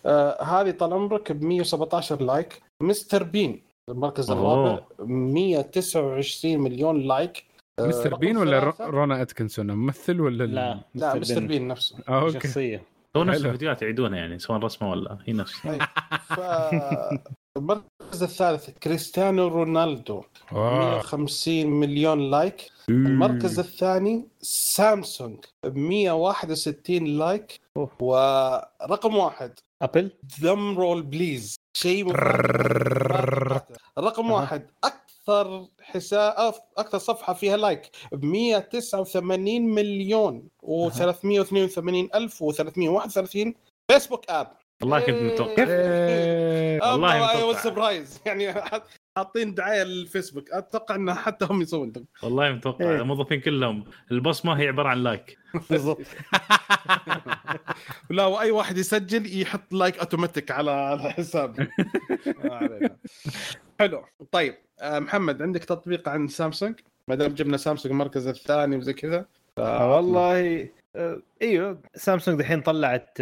[0.06, 4.30] آه هذه طال عمرك ب 117 like مستر بين المركز.
[4.30, 7.44] الرابع 129 مليون like
[7.80, 11.96] آه، مستر بين ولا روان اتكنسون ممثل ولا لا لا؟ مستر بين نفسه.
[12.08, 12.32] آه، okay.
[12.40, 12.82] شخصية.
[13.16, 13.44] هو نفس.
[13.44, 15.52] الفيديوهات يعيدونها يعني سواء رسمه ولا هي نفس
[16.36, 16.40] ف
[17.56, 20.80] المركز الثالث كريستيانو رونالدو آه.
[20.80, 27.90] 150 مليون like المركز الثاني سامسونج ب 161 like أوه.
[28.00, 29.52] ورقم واحد
[29.82, 30.10] أبل
[30.42, 32.12] drum roll please شيء.
[33.98, 34.30] رقم.
[34.30, 34.70] واحد
[35.28, 43.52] أكثر حساب أكثر صفحة فيها like ب 189 مليون و382 ألف و331
[43.90, 44.52] فيسبوك app
[44.82, 45.64] والله كنت متوقع.
[45.68, 46.80] إيه.
[46.92, 47.44] والله متوقع.
[47.44, 48.54] واز surprise يعني
[49.16, 50.50] حاطين دعاية للفيسبوك.
[50.52, 52.84] أتوقع ان حتى هم يسوون والله متوقع.
[52.90, 53.00] إيه.
[53.00, 53.84] الموظفين كلهم.
[54.12, 55.38] البصمه هي عبارة عن like
[55.70, 56.06] بالضبط.
[58.10, 61.68] لا وأي واحد يسجل يحط like automatic على على حسابه.
[62.44, 62.96] ما علينا.
[63.80, 64.04] حلو.
[64.32, 66.74] طيب آه، محمد عندك تطبيق عن سامسونج؟
[67.08, 69.26] ما دام جبنا سامسونج المركز الثاني وزي كذا.
[69.56, 73.18] ف- آه، والله آه، إيوه سامسونج دحين طلعت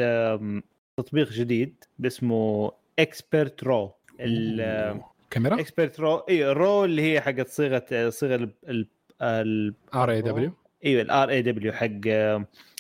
[0.97, 3.93] تطبيق جديد باسمه Expert RAW
[5.31, 8.87] camera؟ ال Expert RAW إيوه RAW اللي هي حقت صيغة صيغة ال- ال
[9.23, 10.53] ال ار اي دبليو
[10.85, 11.89] إيوه الار اي دبليو حق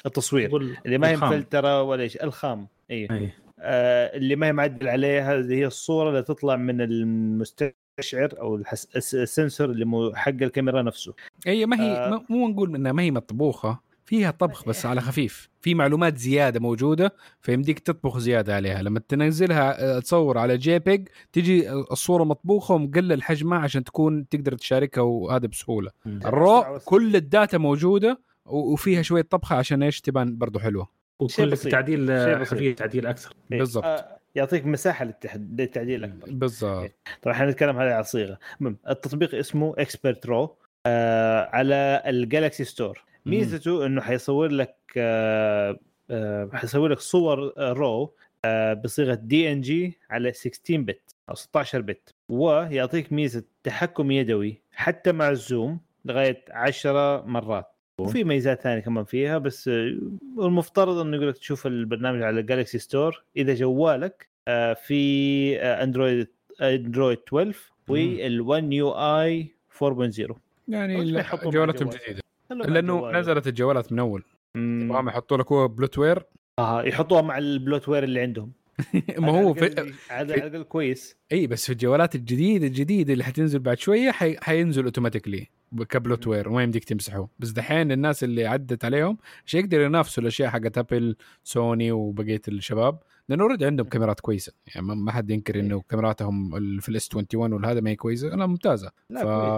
[0.06, 0.56] التصوير.
[0.86, 1.16] اللي ما هي.
[1.16, 3.12] مفلترة ولا إيش الخام إيوه.
[3.12, 3.30] أي.
[3.64, 7.74] آه اللي ما هي معدل عليها هذه هي الصورة اللي تطلع من المستشعر
[8.14, 9.14] أو الحس...
[9.14, 11.14] ال sensor اللي مو حق الكاميرا نفسه.
[11.46, 12.24] اي ما هي آه.
[12.28, 15.48] مو نقول انها ما هي مطبوخة فيها طبخ بس على خفيف.
[15.60, 18.82] في معلومات زيادة موجودة فيمديك تطبخ زيادة عليها.
[18.82, 25.02] لما تنزلها آه، تصور على JPEG تجي الصورة مطبوخة ومقلل حجمها عشان تكون تقدر تشاركها
[25.02, 25.90] وهذا بسهولة.
[26.06, 30.88] ال RAW كل ال data موجودة وفيها شوية طبخة عشان إيش؟ تبان برضو حلوة.
[31.20, 31.72] وكل بسيط.
[31.72, 32.12] تعديل.
[32.46, 33.58] حريه تعديل أكثر إيه.
[33.58, 33.84] بالضبط.
[33.84, 36.90] آه يعطيك مساحة للتعديل أكبر بالضبط
[37.22, 40.56] طبعا إحنا نتكلم هذا على صيغة المهم التطبيق اسمه Expert RAW
[40.86, 43.04] آه على ال Galaxy Store.
[43.26, 45.78] ميزته إنه حيصور لك آه
[46.10, 48.14] آه حيصور لك صور آه، RAW
[48.44, 55.28] آه بصيغة DNG على 16 bit أو 16 bit ويعطيك ميزة تحكم يدوي حتى مع
[55.30, 59.98] ال zoom لغاية 10 مرات وفي ميزات ثانية كمان فيها بس آه،
[60.38, 66.28] المفترض إنه يقول لك تشوف البرنامج على ال Galaxy Store إذا جوالك آه، في اندرويد
[66.60, 67.58] اندرويد 12
[67.90, 70.32] وال1 يو اي 4.0
[70.68, 72.20] يعني جوالاتهم؟ جديدة.
[72.50, 73.10] لأنه.
[73.10, 74.24] نزلت الجوالات من أول.
[74.56, 76.22] يبغاهم يحطوا لك هو bloatware
[76.58, 78.52] آه يحطوها مع ال bloatware اللي عندهم.
[79.18, 81.16] ما هو في على الأقل كويس.
[81.32, 84.36] إي بس في الجوالات الجديدة الجديدة اللي حتنزل بعد شوية حي...
[84.40, 85.48] حينزل automatically
[85.82, 90.50] ك bloatware وما يمديك تمسحه؟ بس دحين الناس اللي عدت عليهم مش يقدروا ينافسوا الأشياء
[90.50, 92.98] حقت ابل سوني وبقية الشباب
[93.28, 94.52] لأنه already عندهم كاميرات كويسة.
[94.74, 98.28] يعني ما- حد ينكر إنه كاميراتهم ال- في ال S 21 والهذا ما هي كويسة
[98.28, 98.90] لا ممتازة.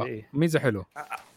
[0.06, 0.28] إيه.
[0.32, 0.86] ميزة حلوة.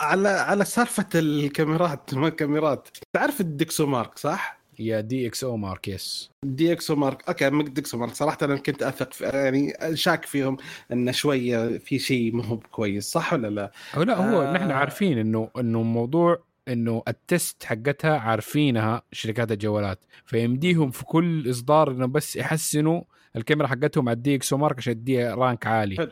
[0.02, 5.88] على على سالفة الكاميرات ما الكاميرات تعرف ال DxOMark صح؟ يا دي إكس أو مارك
[5.88, 10.58] يس دي اكسو مارك أوكي مك DxOMark صراحة أنا كنت أثق في يعني شاك فيهم
[10.92, 14.54] انه شوية في شيء مو هو كويس صح ولا لا؟ أو لا هو آه.
[14.54, 21.50] نحن عارفين انه إنه موضوع إنه ال test حقتها عارفينها شركات الجوالات فيمديهم في كل
[21.50, 23.02] إصدار إنه بس يحسنوا
[23.36, 26.12] الكاميرا حقتهم على ال DxOMark عشان تديها rank عالي.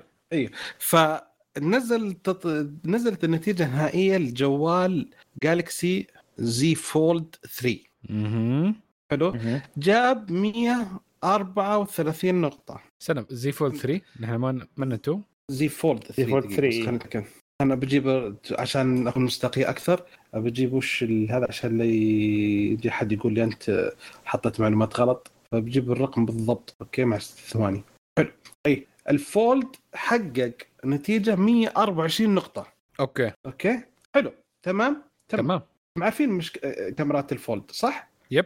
[0.79, 2.47] فنزل تط...
[2.85, 5.09] نزلت النتيجة النهائية لجوال
[5.43, 6.07] Galaxy
[6.37, 8.73] Z Fold 3 أها
[9.11, 9.37] حلو.
[9.77, 12.81] جاب 134 نقطة.
[12.99, 13.25] سلام.
[13.29, 16.67] Z Fold 3 نحن ما ما 2 Z Fold 3 Z Fold دقيقة 3.
[16.67, 17.23] بس خليني أتأكد.
[17.61, 20.03] أنا بجيب عشان أكون مصداقية أكثر
[20.33, 23.91] بجيب وش هذا عشان لا يجي حد يقول لي أنت
[24.25, 25.31] حطيت معلومات غلط.
[25.51, 26.75] فبجيب الرقم بالضبط.
[26.81, 27.83] okay مع ثواني.
[28.17, 28.31] حلو.
[28.65, 30.53] اي ال Fold حقق
[30.85, 32.67] نتيجة 124 نقطة.
[32.99, 33.31] okay.
[33.45, 33.81] okay?
[34.15, 34.31] حلو.
[34.63, 35.45] تمام؟ تمام.
[35.45, 35.61] تمام.
[36.03, 36.51] عارفين مش
[36.97, 38.45] كاميرات ال Fold صح؟ yep.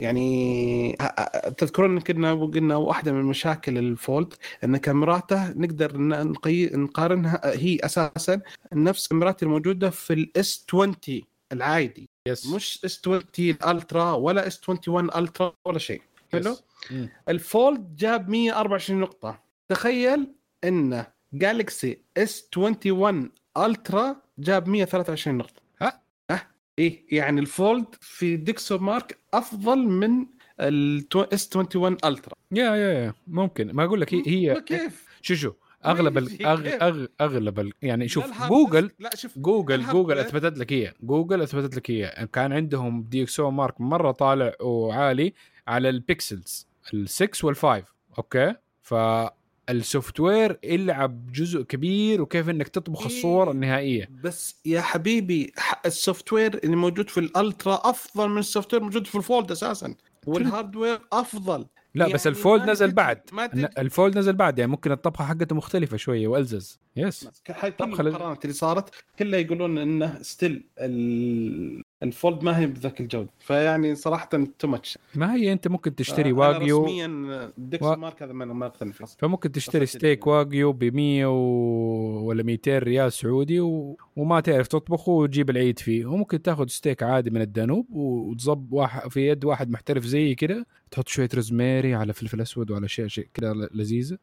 [0.00, 0.96] يعني
[1.56, 6.66] تذكرون كنا قلنا واحدة من مشاكل ال Fold إن كاميراته نقدر نقي...
[6.66, 8.40] نقارنها هي أساسا
[8.72, 10.94] نفس الكاميرات الموجودة في ال S 20
[11.52, 12.08] العادي.
[12.28, 16.02] yes مش S 20 ال Ultra ولا S 21 Ultra ولا شيء.
[16.32, 16.56] حلو.
[17.28, 19.40] ال Fold جاب 124 نقطة.
[19.68, 20.32] تخيل
[20.64, 25.62] إن Galaxy S 21 Ultra جاب 123 نقطة.
[26.78, 30.26] إيه يعني ال Fold في DxOMark أفضل من
[30.60, 33.70] ال S 21 Ultra yeah yeah yeah ممكن.
[33.72, 35.52] ما أقول لك هي, هي كيف؟ شو شو
[35.86, 40.58] أغلب ال يجي أغ؟ أغ أغلب ال يعني شوف جوجل لا شوف Google Google أثبتت
[40.58, 42.28] لك هي جوجل أثبتت لك هي.
[42.32, 45.34] كان عندهم DxOMark مرة طالع وعالي
[45.68, 47.64] على ال Pixels ال6 وال5
[48.18, 48.54] okay؟
[49.70, 53.52] فال software يلعب جزء كبير وكيف إنك تطبخ الصور إيه.
[53.52, 54.10] النهائية.
[54.24, 55.52] بس يا حبيبي
[55.86, 59.50] ال software اللي موجود في ال Ultra أفضل من ال software موجود في ال Fold
[59.50, 59.94] أساسا.
[60.26, 61.66] وال hardware أفضل.
[61.94, 63.20] لا يعني بس ال Fold نزل بعد.
[63.78, 66.80] ال Fold نزل بعد يعني ممكن الطبخة حقته مختلفة شوية وألزز.
[66.96, 70.66] yes كل المقارنات اللي صارت كلها يقولون إنه still
[72.02, 74.28] ال Fold ما هي بذاك الجوده فيعني صراحة
[74.58, 78.92] too much ما هي أنت ممكن تشتري أنا واجيو؟ رسميا DxO- Mark هذا ما أقتنع
[78.92, 79.04] فيه.
[79.18, 80.26] فممكن تشتري steak.
[80.26, 81.34] wagyu ب 100 و...
[82.26, 83.96] ولا 200 ريال سعودي و...
[84.16, 86.06] وما تعرف تطبخه وتجيب العيد فيه.
[86.06, 91.08] وممكن تاخذ ستيك عادي من الدانوب وتظب واحد في يد واحد محترف زي كده تحط
[91.08, 94.18] شوية روزماري على فلفل أسود وعلى شيء شيء كده لذيذة.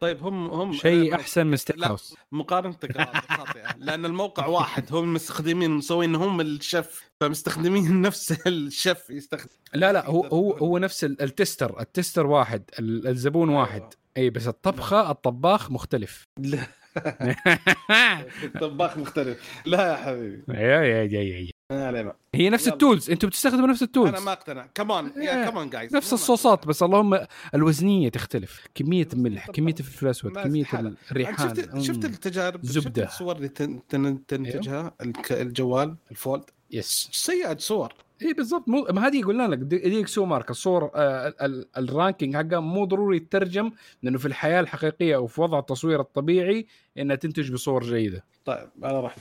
[0.00, 1.84] طيب هم هم شيء آه، أحسن من steak.
[1.84, 9.10] house مقارنتك هذه خاطئه لأن الموقع واحد هم مستخدمين مسوين هم الشيف فمستخدمين نفس الشيف
[9.10, 9.50] يستخدم.
[9.74, 13.60] لا لا هو هو هو نفس ال- ال taster ال taster واحد ال- الزبون أيوة.
[13.60, 13.82] واحد.
[14.16, 16.22] اي بس الطبخة الطباخ مختلف.
[16.38, 16.58] لا
[18.44, 19.62] الطباخ مختلف.
[19.66, 20.42] لا يا حبيبي.
[20.48, 21.50] يا يا يا.
[21.72, 22.72] ما هي نفس يلا.
[22.74, 24.08] ال tools أنتم بتستخدموا نفس ال tools.
[24.08, 24.66] أنا ما أقتنع.
[24.74, 25.12] كمان.
[25.16, 27.18] yeah كمان جايز نفس الصوصات بس اللهم
[27.54, 28.66] الوزنية تختلف.
[28.74, 30.64] كمية الملح كمية الفلفل الاسود كمية.
[31.10, 31.54] الريحان.
[31.54, 32.04] شفت شفت.
[32.04, 33.02] التجارب؟ زبدة.
[33.06, 37.92] شفت الصور اللي تن- تن- تنتجها؟ الك- الجوال ال Fold؟ yes سيئة صور.
[38.22, 42.36] اي بالضبط مو ما هذه قلنا لك D- DxOMark الصور آه ال- ال- ال ranking
[42.36, 43.70] حقها مو ضروري يترجم
[44.02, 46.66] لأنه في الحياة الحقيقية أو في وضع التصوير الطبيعي
[46.98, 48.24] إنها تنتج بصور جيدة.
[48.44, 49.16] طيب أنا راح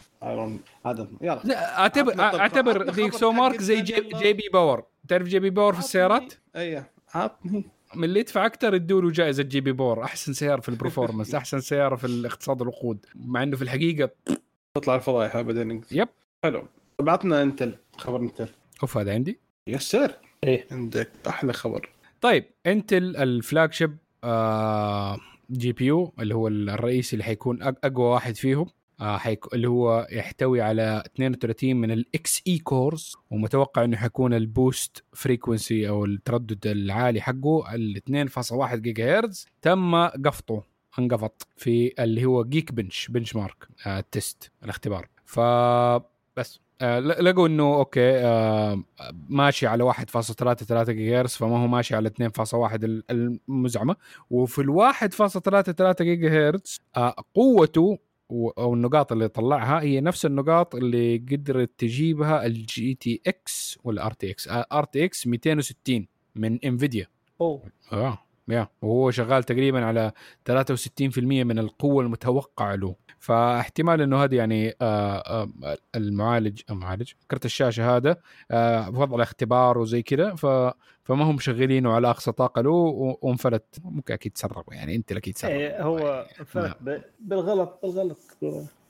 [0.86, 1.42] هذا يلا.
[1.44, 4.10] لا أعتبر أعتبر DxOMark زي J.
[4.16, 4.34] J.D.
[4.34, 4.84] Power.
[5.08, 5.40] تعرف J.D.
[5.40, 7.64] Power في السيارات؟ إيه عطني
[7.96, 9.62] من اللي يدفع أكثر يدوا له جائزة J.D.
[9.62, 14.10] Power أحسن سيارة في ال performance أحسن سيارة في الاقتصاد الوقود مع إنه في الحقيقة
[14.76, 15.82] تطلع الفضايح ابدا.
[15.92, 16.08] yep.
[16.44, 16.64] حلو.
[16.98, 18.48] طب عطنا Intel خبر Intel.
[18.84, 19.40] أوف هذا عندي.
[19.68, 20.12] yes sir.
[20.44, 20.68] إيه.
[20.72, 21.90] عندك أحلى خبر.
[22.22, 25.18] طيب Intel ال flagship آه
[25.52, 28.68] GPU اللي هو الرئيسي اللي حيكون أقوى واحد فيهم
[29.02, 29.54] آه حيك...
[29.54, 35.90] اللي هو يحتوي على 32 من ال Xe cores ومتوقع إنه حيكون ال boost frequency
[35.90, 40.64] أو التردد العالي حقه ال 2.1 جيجا هرتز تم قفطه
[41.00, 45.08] انقفط في اللي هو Geekbench benchmark آه ال test الاختبار.
[45.26, 45.40] ف
[46.38, 46.60] بس
[47.00, 48.84] لقوا إنه okay آه
[49.30, 53.04] ماشي على 1.33 جيجا هرتز فما هو ماشي على 2.1 ال-
[53.50, 53.96] المزعمة.
[54.30, 57.98] وفي ال 1.33 جيجا هرتز آه قوته
[58.32, 65.28] أو النقاط اللي طلعها هي نفس النقاط اللي قدرت تجيبها ال GTX وال RTX RTX
[65.28, 67.08] 260 من Nvidia
[67.42, 67.62] أوه.
[67.94, 68.18] آه.
[68.48, 70.12] يا وهو شغال تقريبا على
[70.50, 72.96] 63% من القوة المتوقعة له.
[73.20, 78.18] فاحتمال إنه هذا يعني آه آه المعالج المعالج كرت الشاشة هذا
[78.52, 80.46] آه وضع الاختبار وزي كذا ف
[81.04, 82.70] فما هم مشغلينه على أقصى طاقة له
[83.22, 83.64] وانفلت.
[83.84, 85.52] ممكن أكيد تسربوا يعني أنت أكيد تسرب.
[85.52, 88.18] إيه هو فرق ب- بالغلط بالغلط.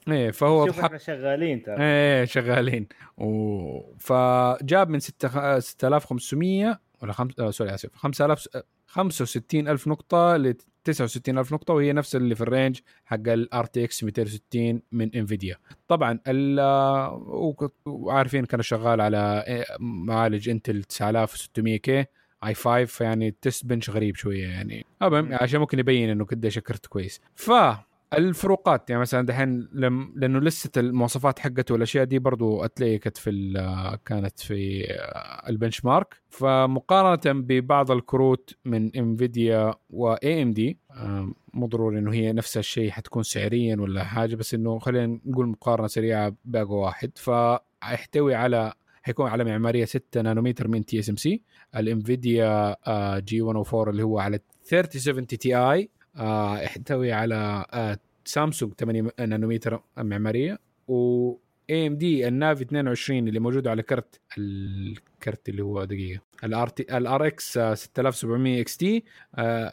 [0.07, 1.75] إيه فهو شوف إحنا شغالين ترى.
[1.79, 2.87] إيه شغالين.
[3.17, 3.79] و...
[3.99, 8.63] فجاب من 6 6500 ولا خمس آه sorry آسف 5000 آه،
[8.95, 10.53] 65000 نقطة ل
[10.83, 15.57] 69000 نقطة وهي نفس اللي في ال range حق ال RTX 260 من Nvidia.
[15.87, 17.55] طبعا ال آه،
[17.85, 22.05] وعارفين كان شغال على إيه، معالج Intel 9600 K
[22.45, 25.33] i 5 فيعني ال test bench غريب شوية يعني المهم.
[25.33, 27.51] عشان ممكن يبين إنه قديش كرت كويس ف
[28.17, 33.17] الفروقات يعني مثلا دحين لم لأنه لسه المواصفات حقته والأشياء دي برضو ات leak ت
[33.17, 33.53] في
[34.05, 34.85] كانت في
[35.49, 40.77] ال benchmark فمقارنة ببعض الكروت من Nvidia و AMD
[41.53, 45.87] مو ضروري إنه هي نفس الشيء حتكون سعريا ولا حاجة بس إنه خلينا نقول مقارنة
[45.87, 47.11] سريعة باقوى واحد.
[47.15, 48.73] فيحتوي على
[49.03, 51.41] حيكون على معمارية 6 نانومتر من TSMC
[51.75, 52.75] ال Nvidia
[53.19, 55.81] G 104 اللي هو على 3070 Ti.
[55.81, 55.94] آه
[56.63, 61.31] يحتوي على آه سامسونج 8 نانومتر معمارية و
[61.69, 67.27] AMD ال Navi 22 اللي موجود على كرت الكرت اللي هو دقيقة ال RT ال
[67.27, 69.03] RX 6700 XT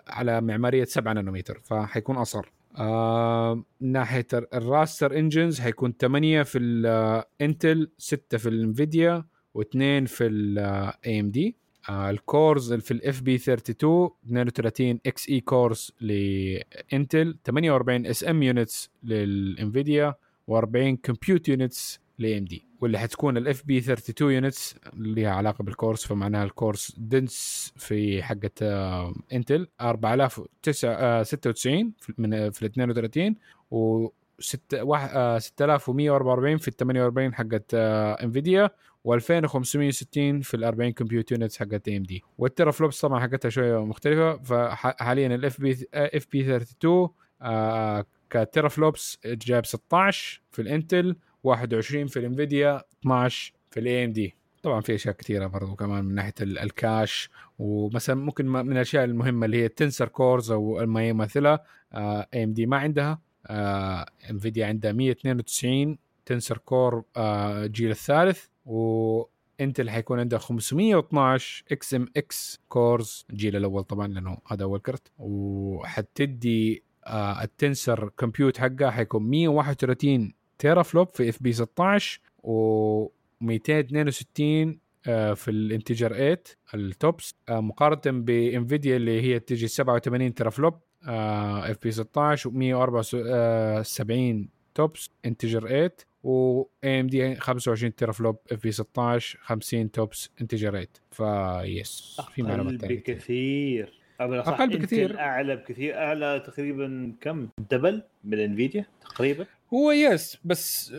[0.09, 2.51] على معمارية 7 نانومتر فحيكون أصغر.
[2.79, 9.25] آه ناحية ال raster engines حيكون 8 في ال Intel 6 في ال Nvidia
[9.55, 15.93] واثنين في ال AMD آه ال cores في ال FP 32 32 Xe cores ل
[16.01, 20.15] Intel 48 SM units لل Nvidia
[20.51, 25.77] و40 compute units ل AMD واللي حتكون ال FP 32 units اللي لها علاقة بال
[25.77, 32.67] cores فمعناها ال cores dense في حقة آه، Intel 4096 في- من آه، في ال
[32.67, 33.37] 32
[33.71, 38.71] و 6144 في ال 48 حقت آه، إنفيديا
[39.09, 43.85] و2560 في ال 40 compute units حقت اي ام دي وال teraflops طبعا حقتها شوية
[43.85, 44.37] مختلفة.
[44.43, 47.09] فحاليا ال FP FP 32
[47.43, 54.35] آه، ك teraflops جايب 16 في الانتل 21 في الانفيديا 12 في الاي ام دي
[54.63, 59.05] طبعا في أشياء كثيره برضو كمان من ناحية ال- ال cache ومثلا ممكن من الأشياء
[59.05, 61.65] المهمة اللي هي ال tensor cores أو ما يمثلها
[61.95, 63.19] اي ام دي ما عندها.
[63.47, 68.45] آه انفيديا عندها 192 tensor core آه الجيل الثالث.
[68.67, 69.23] و
[69.61, 75.13] انتل حيكون عندها 512 XMX cores الجيل الأول طبعا لأنه هذا أول كرت.
[75.19, 83.09] وحتدي آه ال tensor compute حقها حيكون 131 teraflop في FP 16 و
[83.41, 86.43] 262 آه، في ال integer 8
[86.75, 90.75] ال TOPS آه، مقارنة بانفيديا اللي هي تجي 87 teraflop
[91.05, 95.93] إف بي 16 و174 توبس انتجر 8
[96.25, 102.43] و ام دي 25 تيرا فلوب اف بي 16 50 توبس انتجر 8 فيس في
[102.43, 102.97] معلومات أقل ثانية.
[102.99, 104.01] بكثير.
[104.21, 105.19] أقل بكثير.
[105.19, 105.97] أعلى بكثير.
[105.97, 109.47] أعلى تقريبا كم؟ دبل من إنفيديا تقريبا.
[109.75, 110.95] هو يس بس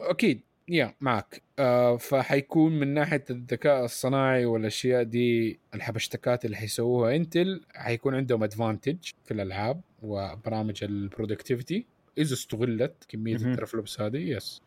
[0.00, 1.42] أكيد يا معك.
[1.58, 8.96] آه فحيكون من ناحية الذكاء الصناعي والأشياء دي الحبشتكات اللي حيسووها انتل حيكون عندهم ادفانتج
[9.24, 11.86] في الألعاب وبرامج البرودكتيفيتي
[12.18, 13.36] إذا استغلت كمية.
[13.36, 14.62] الترفلوبس هذه يس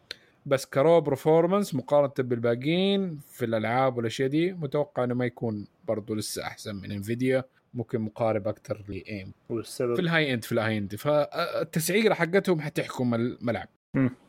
[0.46, 6.44] بس كرو برفورمانس مقارنة بالباقيين في الألعاب والأشياء دي متوقع إنه ما يكون برضو لسه
[6.44, 7.44] أحسن من انفيديا
[7.74, 13.68] ممكن مقارب أكثر لايم والسبب؟ في الهاي اند في الهاي اند فالتسعيره حقتهم حتحكم الملعب.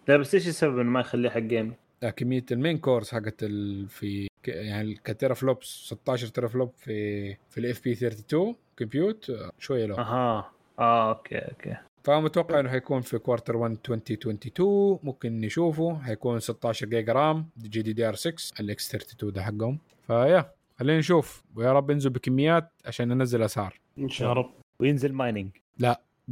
[0.08, 3.88] لا بس إيش السبب إنه ما يخليه حق جيم لا، كمية المين كورس حقت ال...
[3.88, 9.50] في ك- يعني كتيرا فلوبس 16 تيرا فلوب في في الاف بي 32 كمبيوت آه،
[9.58, 10.52] شوية لو أها.
[10.78, 11.76] آه okay okay.
[12.04, 15.98] فمتوقع إنه حيكون في quarter 1 2022 ممكن نشوفه.
[16.02, 19.78] حيكون 16 جيجا RAM GDDR 6 ال X 32 ده حقهم.
[20.06, 21.42] فيا خلينا نشوف.
[21.56, 23.80] ويا رب ينزل بكميات عشان ننزل أسعار.
[23.98, 24.42] إن شاء يا الله.
[24.44, 24.50] رب.
[24.80, 25.50] وينزل mining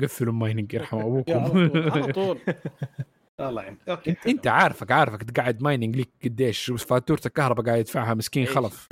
[0.02, 1.32] قفلوا mining يرحم أبوكم.
[1.92, 2.38] على طول.
[3.40, 3.76] الله يعين.
[3.88, 5.40] okay أنت عارفك عارفك.
[5.40, 6.70] قاعد mining ليك قديش.
[6.70, 8.88] فاتوره الكهرباء قاعد يدفعها مسكين؟ خلف.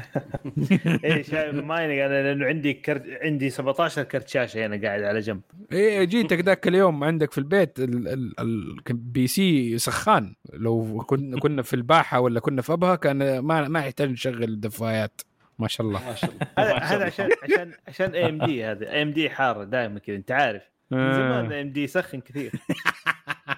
[1.05, 5.41] إيه شايف mining أنا لأنه عندي كرت عندي 17 كرت شاشة هنا قاعد على جنب.
[5.73, 10.35] إيه جيتك ذاك اليوم عندك في البيت ال- ال- ال- ال PC سخان.
[10.53, 15.21] لو كن- كنا في الباحة ولا كنا في أبها كان ما ما يحتاج نشغل دفايات.
[15.59, 16.07] ما شاء الله.
[16.09, 16.77] ما شاء الله.
[16.79, 17.05] هذا.
[17.05, 18.93] عشان عشان عشان اي ام دي هذا.
[18.93, 20.17] اي ام دي حارة دائما كذا.
[20.17, 20.63] أنت عارف.
[20.91, 21.55] من زمان آه.
[21.57, 22.53] اي ام دي يسخن كثير.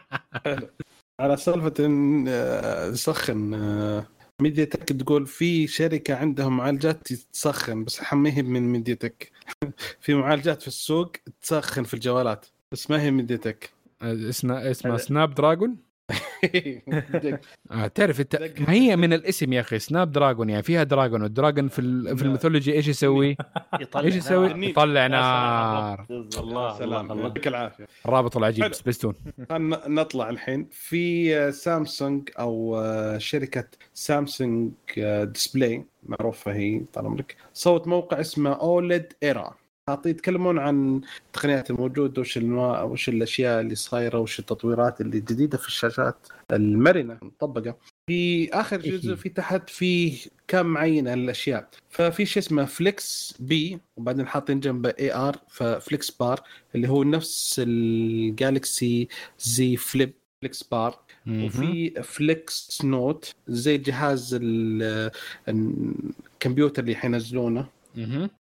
[1.20, 4.07] على سالفة إن آه، سخن آه،
[4.43, 9.33] ميديا تك تقول في شركة عندهم معالجات تسخن بس حميها من ميديا تك
[10.01, 11.12] في معالجات في السوق
[11.43, 13.70] تسخن في الجوالات بس ما هي ميديا تك
[14.03, 15.88] اسمها اسمها سناب دراجون
[17.73, 18.21] آه تعرف.
[18.61, 22.17] ما هي من الاسم يا أخي سناب دراجون يعني فيها dragon وال dragon في ال-
[22.17, 22.29] في لا.
[22.29, 23.37] الميثولوجي إيش يسوي؟
[23.81, 25.07] يطلع إيش يسوي؟ يطلع.
[25.07, 26.07] نار.
[26.11, 28.73] الله سلام الله الله يعطيك العافية الرابط العجيب.
[28.75, 29.15] سبيستون
[29.51, 33.65] خلينا نطلع الحين في سامسونج أو آه، شركة
[33.95, 39.68] سامسونج آه، ديسبلاي معروفة هي طال عمرك صوت موقع اسمه أولد إيرا حاطين
[40.06, 45.66] يتكلمون عن التقنيات الموجودة وش النواة وش الأشياء اللي صايرة وش التطويرات اللي جديدة في
[45.66, 46.16] الشاشات
[46.52, 47.77] المرنة المطبقة.
[48.06, 50.16] في آخر جزء في تحت في
[50.48, 51.69] كم عينه للأشياء.
[51.90, 56.40] ففي شيء اسمه فليكس بي وبعدين حاطين جنبه اي ار ففليكس بار
[56.74, 59.09] اللي هو نفس الجالكسي
[59.40, 60.12] زي flip
[60.43, 60.99] Flex Bar.
[61.28, 65.10] وفي Flex Note زي جهاز ال-
[65.48, 67.66] الكمبيوتر اللي حينزلونه.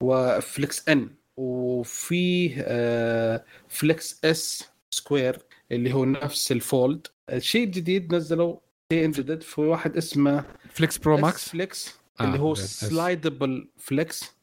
[0.04, 5.40] و Flex In وفي آه، Flex Square
[5.72, 8.58] اللي هو نفس ال Fold الشيء الجديد نزلوا
[8.94, 10.44] شيء جديد في واحد اسمه
[10.74, 12.54] Flex Pro Max Flex آه، اللي هو.
[12.56, 14.36] slidable Flex.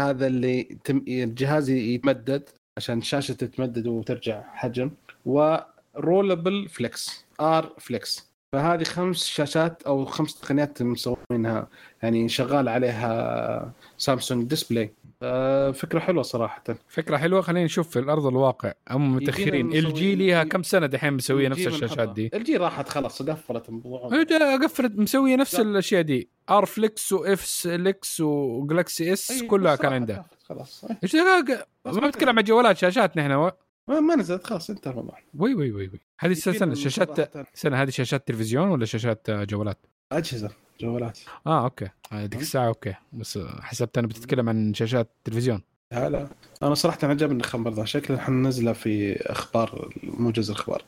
[0.00, 1.04] هذا اللي تم...
[1.08, 4.90] الجهاز يتمدد عشان الشاشه تتمدد وترجع حجم
[5.26, 11.68] ورولبل فليكس ار فليكس فهذه خمس شاشات أو خمس تقنيات مسوينها
[12.02, 14.92] يعني شغال عليها سامسونج ديسبلاي
[15.72, 16.64] فكرة حلوة صراحة.
[16.88, 17.40] فكرة حلوة.
[17.40, 18.72] خلينا نشوف في الأرض الواقع.
[18.90, 19.72] هم متأخرين.
[19.72, 22.08] ال جي ليها كم سنة دحين مسوية نفس الشاشات.
[22.08, 24.10] دي الجي راحت خلاص قفلت الموضوع.
[24.12, 25.62] إيه، قفلت مسوية نفس لا.
[25.62, 26.28] الأشياء دي.
[26.50, 30.24] ار فليكس واف ليكس وجلاكسي اس كلها كان عندها.
[30.44, 30.84] خلاص.
[30.84, 30.96] أي.
[31.02, 31.16] إيش؟
[31.86, 33.32] ما بتكلم عن جوالات شاشات نحن
[33.88, 35.18] ما, ما نزلت خلاص انتهى الموضوع.
[35.38, 36.00] وي وي وي وي.
[36.18, 40.50] هذه استنى شاشات سنة هذه شاشات تلفزيون ولا شاشات آه، جوالات؟ أجهزة
[40.80, 41.18] جوالات.
[41.46, 41.88] آه okay.
[42.12, 42.94] هذيك الساعة okay.
[43.12, 45.62] بس حسبت أنا بتتكلم عن شاشات تلفزيون.
[45.92, 46.28] لا لا.
[46.62, 47.84] أنا صراحة عجبني الخبر ذا.
[47.84, 50.82] شكله حننزله في أخبار موجز الأخبار.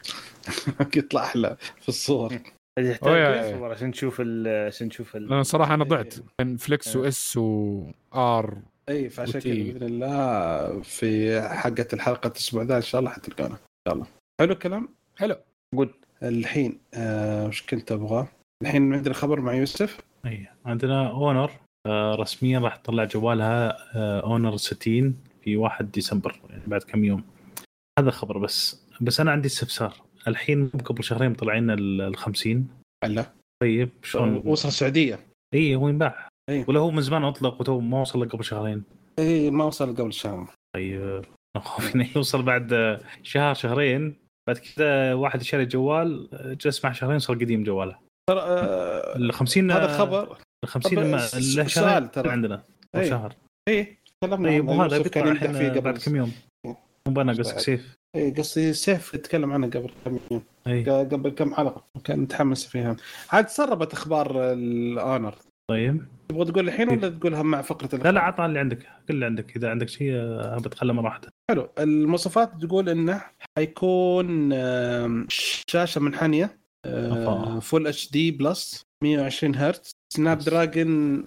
[0.96, 2.38] يطلع أحلى في الصور.
[2.78, 5.28] يحتاج صور عشان تشوف ال عشان تشوف ال.
[5.28, 6.14] لأن صراحة أنا ضعت.
[6.38, 9.40] كان Flex و S و R إي فعشان.
[9.40, 13.54] كذا بإذن الله في حقة الحلقة الأسبوع ذا إن شاء الله حتلقانا.
[13.54, 14.06] إن شاء الله.
[14.40, 15.36] حلو الكلام؟ حلو.
[16.22, 18.26] الحين آه، وش كنت أبغى
[18.62, 21.50] الحين عندنا خبر مع يوسف؟ اي عندنا اونر
[21.86, 27.24] آه، رسميا راح تطلع جوالها آه، اونر 60 في 1 ديسمبر يعني بعد كم يوم.
[27.98, 28.86] هذا خبر بس.
[29.00, 29.94] بس أنا عندي استفسار.
[30.28, 32.68] الحين قبل شهرين طلعين ال 50
[33.04, 35.18] هلا طيب شلون؟ وصل السعودية.
[35.54, 36.64] اي هو ينباع إي.
[36.68, 38.84] ولا هو من زمان أطلق وتو ما وصل قبل شهرين.
[39.18, 40.50] اي ما وصل قبل شهر.
[40.74, 41.24] طيب
[41.56, 44.14] خوفي انه يوصل بعد شهر شهرين.
[44.48, 46.28] بعد كذا واحد شاري جوال
[46.60, 48.05] جلس مع شهرين صار قديم جواله.
[48.30, 50.38] ترى آه، ال 50 هذا خبر.
[50.64, 52.30] ال 50 طب ما- س- له شهرين ترى.
[52.30, 52.62] عندنا
[52.94, 53.08] أو إي.
[53.08, 53.34] شهر.
[53.68, 54.68] اي تكلمنا طيب.
[54.68, 56.32] وهذا بيطلع الحين بعد قبل كم يوم؟
[56.66, 56.74] مو
[57.08, 57.58] بناقصك بعد.
[57.62, 57.96] سيف.
[58.16, 60.42] اي قصدي سيف تكلم عنه قبل كم يوم.
[60.66, 61.84] اي قبل كم حلقة.
[62.04, 62.96] كان متحمس فيها.
[63.30, 65.34] عاد تسربت أخبار الأونر.
[65.70, 66.04] طيب.
[66.28, 68.78] تبغى تقول الحين ولا تقولها مع فقرة لا الأخبار؟ لا عطنا اللي عندك.
[68.78, 69.56] كل اللي عندك.
[69.56, 70.12] إذا عندك شيء
[70.58, 71.68] بتخلى مره واحدة حلو.
[71.78, 73.22] المواصفات تقول إنه
[73.58, 74.50] حيكون
[75.70, 76.58] شاشة منحنية.
[77.60, 79.90] full HD plus 120 هرتز.
[80.12, 81.24] سناب دراجون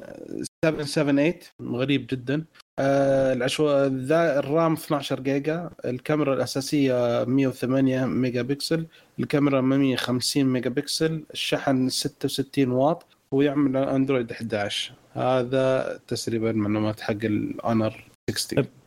[0.66, 1.34] 778
[1.64, 2.46] غريب جدا.
[2.80, 3.86] آه، العشو...
[3.88, 5.70] ذا الرام 12 جيجا.
[5.86, 8.86] الكاميرا الأساسية 108 ميجا بكسل
[9.20, 13.06] الكاميرا 150 ميجا بكسل الشحن 66 واط.
[13.32, 18.04] ويعمل أندرويد 11 هذا تسريبا المعلومات حق الاونر
[18.36, 18.72] 60 آه، حلو.
[18.72, 18.79] م-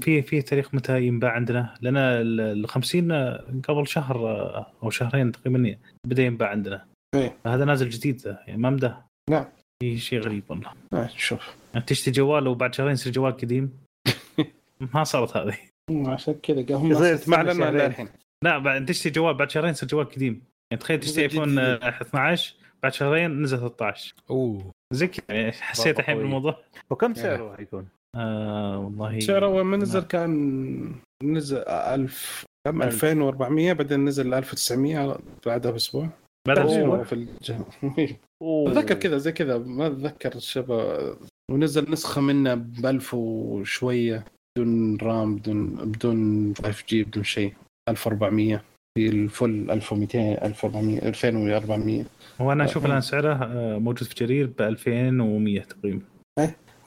[0.00, 4.16] في في تاريخ متى ينباع عندنا؟ لأن ال 50 آه، قبل شهر
[4.82, 5.76] أو شهرين تقريبا
[6.06, 6.84] بدأ ينباع عندنا
[7.14, 7.36] إيه.
[7.46, 8.92] هذا نازل جديد ذا، يعني ما مدى
[9.30, 9.44] نعم.
[9.82, 13.78] في شيء غريب والله آه، شوف يعني تشتري جوال وبعد شهرين يصير جوال قديم
[14.94, 15.58] ما صارت هذه
[15.90, 16.88] عشان كذا هم
[17.28, 17.40] ما.
[17.42, 18.08] إلا الحين
[18.44, 21.58] لا بعد تشتري جوال بعد شهرين يصير جوال قديم يعني تخيل تشتري ايفون جديد.
[21.58, 26.18] آه، 12 بعد شهرين نزل 13 أوه زي كذا يعني حسيت الحين.
[26.18, 26.58] بالموضوع
[26.90, 34.04] وكم سعره حيكون؟ آه والله سعره أول ما نزل كان نزل 1000 كم؟ 2400 بعدين
[34.04, 36.08] نزل 1900 بعدها بأسبوع.
[36.48, 36.70] بعد أوه.
[36.70, 37.66] أسبوع في الجهة
[38.42, 40.98] أتذكر كذا زي كذا ما أتذكر شبه.
[41.50, 44.24] ونزل نسخة منه ب 1000 وشوية
[44.56, 47.52] بدون رام بدون بدون 5 جي بدون شيء.
[47.88, 48.62] 1400
[48.98, 52.04] في الفل 1200 1400 2400
[52.40, 56.00] هو أنا أشوف الآن سعره آه، موجود في جرير ب 2100 تقريبا.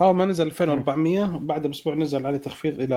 [0.02, 2.96] آه ما نزل 2400 بعد بأسبوع نزل عليه تخفيض إلى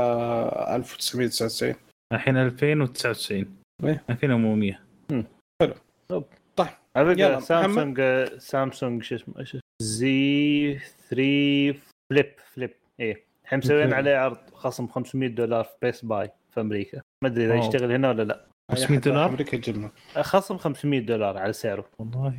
[0.77, 1.75] 1999
[2.13, 4.05] الحين 2099 إيه.
[4.11, 4.81] 2100
[6.97, 8.03] على يلا، فكره سامسونج
[8.39, 10.79] سامسونج شو اسمه؟ إيش اسمه؟ Z
[11.09, 11.79] 3
[12.11, 12.71] Flip Flip.
[13.01, 13.25] إيه.
[13.45, 13.93] الحين مسويين.
[13.93, 17.01] عليه عرض خصم 500 دولار في بيست باي في أمريكا.
[17.25, 17.55] ما أدري إذا.
[17.55, 18.47] يشتغل هنا ولا لا.
[18.73, 21.89] 500 دولار؟ أمريكا يجيبنا خصم 500 دولار على سعره.
[21.99, 22.39] والله.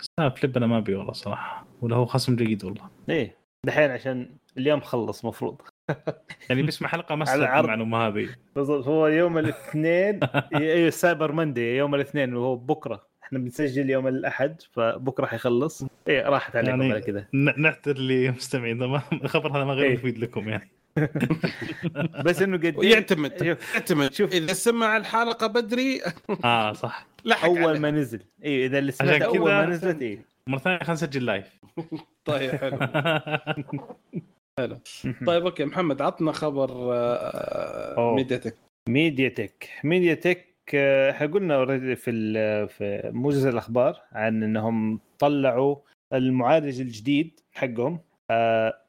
[0.00, 1.66] سناب Flip أنا ما أبي والله صراحة.
[1.80, 2.88] ولا هو خصم جيد والله.
[3.08, 3.43] إيه.
[3.64, 4.28] دحين عشان
[4.58, 5.60] اليوم خلص مفروض.
[6.50, 7.64] يعني بيسمع حلقة ما العرض.
[7.64, 8.28] المعلومة هذه.
[8.56, 10.20] بالضبط هو يوم الاثنين
[10.54, 13.06] أيوه Cyber Monday يوم الاثنين وهو بكرة.
[13.24, 15.84] إحنا بنسجل يوم الأحد فبكرة حيخلص.
[16.08, 18.34] إيه راحت عليكم يعني- على كذا ن- نعتذر
[18.86, 19.94] ما- الخبر هذا ما غير إيه.
[19.94, 20.70] مفيد لكم يعني.
[22.24, 24.12] بس إنه قد شوف، يعتمد.
[24.12, 24.32] شوف.
[24.32, 26.00] إذا سمع الحلقة بدري
[26.44, 27.06] آه صح.
[27.44, 27.78] أول.
[27.80, 28.20] ما نزل.
[28.44, 30.24] أيوه إذا اللي سمعته أول ما نزلت إيه.
[30.48, 31.60] مرة ثانية خلينا نسجل live
[32.24, 32.78] طيب حلو.
[34.58, 34.78] حلو.
[35.26, 38.14] طيب أوكي محمد عطنا خبر آه،.
[38.14, 38.56] ميديا تك
[38.88, 42.12] ميديا تك ميديا تك آه، إحنا قلنا already في
[42.68, 45.76] في موجز الأخبار عن إنهم طلعوا
[46.12, 48.00] المعالج الجديد حقهم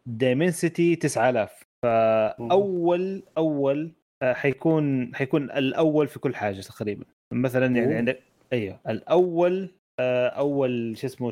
[0.05, 3.91] دايمنسيتي 9000 فأول أول
[4.21, 7.05] آه، حيكون حيكون الأول في كل حاجة تقريبا.
[7.33, 7.95] مثلا يعني.
[7.95, 8.19] عندك
[8.53, 11.31] أيوه الأول آه، أول شو اسمه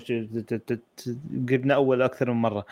[1.50, 2.66] قلنا أول أكثر من مرة.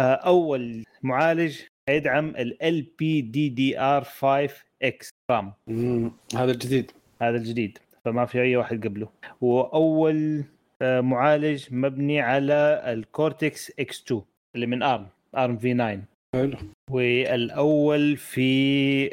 [0.00, 5.52] آه، أول معالج يدعم ال بي دي دي ار 5 إكس رام
[6.34, 6.90] هذا الجديد.
[7.22, 9.08] هذا الجديد فما في أي واحد قبله.
[9.40, 10.44] وأول
[10.82, 14.22] آه، معالج مبني على ال Cortex X 2
[14.54, 16.02] اللي من ARM ARM v 9
[16.34, 16.56] حلو.
[16.90, 19.10] والأول في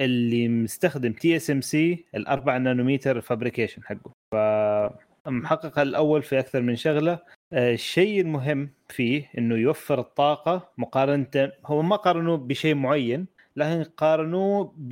[0.00, 7.18] اللي مستخدم TSMC الاربع نانومتر fabrication حقه فمحقق الأول في أكثر من شغله
[7.52, 14.74] آه، الشيء المهم فيه انه يوفر الطاقه مقارنه هو ما قارنوا بشيء معين لكن قارنوه
[14.76, 14.88] ب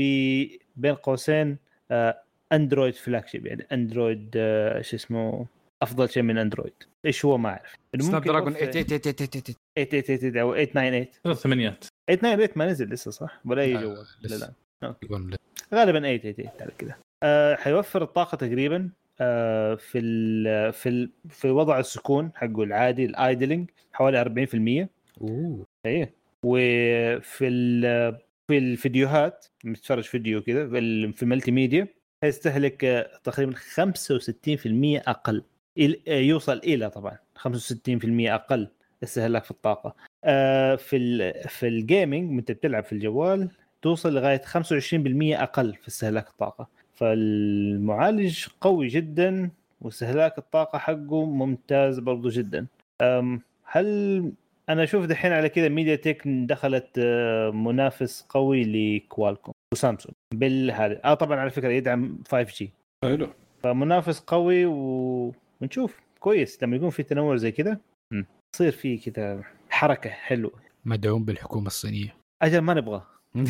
[0.76, 1.56] بين قوسين
[1.90, 2.20] آه،
[2.52, 5.46] اندرويد flagship يعني اندرويد آه، شو اسمه
[5.82, 6.72] افضل شيء من اندرويد
[7.06, 12.66] إيش هو ما اعرف سناب دراجون يوفر- 888 888 أو 898 ثلاث ثمانيات 898 ما
[12.66, 14.52] نزل لسه صح؟ ولا اي جوال لسه.
[14.86, 14.94] لا.
[15.74, 16.94] غالبا 888 على كذا.
[17.22, 18.90] أه حيوفر الطاقة تقريبا
[19.20, 24.88] أه في ال في ال في وضع السكون حقه العادي ال idling حوالي 40%
[25.20, 25.64] أوه.
[25.86, 26.14] إيه.
[26.44, 27.82] وفي ال
[28.48, 31.88] في الفيديوهات متفرج فيديو كذا في ال- في ال multimedia
[32.24, 35.42] هيستهلك آه، تقريبا 65% أقل.
[36.08, 38.68] آه، يوصل إلى طبعا 65% أقل
[39.02, 39.94] استهلاك في الطاقة.
[40.24, 43.48] آه، في ال في ال gaming انت بتلعب في الجوال
[43.84, 46.68] توصل لغاية 25% أقل في استهلاك الطاقة.
[46.94, 49.50] فالمعالج قوي جدا
[49.80, 52.66] واستهلاك الطاقة حقه ممتاز برضو جدا.
[53.02, 54.32] أم، هل
[54.68, 61.14] أنا أشوف دحين على كذا ميديا تك دخلت آه، منافس قوي لكوالكوم وسامسونج بالهذا آه
[61.14, 62.70] طبعا على فكرة يدعم 5 G.
[63.04, 63.28] حلو.
[63.62, 65.32] فمنافس قوي و...
[65.60, 66.00] ونشوف.
[66.20, 66.62] كويس.
[66.62, 67.78] لما يكون في تنوع زي كذا.
[68.54, 70.52] يصير في كذا حركة حلوة.
[70.84, 72.14] مدعوم بالحكومة الصينية.
[72.42, 73.02] أجل ما نبغى.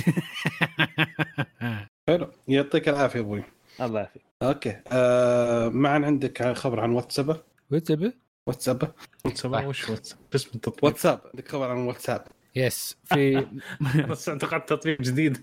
[2.08, 2.30] حلو.
[2.48, 3.42] يعطيك العافية أبوي.
[3.80, 4.22] الله يعافيك.
[4.42, 4.80] أوكي.
[4.92, 7.40] آه معنا عندك خبر عن واتساب؟
[7.70, 8.12] واتساب؟
[8.46, 8.92] واتساب.
[9.34, 11.20] سبعة وش واتس اسم التطبيق واتساب.
[11.32, 12.24] عندك خبر عن واتساب.
[12.56, 13.46] yes في
[14.10, 15.38] بس اعتقدت تطبيق جديد.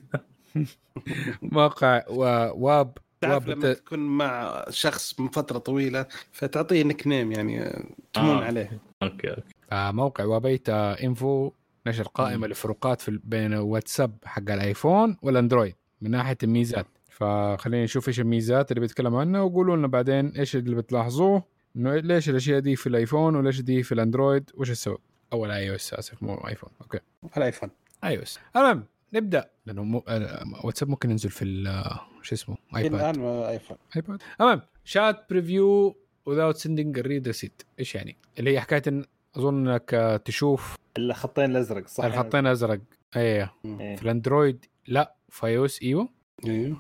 [1.42, 7.84] موقع و- واب تعرف لما تكون مع شخص من فترة طويلة فتعطيه nickname يعني آه،
[8.14, 8.44] تمون آه.
[8.46, 8.80] عليه.
[9.04, 9.42] أوكي أوكي.
[9.72, 11.52] آه، موقع WABetaInfo
[11.88, 16.86] نشر قائمة الفروقات في بين واتساب حق الآيفون والأندرويد من ناحية الميزات.
[17.10, 21.44] فخلينا نشوف إيش الميزات اللي بيتكلموا عنها وقولوا لنا بعدين إيش اللي بتلاحظوه
[21.76, 24.98] إنه ليش الأشياء دي في الآيفون وليش دي في الأندرويد وش السبب؟
[25.34, 27.00] أو ال iOS أسف مو ايفون okay.
[27.38, 27.70] الآيفون.
[28.04, 28.84] iOS المهم
[29.14, 29.50] نبدأ.
[29.66, 30.04] لأنه مو...
[30.64, 31.84] واتساب ممكن ينزل في ال-
[32.22, 35.96] شو اسمه؟ ايباد الآن ايفون ايباد المهم chat preview
[36.30, 37.66] without sending a read receipt.
[37.80, 38.84] إيش يعني؟ اللي هي حكاية
[39.38, 42.80] ان أظن إنك آه، تشوف الخطين الأزرق صح؟ الخطين ازرق
[43.16, 43.96] إيه إيه.
[43.96, 46.10] في الأندرويد لا في iOS أيوه
[46.46, 46.78] أيوه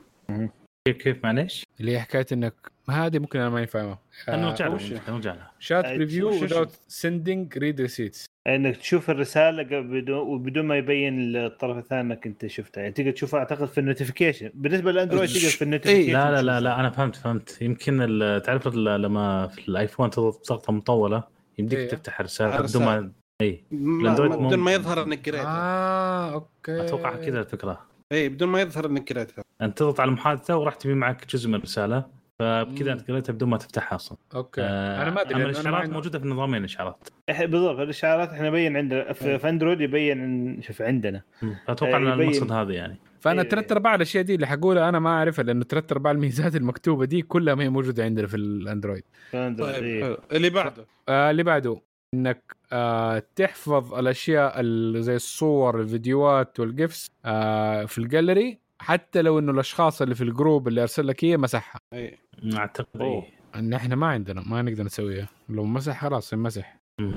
[0.87, 2.53] كيف كيف معليش؟ اللي هي حكاية إنك
[2.87, 3.99] ما هذه ممكن أنا ماني فاهمها.
[4.29, 5.51] نرجع وش- لها نرجع لها.
[5.59, 8.25] شات آه، preview شو- without sending read receipts.
[8.47, 9.79] إنك تشوف الرسالة
[10.17, 12.81] وبدون ما يبين للطرف الثاني إنك أنت شفتها.
[12.81, 15.63] يعني تقدر تشوفها أعتقد في ال notification بالنسبة للأندرويد تقدر في إيه.
[15.63, 17.61] ال notification لا لا لا لا أنا فهمت فهمت.
[17.61, 17.97] يمكن
[18.45, 21.23] تعرف لما في الآيفون تضغط ضغطه مطولة
[21.59, 21.87] يمديك إيه.
[21.89, 23.11] تفتح رسالة على بدون ما
[23.41, 24.73] اي ما- بدون ما.
[24.73, 26.81] يظهر إنك قريتها آه okay.
[26.81, 27.81] أتوقع كذا الفكرة.
[28.11, 31.55] اي بدون ما يظهر إنك قريتها أنت تضغط على المحادثة وراح تبي معك جزء من
[31.55, 32.05] الرسالة
[32.39, 32.91] فبكذا.
[32.93, 34.17] أنت قريتها بدون ما تفتحها أصلا.
[34.35, 34.61] okay.
[34.61, 38.77] آه، أنا ما أدري الاشعارات ما- موجودة في النظامين الاشعارات إح- بالضبط الاشعارات إحنا نبين
[38.77, 39.13] عندنا إيه.
[39.13, 41.21] في, في أندرويد يبين إن- شوف عندنا.
[41.67, 42.19] فاتوقع إن يبين.
[42.21, 42.97] المقصد هذا يعني.
[43.21, 43.49] فأنا إيه.
[43.49, 47.21] ثلاث أرباع الأشياء دي اللي حقولها أنا ما أعرفها لأنه ثلاث أرباع الميزات المكتوبة دي
[47.21, 49.03] كلها ما هي موجودة عندنا في الأندرويد
[49.33, 50.03] طيب إيه.
[50.03, 51.81] حلو اللي بعده آه اللي بعده
[52.13, 59.39] إنك آه تحفظ الأشياء ال- زي الصور الفيديوهات وال GIFs آه في الجاليري حتى لو
[59.39, 62.17] إنه الأشخاص اللي في ال group اللي أرسل لك هي مسحها اي
[62.57, 63.23] أعتقد أوه.
[63.23, 63.29] إيه.
[63.55, 67.13] إن إحنا ما عندنا ما نقدر نسويها لو مسح خلاص مم.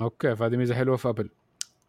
[0.00, 1.28] okay فهذه ميزة حلوة في أبل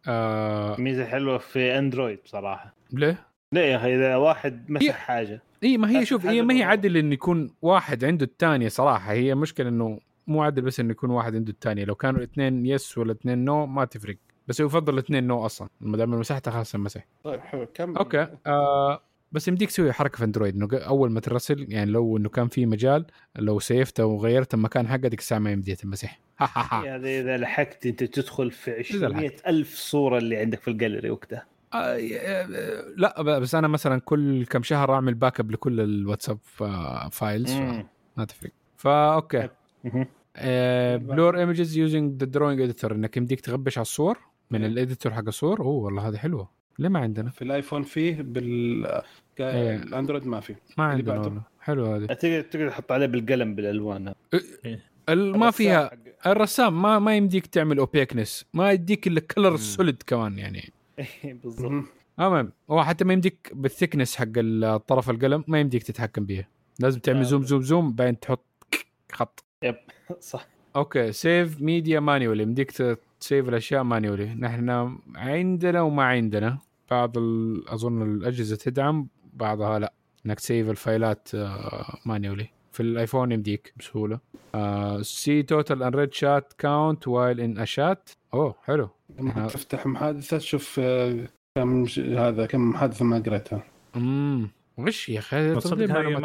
[0.08, 5.42] آه ميزة حلوة في أندرويد بصراحة ليه؟ لا يا أخي إذا واحد مسح هي- حاجة.
[5.64, 6.62] إي ما هي شوف هي ما هي.
[6.62, 9.12] عدل انه يكون واحد عنده الثانية صراحة.
[9.12, 11.84] هي مشكلة إنه مو عدل بس إنه يكون واحد عنده الثانية.
[11.84, 14.16] لو كانوا الاثنين yes ولا اثنين no ما تفرق.
[14.48, 15.68] بس يفضل الاثنين no أصلا.
[15.80, 19.02] ما دام مسحتها خلاص المسح طيب حلو كم okay آه
[19.32, 22.66] بس يمديك تسوي حركة في اندرويد إنه أول ما ترسل يعني لو إنه كان في
[22.66, 23.06] مجال
[23.36, 26.18] لو سيفته وغيرت المكان حقه ديك الساعة ما يمديها تمسح.
[26.38, 30.60] ها ها ها هذا إذا لحقت أنت تدخل في إذا 200 ألف صورة اللي عندك
[30.60, 31.46] في الجاليري وقتها.
[32.96, 37.52] لا بس أنا مثلا كل كم شهر أعمل backup لكل الواتساب آه، files.
[38.16, 39.48] ما تفرق فا okay.
[40.98, 44.18] blur images using the drawing editor إنك يمديك تغبش على الصور
[44.50, 44.68] من إيه.
[44.70, 45.60] ال editor حق الصور.
[45.60, 46.50] أوه والله هذه حلوة.
[46.78, 48.86] ليه ما عندنا؟ في الآيفون فيه بال
[49.40, 49.76] إيه.
[49.76, 50.58] الأندرويد ما فيه.
[50.78, 52.06] ما عندنا حلوة هذه.
[52.06, 54.14] تقدر تقدر تحط عليه بالقلم بالألوان.
[55.08, 55.90] ال- ما فيها
[56.26, 60.72] الرسام ما ما يمديك تعمل opaqueness ما يديك إلا color ال solid كمان يعني.
[61.24, 61.70] بالضبط.
[61.70, 61.86] مهم.
[62.20, 66.48] المهم هو حتى ما يمديك بال thickness حق طرف القلم ما يمديك تتحكم بيها
[66.80, 67.22] لازم تعمل آه.
[67.22, 68.44] zoom zoom zoom بعدين تحط
[69.12, 69.44] خط.
[70.20, 70.46] صح.
[70.76, 76.58] okay save media manually يمديك ت- تسيف الأشياء manually نحن عندنا وما عندنا.
[76.90, 77.12] بعض
[77.68, 79.92] أظن الأجهزة تدعم بعضها لا.
[80.26, 81.28] إنك تسيف الفايلات
[82.06, 84.18] manually في الايفون يمديك بسهولة.
[85.02, 88.88] see total unread chat count while in a chat أوه حلو.
[89.18, 91.26] لما تفتح محادثة تشوف آه،
[91.58, 93.62] كم ش- هذا كم محادثة ما قريتها.
[93.96, 94.48] امم
[94.78, 95.84] وش يا أخي؟ تصدق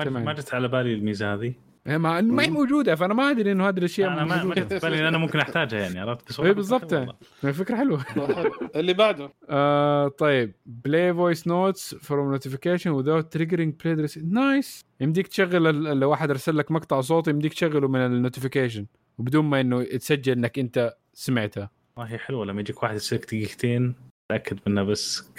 [0.10, 0.34] ما.
[0.34, 1.54] جت على بالي الميزة هذه.
[1.88, 4.80] إيه، ما ما هي موجودة فأنا ما أدري إنه هذه الاشياء أنا ما, جت في
[4.80, 6.94] بالي أنا ممكن أحتاجها يعني عرفت؟ بس والله بالضبط.
[6.94, 7.14] يعني.
[7.54, 8.06] فكرة حلوة.
[8.76, 9.30] اللي بعده.
[9.50, 10.54] آه طيب.
[10.66, 16.58] play voice notes from notification without triggering play nice يمديك تشغل ال- لو واحد ارسل
[16.58, 18.86] لك مقطع صوتي يمديك تشغله من ال notification
[19.18, 21.68] وبدون ما إنه يتسجل إنك أنت سمعته
[21.98, 23.96] والله هي حلوة لما يجيك واحد يسلك دقيقتين
[24.30, 25.32] تاكد منها بس.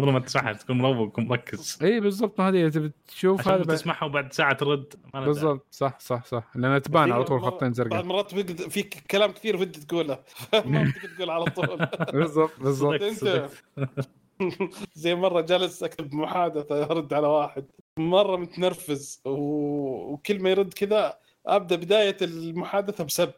[0.00, 2.40] قبل ما تسمعها تكون مروق ومركز إي بالضبط.
[2.40, 5.66] ما هذه تبي تشوف هذا تسمعها وبعد ساعة ترد بالضبط.
[5.70, 6.50] صح صح صح.
[6.54, 10.18] لأن تبان على طول خطين بعض زرقاء مرات بيقد- في كلام كثير ودي تقوله.
[10.64, 11.86] ما بدك تقول على طول.
[12.12, 13.00] بالضبط بالضبط.
[14.94, 17.64] زي مرة جالس أكتب محادثة ارد على واحد.
[17.98, 19.30] مرة متنرفز و...
[20.12, 23.30] وكل ما يرد كذا أبدأ بداية المحادثة بسب.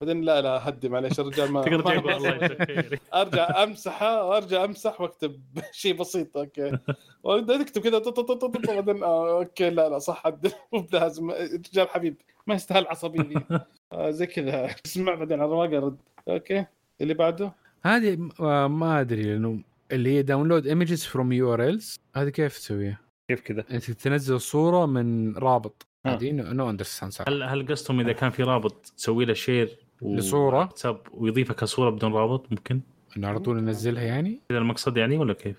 [0.00, 2.56] بعدين لا لا هدي معليش الرجال ما تقدر الله
[3.22, 5.40] أرجع أمسحه وارجع أمسح وأكتب
[5.72, 6.78] شيء بسيط أوكي.
[7.58, 10.26] تكتب كذا بعدين آه، okay لا لا صح
[10.72, 11.30] مو بلازم.
[11.30, 12.16] رجال حبيب
[12.46, 12.86] ما يستاهل
[13.22, 13.38] دي
[13.92, 14.74] آه، زي كذا.
[14.86, 15.96] اسمع بعدين على الرواق أرد.
[16.28, 16.66] okay.
[17.00, 17.52] اللي بعده؟
[17.82, 19.60] هذه آه، ما أدري لأنه
[19.92, 25.36] اللي هي download images from URLs هذه كيف تسويها؟ كيف كذا؟ إنت تنزل صورة من
[25.36, 25.86] رابط.
[26.06, 31.00] هذه no understand هل هل قصدهم إذا كان في رابط تسوي له share لصورة؟ واتساب
[31.12, 32.80] ويضيفها كصورة بدون رابط ممكن
[33.16, 35.56] انه على طول ننزلها يعني كذا المقصد يعني ولا كيف؟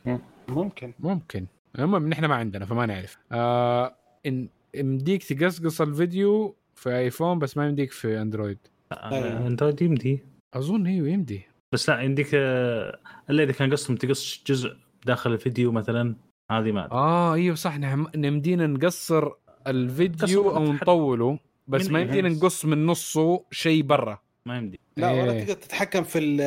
[0.48, 1.46] ممكن ممكن
[1.80, 3.96] المهم نحن ما عندنا فما نعرف آه
[4.26, 8.58] إن يمديك تقصقص الفيديو في آيفون بس ما يمديك في أندرويد
[8.92, 9.48] أيوة.
[9.48, 10.24] أندرويد يمدي
[10.54, 11.42] أظن أيوه يمدي
[11.72, 13.00] بس لا يمديك آه،
[13.30, 16.16] إلا إذا كان قصدهم تقص جزء داخل الفيديو مثلا
[16.52, 16.92] هذه ما.
[16.92, 19.32] آه إيوه صح نحن نمدينا نقصر
[19.68, 24.80] الفيديو أو نطوله بس من ما؟ يمدينا نقص من نصه شيء برا ما يمدي.
[24.98, 25.44] لا ولا إيه.
[25.44, 26.42] تقدر تتحكم في ال-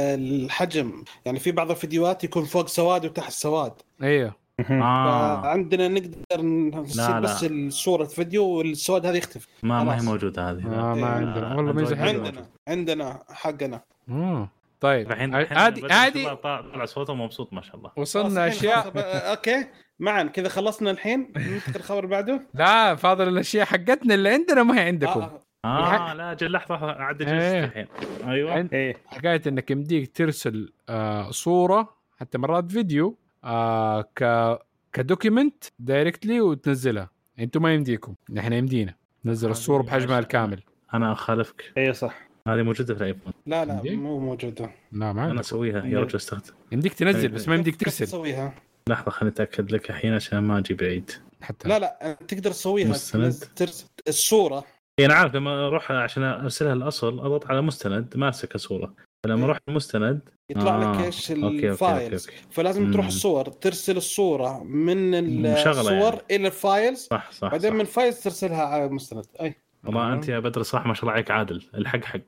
[0.44, 1.04] الحجم.
[1.24, 3.72] يعني في بعض الفيديوهات يكون فوق سواد وتحت سواد.
[4.02, 4.34] أيوه
[4.70, 7.20] آه فعندنا نقدر نصير لا.
[7.20, 9.46] بس صورة فيديو والسواد هذا يختفي.
[9.62, 10.04] ما ما هي.
[10.04, 10.58] موجودة هذه.
[10.58, 11.04] آه ما إيه.
[11.14, 11.54] عندنا.
[11.56, 13.80] والله ميزه حلوة عندنا عندنا حقنا.
[14.10, 14.48] آه.
[14.80, 15.12] طيب.
[15.12, 17.90] الحين هذه هذه طلع صوته مبسوط ما شاء الله.
[17.96, 18.92] وصلنا أشياء.
[19.30, 19.66] أوكي.
[19.98, 20.22] معا.
[20.22, 21.32] كذا خلصنا الحين.
[21.36, 22.40] ننتقل الخبر اللي بعده.
[22.54, 25.20] لا فاضل الأشياء حقتنا اللي عندنا ما هي عندكم.
[25.20, 27.12] آه، آه لا أجل لحظة إيه.
[27.12, 27.86] جلست الحين.
[28.28, 28.52] أيوه.
[28.52, 28.96] عند- إيه.
[29.06, 34.58] حكاية إنك يمديك ترسل آه صورة حتى مرات فيديو آه ك
[34.92, 37.10] ك document directly وتنزلها.
[37.38, 38.14] أنتم ما يمديكم.
[38.30, 38.94] نحن يمدينا.
[39.24, 40.18] ننزل الصورة بحجمها.
[40.18, 40.62] الكامل.
[40.94, 41.72] أنا أخالفك.
[41.76, 42.14] إيه صح.
[42.48, 43.32] هذه موجودة في الآيفون.
[43.46, 44.70] لا لا عندي؟ مو موجودة.
[44.92, 45.84] لا ما أنا أسويها.
[45.84, 48.06] يا رجل استخدم يمديك تنزل بس ما يمديك كيف ترسل.
[48.06, 48.54] تسويها؟
[48.88, 51.10] لحظة خليني أتأكد لك الحين عشان ما أجي بعيد
[51.42, 51.68] حتى.
[51.68, 52.92] لا لا تقدر تسويها.
[53.56, 54.64] ترسل الصورة.
[55.00, 58.94] اي أنا عارف لما أروح عشان أرسلها الأصل أضغط على مستند ماسك الصورة
[59.24, 60.20] فلما أروح المستند
[60.50, 60.92] يطلع آه.
[60.92, 62.46] لك إيش ال files okay، okay.
[62.50, 63.08] فلازم تروح مم.
[63.08, 65.10] الصور ترسل الصورة من
[65.42, 66.22] مشغلة الصور يعني.
[66.30, 67.74] إلى ال files صح صح, بعدين صح.
[67.74, 69.54] من ال files ترسلها على المستند أي
[69.84, 72.20] والله أنت يا بدر صح ما شاء الله عليك عادل الحق حق.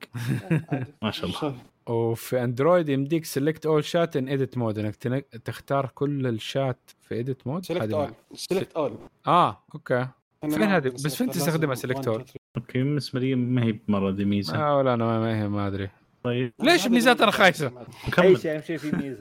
[1.02, 1.54] ما شاء الله
[1.86, 4.96] وفي أندرويد يمديك select all chat in edit mode إنك
[5.44, 8.92] تختار كل الشات في edit mode select all select all
[9.26, 10.08] آه okay
[10.50, 14.56] فين هذه؟ بس فين تستخدمها select all؟ okay بالنسبة لي ما هي مرة دي ميزة.
[14.56, 15.90] آه ولا أنا ما, ما, ما أدري.
[16.24, 16.52] طيب.
[16.62, 17.72] ليش ميزاتنا خايسة؟
[18.18, 19.20] أي شيء أهم شيء في ميزة.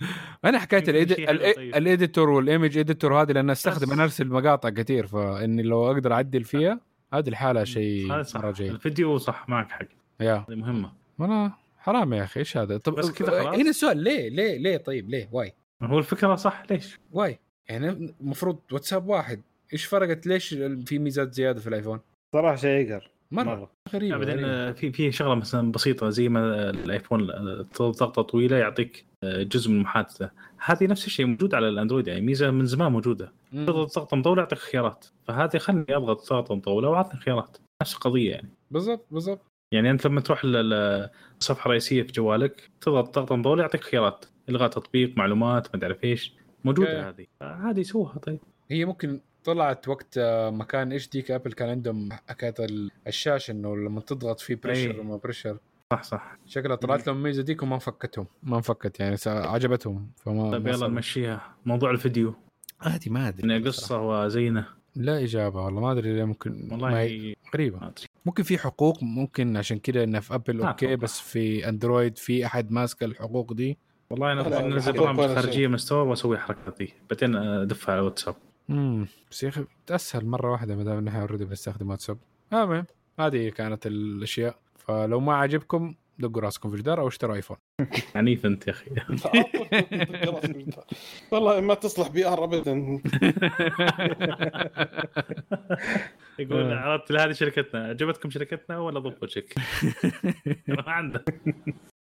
[0.44, 0.96] أنا حكايه طيب.
[1.76, 3.92] ال editor وال image editor هذه لأن أستخدم.
[3.92, 6.80] أنا أرسل مقاطع كثير فإني لو أقدر أعدل فيها
[7.14, 8.70] هذه الحالة شيء هذا صح مرة جيد.
[8.70, 9.86] الفيديو صح معك حق.
[10.20, 10.44] يا.
[10.48, 10.92] هذه مهمة.
[11.18, 14.76] والله حرام يا أخي إيش هذا؟ طب بس كذا خلاص؟ هنا السؤال ليه ليه ليه
[14.76, 15.52] طيب؟ ليه؟ why.
[15.82, 17.38] هو الفكرة صح ليش؟ why.
[17.68, 19.42] يعني المفروض واتساب واحد.
[19.72, 20.54] إيش فرقت؟ ليش
[20.86, 22.00] في ميزات زيادة في الآيفون؟
[22.32, 23.70] صراحة شيء يقهر مرة, مرة.
[23.94, 24.44] غريبة, بعدين.
[24.44, 29.70] آه، في في شغلة مثلا بسيطة زي ما الآيفون آه، ضغطة طويلة يعطيك آه، جزء
[29.70, 30.30] من المحادثه
[30.64, 33.32] هذه نفس الشيء موجود على الأندرويد يعني ميزة من زمان موجودة.
[33.52, 35.06] تضغط ضغطه مطولة يعطيك خيارات.
[35.28, 37.56] فهذه خلني أضغط ضغطة مطولة واعطني خيارات.
[37.82, 38.48] نفس القضية يعني.
[38.70, 39.40] بالضبط بالضبط.
[39.74, 41.08] يعني أنت لما تروح لل-
[41.40, 44.24] الصفحه الرئيسيه في جوالك تضغط ضغطة مطولة يعطيك خيارات.
[44.48, 46.34] إلغاء تطبيق معلومات ما أدري إيش.
[46.64, 47.26] موجودة هذه.
[47.42, 48.38] هذه سووها طيب.
[48.70, 53.50] هي ممكن طلعت وقت آه، ما كان إيش ديك؟ ابل كان عندهم حكاية ال- الشاشة
[53.52, 54.98] إنه لما تضغط فيه pressure أي.
[54.98, 55.58] وما pressure
[55.92, 56.36] صح صح.
[56.46, 60.10] شكلها طلعت لهم الميزه ديك وما انفكتهم ما انفكت يعني س- عجبتهم.
[60.16, 60.88] فما طيب يلا.
[60.88, 61.54] نمشيها.
[61.66, 62.34] موضوع الفيديو.
[62.80, 64.66] عادي ما أدري قصة وزينة.
[64.96, 67.78] لا إجابة والله ما أدري ليه ممكن والله ما هي غريبة.
[67.78, 67.92] ما
[68.26, 70.96] ممكن في حقوق ممكن عشان كذا انها في ابل okay.
[70.96, 73.78] بس في اندرويد في أحد ماسك الحقوق دي.
[74.10, 75.34] والله أنا انزل برامج.
[75.34, 78.34] خارجية من واسوي الحركه ذي بعدين ادفها على واتساب
[78.70, 82.18] امم بس يا أخي أسهل مرة واحدة ما دام نحن already بنستخدم واتساب.
[82.52, 82.84] المهم
[83.20, 84.58] هذه كانت الأشياء.
[84.76, 87.56] فلو ما عجبكم دقوا راسكم في الجدار أو اشتروا ايفون
[88.16, 88.90] عنيف أنت يا أخي.
[91.32, 92.72] والله ما تصلح PR ابدا.
[96.38, 97.86] يقول عرفت هذه شركتنا.
[97.88, 99.54] عجبتكم شركتنا ولا ضبط وجهك؟
[100.68, 101.24] ما عنده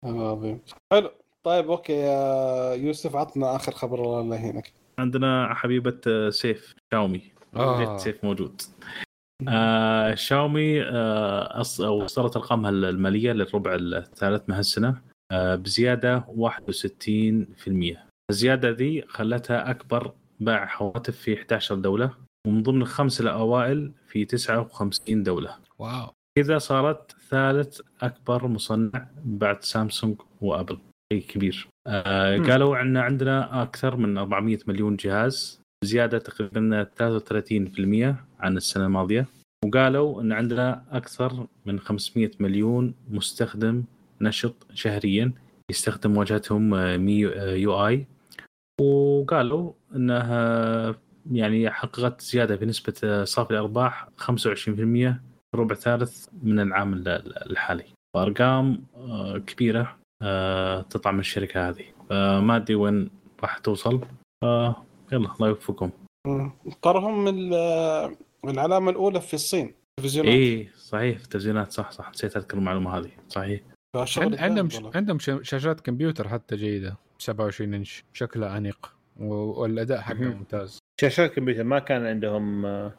[0.04, 0.60] عظيم.
[0.92, 1.12] حلو.
[1.44, 4.74] طيب okay يا يوسف عطنا آخر خبر الله يهنيك.
[5.00, 7.22] عندنا حبيبة سيف شاومي.
[7.56, 7.98] آه.
[7.98, 8.62] سيف موجود.
[9.50, 11.60] آه شاومي آه
[11.90, 15.02] وصلت أرقامها المالية للربع الثالث من هالسنة
[15.32, 17.98] آه بزيادة 61%
[18.32, 22.16] الزيادة ذي خلتها أكبر باع هواتف في 11 دولة
[22.48, 25.58] ومن ضمن الخمس الأوائل في 59 دولة.
[25.80, 26.10] واو.
[26.38, 30.80] كذا صارت ثالث أكبر مصنع بعد سامسونج وأبل.
[31.12, 31.68] شيء كبير.
[31.88, 32.38] آه.
[32.38, 39.26] قالوا إن عندنا أكثر من 400 مليون جهاز زيادة تقريبا 33% عن السنة الماضية.
[39.66, 43.84] وقالوا إن عندنا أكثر من 500 مليون مستخدم
[44.22, 45.32] نشط شهريا
[45.72, 48.06] يستخدم واجهتهم آه، مي آه، يو آي.
[48.82, 50.96] وقالوا إنها
[51.32, 55.14] يعني حققت زيادة في نسبه آه، صافي الأرباح 25%
[55.52, 57.84] في الربع الثالث من العام ال- ال- الحالي.
[58.16, 59.98] فارقام آه، كبيرة.
[60.90, 61.84] تطلع من الشركة هذه.
[62.10, 63.10] فما أدري وين
[63.42, 64.02] راح توصل.
[64.44, 65.92] آه، يلا الله يوفقكم.
[66.82, 68.16] تراهم ال-
[68.46, 70.34] العلامة الأولى في الصين تلفزيونات.
[70.34, 72.10] اي صحيح في التلفزيونات صح صح.
[72.10, 73.12] نسيت أذكر المعلومة هذه.
[73.30, 73.62] صحيح.
[74.18, 74.70] عند- عندهم.
[74.96, 80.16] عندهم شاشات كمبيوتر حتى جيدة 27 إنش شكلها أنيق والأداء حقها.
[80.18, 80.80] ممتاز.
[81.02, 82.94] شاشات كمبيوتر ما كان عندهم آه،.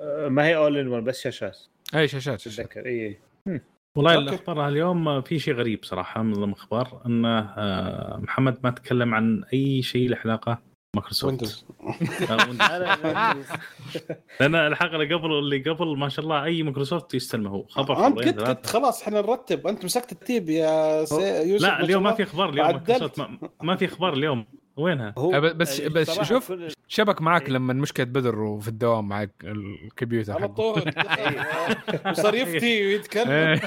[0.00, 1.58] آه، ما هي اول ان ون بس شاشات.
[1.94, 2.66] أي شاشات شاشات.
[2.66, 3.18] تتذكر اي
[3.96, 4.14] والله.
[4.14, 9.44] الأخبار اليوم في شيء غريب صراحة من ضمن الأخبار إن آه، محمد ما تكلم عن
[9.52, 10.58] أي شيء له علاقه
[10.96, 11.26] مايكروسوفت.
[11.26, 11.64] ويندوز.
[12.30, 13.36] آه،.
[14.40, 18.20] لأن الحلقة اللي قبل اللي قبل ما شاء الله أي مايكروسوفت يستلمه هو خبر أنت
[18.20, 18.66] كنت كنت.
[18.66, 19.66] خلاص إحنا نرتب.
[19.66, 21.48] أنت مسكت ال tape يا سي...
[21.48, 22.80] يوسف لا اليوم ما في أخبار اليوم
[23.62, 24.46] ما في أخبار اليوم.
[24.80, 26.52] وينها؟ هو أه، بس- بس بصراحة شوف،
[26.88, 27.48] شبك معك إيه.
[27.52, 30.82] لما مشكلة بدر وفي الدوام معك الكمبيوتر على طول.
[32.10, 33.60] وصار يفتي ويتكلم إيه.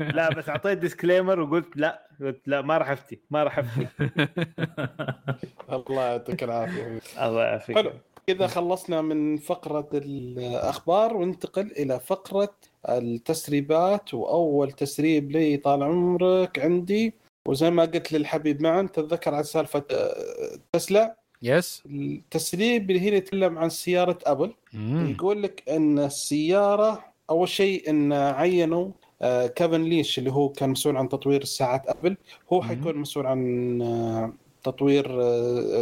[0.16, 3.86] لا بس أعطيت disclaimer وقلت لا قلت لا ما راح أفتي ما راح أفتي.
[5.72, 7.00] الله يعطيك العافية.
[7.22, 7.76] الله يعافيك.
[7.76, 7.90] حلو.
[8.26, 12.54] كذا خلصنا من فقرة الأخبار وننتقل إلى فقرة
[12.88, 17.14] التسريبات وأول تسريب لي طال عمرك عندي
[17.48, 23.58] وزي ما قلت للحبيب معا تتذكر عن سالفة آه، تسلا؟ yes التسريب اللي هنا يتكلم
[23.58, 24.54] عن سيارة أبل.
[24.72, 25.10] مم.
[25.10, 28.90] يقول لك أن السيارة أول شيء أن عينوا
[29.22, 32.16] آه، كيفن لينش اللي هو كان مسؤول عن تطوير ساعات أبل.
[32.52, 32.62] هو.
[32.62, 35.06] حيكون مسؤول عن آه، تطوير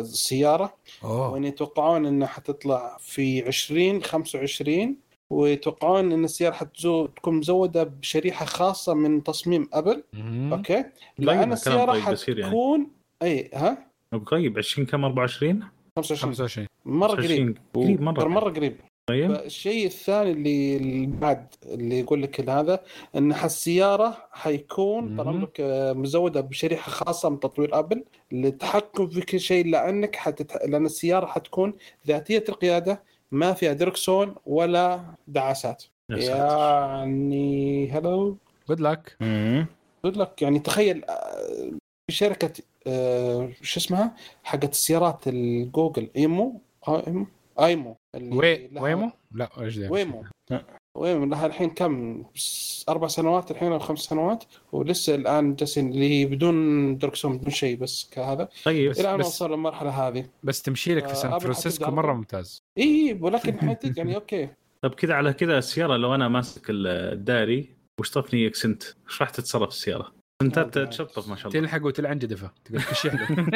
[0.01, 0.75] السيارة.
[1.05, 1.33] أوه.
[1.33, 4.97] وان يتوقعون إنها حتطلع في 2025
[5.31, 10.03] ويتوقعون إن السيارة حتزو تكون مزودة بشريحة خاصة من تصميم أبل.
[10.13, 10.53] مم.
[10.53, 10.85] okay.
[11.19, 12.03] لأن السيارة طيب
[12.39, 12.45] يعني.
[12.45, 12.87] حتكون
[13.23, 13.87] إي ها؟
[14.27, 15.63] قريب 20 كم؟ 24
[15.97, 17.23] 25 25 مرة قريب.
[17.23, 18.29] 25 قريب مرة.
[18.29, 18.77] مرة قريب.
[19.09, 19.31] طيب.
[19.31, 20.31] الشيء الثاني
[20.77, 22.81] اللي بعد اللي يقول لك هذا
[23.15, 25.29] إن السياره حيكون طال.
[25.29, 28.05] عمرك آه، مزودة بشريحة خاصة من تطوير أبل.
[28.33, 30.65] للتحكم في كل شيء لأنك حتت...
[30.67, 31.75] لأن السيارة حتكون
[32.07, 35.85] ذاتية القيادة ما فيها دركسون ولا دعاسات.
[36.11, 36.37] يا ساتر.
[36.37, 38.37] يعني hello
[38.69, 39.17] good luck.
[40.05, 41.71] قلت لك يعني تخيل آه،
[42.07, 42.53] في شركة
[42.87, 46.11] آه، شو اسمها؟ حقت السيارات الجوجل.
[46.17, 47.27] إيمو؟ آه، إيمو؟
[47.61, 50.25] آيمو اللي وي ويمو؟ لا إيش ذا ويمو.
[50.97, 52.23] ويمو لها الحين كم؟
[52.89, 57.77] أربع سنوات الحين أو خمس سنوات ولسه الآن جالسين اللي هي بدون دركسون بدون شيء
[57.77, 58.49] بس كهذا.
[58.65, 60.25] طيب بس- إلى أن بس- وصلوا للمرحلة هذه.
[60.43, 62.13] بس تمشي لك آه، في سان أبل فرانسيسكو مرة.
[62.13, 62.63] ممتاز.
[62.79, 64.49] إي ولكن حتت يعني okay.
[64.83, 67.69] طب كذا على كذا السياره لو أنا ماسك الدايري
[68.01, 70.59] وشطفني اكسنت إيش راح تتصرف السيارة؟ انت.
[70.79, 71.61] تشطف ما شاء الله.
[71.61, 73.27] تلحق وتلعن جدفه تقول له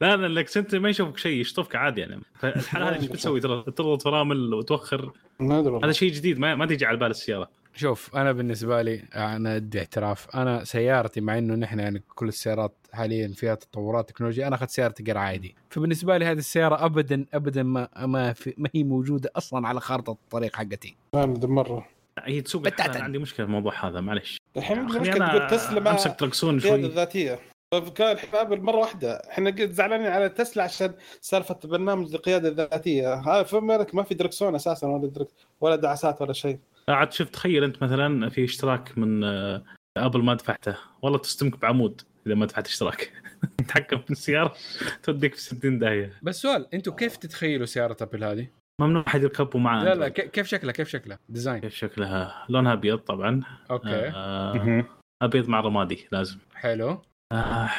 [0.00, 2.20] لا لا الاكسنت ما يشوفك شيء يشطفك عادي يعني.
[2.34, 5.12] فالحالة هذه إيش بتسوي ترى تضغط فرامل وتوخر.
[5.40, 5.80] ما ادري.
[5.84, 7.48] هذا شيء جديد ما, ما تيجي على بال السيارة.
[7.74, 10.36] شوف أنا بالنسبة لي أنا ادي اعتراف.
[10.36, 15.02] أنا سيارتي مع إنه نحن يعني كل السيارات حاليا فيها تطورات تكنولوجيا أنا أخذت سيارتي
[15.02, 15.54] قرع عادي.
[15.70, 20.12] فبالنسبة لي هذه السيارة ابدا ابدا ما ما, في ما هي موجودة أصلا على خارطة
[20.12, 20.96] الطريق حقتي.
[21.14, 21.91] ما أدري مرة.
[22.18, 22.80] هي تسوق.
[22.80, 26.74] أنا عندي مشكلة في الموضوع هذا معلش الحين أنا تقول تسلا ما أمسك تركسون شوي.
[26.74, 27.38] الذاتيه
[27.72, 29.12] طيب كان ابل مره واحدة.
[29.14, 33.14] إحنا قد زعلانين على تسلا عشان سالفة برنامج القيادة الذاتية.
[33.14, 35.28] هذا فما لك ما في دركسون أساسا ولا درك
[35.60, 36.58] ولا دعسات ولا شيء.
[36.88, 39.62] عاد شوف تخيل أنت مثلا في اشتراك من آه،
[39.96, 40.76] أبل ما دفعته.
[41.02, 43.12] والله تصدمك بعمود إذا ما دفعت اشتراك.
[43.58, 44.54] تتحكم في السيارة
[45.02, 46.12] توديك في 60 داهية.
[46.22, 50.46] بس سؤال أنتم كيف تتخيلوا سيارة أبل هذه؟ ممنوع أحد يركبه معاه لا لا كيف
[50.46, 51.60] شكله كيف شكله؟ design.
[51.60, 53.42] كيف شكلها؟ لونها أبيض طبعا.
[53.70, 54.12] okay.
[54.14, 54.84] آه.
[55.22, 56.38] أبيض مع رمادي لازم.
[56.54, 57.02] حلو.
[57.32, 57.70] آه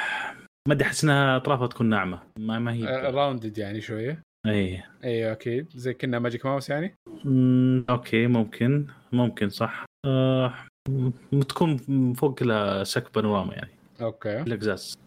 [0.68, 2.20] ما أدري أحس إنها أطرافها تكون ناعمة.
[2.40, 4.22] ما ما هي rounded يعني شوية.
[4.48, 4.84] إي.
[5.04, 6.96] أيوه أكيد زي كذا Magic Mouse يعني؟
[7.90, 8.88] okay ممكن.
[9.12, 9.86] ممكن صح.
[10.06, 10.54] آه
[11.50, 11.78] تكون
[12.14, 13.72] فوق كذا سك بانوراما يعني.
[14.02, 14.42] okay.
[14.42, 14.98] الاقزاز.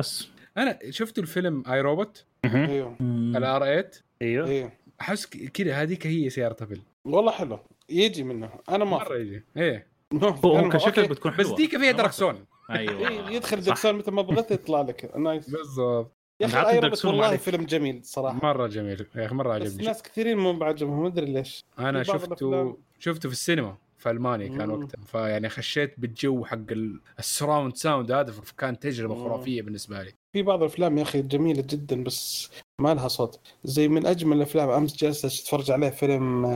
[0.00, 0.28] بس.
[0.56, 2.24] أنا شفتوا الفيلم I, Robot.
[2.44, 2.96] أيوه.
[3.36, 3.90] ال R8
[4.22, 4.48] أيوه.
[4.48, 4.72] أيوه.
[5.00, 6.80] أحس ك- كذا هذيك هي سيارة أبل.
[7.04, 7.58] والله حلو.
[7.88, 9.42] يجي منه أنا ما مرة يجي.
[9.56, 9.86] إيه.
[10.44, 11.56] هو كشكل بتكون بس حلوة.
[11.56, 13.08] ديك فيها دركسون أيوه.
[13.08, 13.70] إيه، يدخل صح.
[13.72, 15.16] دكسون متى ما بغيت يطلع لك.
[15.16, 16.12] nice بالضبط.
[16.40, 16.78] يا أخي
[17.08, 17.36] والله.
[17.36, 18.38] فيلم جميل صراحة.
[18.42, 19.06] مرة جميل.
[19.16, 19.86] يا أخي مرة بس عجبني.
[19.86, 21.02] ناس كثيرين مو بعجبهم.
[21.02, 21.64] ما أدري ليش.
[21.78, 22.34] أنا شفته
[22.72, 24.70] الأفلام- شفته في السينما في ألمانيا كان.
[24.70, 25.00] وقتها.
[25.06, 29.14] فيعني خشيت بالجو حق ال- ال surround sound هذا فكان تجربة.
[29.14, 30.12] خرافية بالنسبة لي.
[30.36, 32.50] في بعض الأفلام يا أخي جميلة جدا بس
[32.80, 33.40] ما لها صوت.
[33.64, 36.46] زي من أجمل الأفلام أمس جالس أتفرج عليه فيلم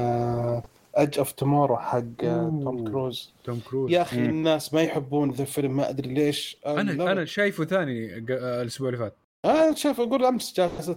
[0.95, 2.89] Edge of Tomorrow حق آه، توم.
[2.89, 3.33] كروز.
[3.45, 3.91] توم كروز.
[3.91, 4.29] يا أخي مم.
[4.31, 6.57] الناس ما يحبون ذا الفيلم ما أدري ليش.
[6.67, 9.17] أنا أنا شايفه ثاني آه، الأسبوع اللي فات.
[9.45, 10.91] أنا شايف أقول أمس جالس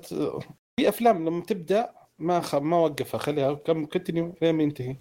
[0.80, 1.90] في أفلام لما تبدأ
[2.20, 2.56] ما خ...
[2.56, 4.96] ما وقفها خليها كم continue لين ما ينتهي.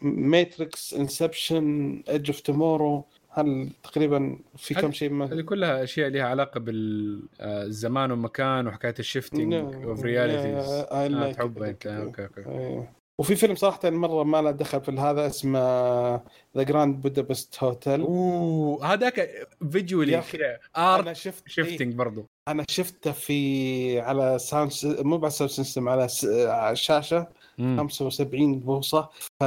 [0.00, 3.04] Matrix Inception Edge of Tomorrow
[3.38, 9.04] هل تقريبا في كم شيء ما هذه كلها أشياء لها علاقة بالزمان والمكان وحكاية ال
[9.04, 11.86] shifting of realities آه تحبها أنت.
[11.86, 12.50] okay okay.
[12.50, 12.92] إيه.
[13.20, 15.58] وفي فيلم صراحة مرة ما له دخل في هذا اسمه
[16.56, 22.26] ذا جراند بودابست هوتيل أوه هذاك فيجولي كذا أنا ارت شفت إيه، شيفتنج برضو.
[22.48, 26.08] أنا شفته في على ساوند مو على ساوند سيستم على
[26.76, 27.26] شاشة.
[27.58, 27.76] مم.
[27.78, 29.08] 75 بوصة
[29.40, 29.42] ف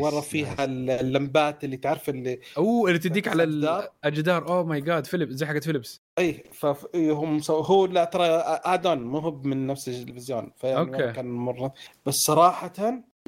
[0.00, 4.48] ورا فيها اللمبات اللي تعرف اللي أوه اللي تديك على ال- الجدار.
[4.48, 7.60] اوه ماي جاد فيليب زي حقت فيليبس إي فهم سو...
[7.60, 11.06] هو لا ترى ادون مو هو من نفس التلفزيون فيعني أوكي.
[11.06, 11.74] ما كان مرة
[12.06, 12.72] بس صراحة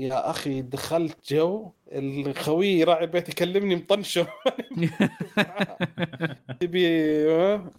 [0.01, 4.27] يا أخي دخلت جو الخوي راعي بيت يكلمني مطنشه
[6.61, 6.87] تبي؟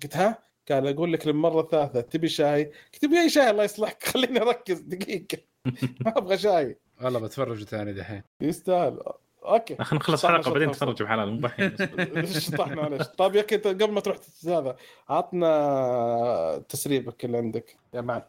[0.04, 4.04] قلت ها قال أقول لك للمره الثالثه تبي شاي؟ قلت تبي أي شاي؟ الله يصلحك
[4.04, 5.38] خليني أركز دقيقة.
[6.06, 6.78] ما أبغى شاي.
[7.02, 8.24] والله بتفرج ثاني دحين.
[8.42, 9.00] يستاهل.
[9.46, 9.76] okay.
[9.76, 10.70] خلينا نخلص حلقة بعدين.
[10.70, 11.76] نتفرج بحلال مو بحين
[12.16, 12.38] بس.
[12.48, 14.76] شطحنا معلش طيب يا أخي قبل ما تروح هذا
[15.10, 17.76] عطنا تسريبك اللي عندك.
[17.94, 18.22] يا معن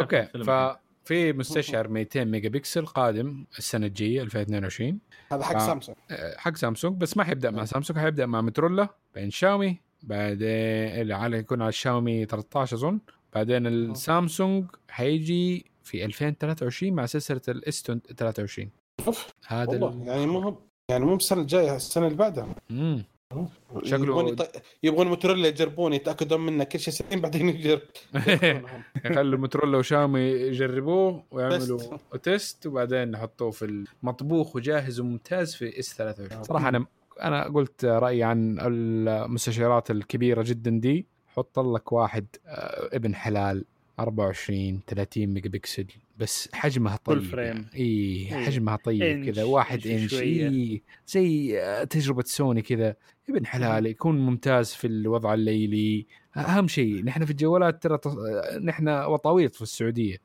[0.00, 0.24] okay.
[0.24, 4.98] ففي مستشعر 200 ميجا بكسل قادم السنة الجاية 2022
[5.32, 5.58] هذا حق.
[5.58, 5.96] سامسونج.
[6.36, 10.48] حق سامسونج بس ما حيبدأ مع سامسونج حيبدأ مع موتورولا بعدين شاومي بعدين
[11.00, 12.98] اللي على يكون على الشاومي 13 أظن
[13.34, 18.70] بعدين السامسونج حيجي في 2023 مع سلسلة ال S 23
[19.06, 20.08] أوف هذا والله ال...
[20.08, 20.58] يعني مو
[20.90, 23.04] يعني مو السنة الجاية السنة اللي بعدها مم.
[23.84, 24.62] شكله- يبغون يط...
[24.82, 27.80] يبغون موتوريلا يجربون يتأكدون منه كل شيء سليم بعدين يجرب.
[29.04, 32.24] يخلوا موتورولا وشاومي يجربوه ويعملوا test.
[32.24, 36.86] test وبعدين نحطوه في المطبوخ وجاهز وممتاز في S 23 صراحة أنا
[37.22, 41.06] أنا قلت رأيي عن المستشعرات الكبيرة جدا دي
[41.36, 43.64] حط لك واحد آه، ابن حلال
[44.00, 45.86] 24 30 ميجا بكسل
[46.18, 47.46] بس حجمها طيب frame.
[47.46, 47.66] يعني.
[47.74, 48.44] اي إيه.
[48.44, 50.14] حجمها طيب كذا واحد إنش.
[50.14, 52.96] إيه زي آه، تجربة سوني كذا
[53.30, 56.06] ابن حلال يكون ممتاز في الوضع الليلي
[56.36, 58.14] أهم شيء نحن في الجوالات ترى تص...
[58.62, 60.16] نحن وطاويط في السعودية.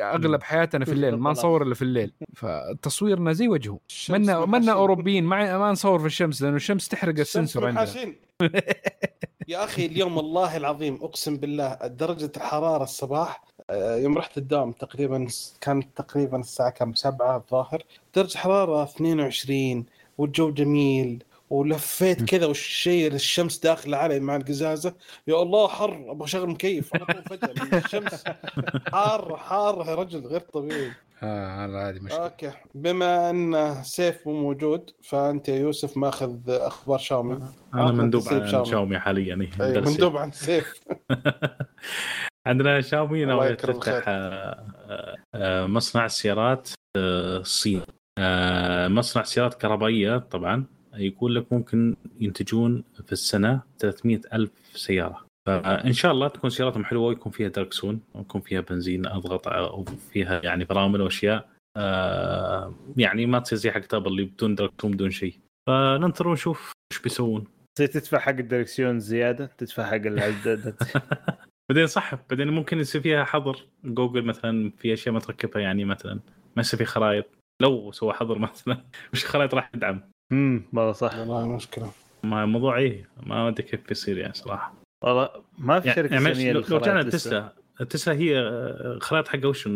[0.00, 2.12] أغلب حياتنا في الليل ما نصور إلا في الليل.
[2.34, 3.78] فتصويرنا زي وجهه.
[4.08, 4.72] منا منا.
[4.72, 8.14] أوروبيين ما ما نصور في الشمس لأنه الشمس تحرق السنسور عندنا.
[9.48, 15.26] يا أخي اليوم والله العظيم أقسم بالله درجة الحرارة الصباح آه، يوم رحت الدوام تقريبا
[15.60, 17.82] كانت تقريبا الساعة كم؟ سبعة الظاهر.
[18.14, 19.86] درجة حرارة 22
[20.18, 21.22] والجو جميل.
[21.50, 24.94] ولفيت كذا والشيء الشمس داخله علي مع القزازة.
[25.26, 26.04] يا الله حر.
[26.10, 26.90] أبغى اشغل مكيف.
[26.94, 27.78] على طول فجأة.
[27.78, 28.24] الشمس
[28.92, 30.26] حار حار يا رجل.
[30.26, 30.90] غير طبيعي.
[31.22, 32.24] آه هذا هذه مشكلة.
[32.24, 32.52] okay.
[32.74, 37.38] بما أن سيف مو موجود فأنت يا يوسف ماخذ أخبار شاومي.
[37.74, 38.70] أنا مندوب عن شاومي.
[38.70, 39.90] شاومي حاليا درسي.
[39.90, 40.74] مندوب عن سيف.
[42.46, 44.04] عندنا شاومي ناوي تفتح.
[44.08, 44.64] آه،
[45.34, 47.82] آه، مصنع السيارات آه، الصين
[48.18, 50.77] آه، مصنع سيارات كهربائية طبعا.
[50.98, 55.28] يقول لك ممكن ينتجون في السنة 300 ألف سيارة.
[55.48, 60.66] فإن شاء الله تكون سياراتهم حلوة ويكون فيها دركسون ويكون فيها بنزين أضغط وفيها يعني
[60.66, 61.48] فرامل وأشياء.
[61.76, 65.34] آه، يعني ما تصير زي حق ابل اللي بدون دركسون بدون شيء.
[65.68, 67.44] فننتظر ونشوف إيش بيسوون.
[67.78, 69.96] تدفع حق الدركسيون زيادة تدفع حق
[71.70, 73.66] بعدين صح بعدين ممكن يصير فيها حظر.
[73.84, 76.20] جوجل مثلا في أشياء ما تركبها يعني مثلا
[76.56, 77.26] ما يصير في خرائط.
[77.62, 80.02] لو سوى حظر مثلا مش خرائط راح تدعم؟
[80.32, 81.18] امم والله صح.
[81.18, 81.90] والله مشكلة.
[82.24, 84.74] ما الموضوع إيه؟ ما أدري كيف بيصير يعني صراحة.
[85.04, 85.28] والله
[85.58, 87.10] ما في يعني, شركة يعني صينية لو, رجعنا لسه.
[87.10, 87.52] تسلا
[87.90, 89.66] تسلا هي آه، الخرائط حقها وش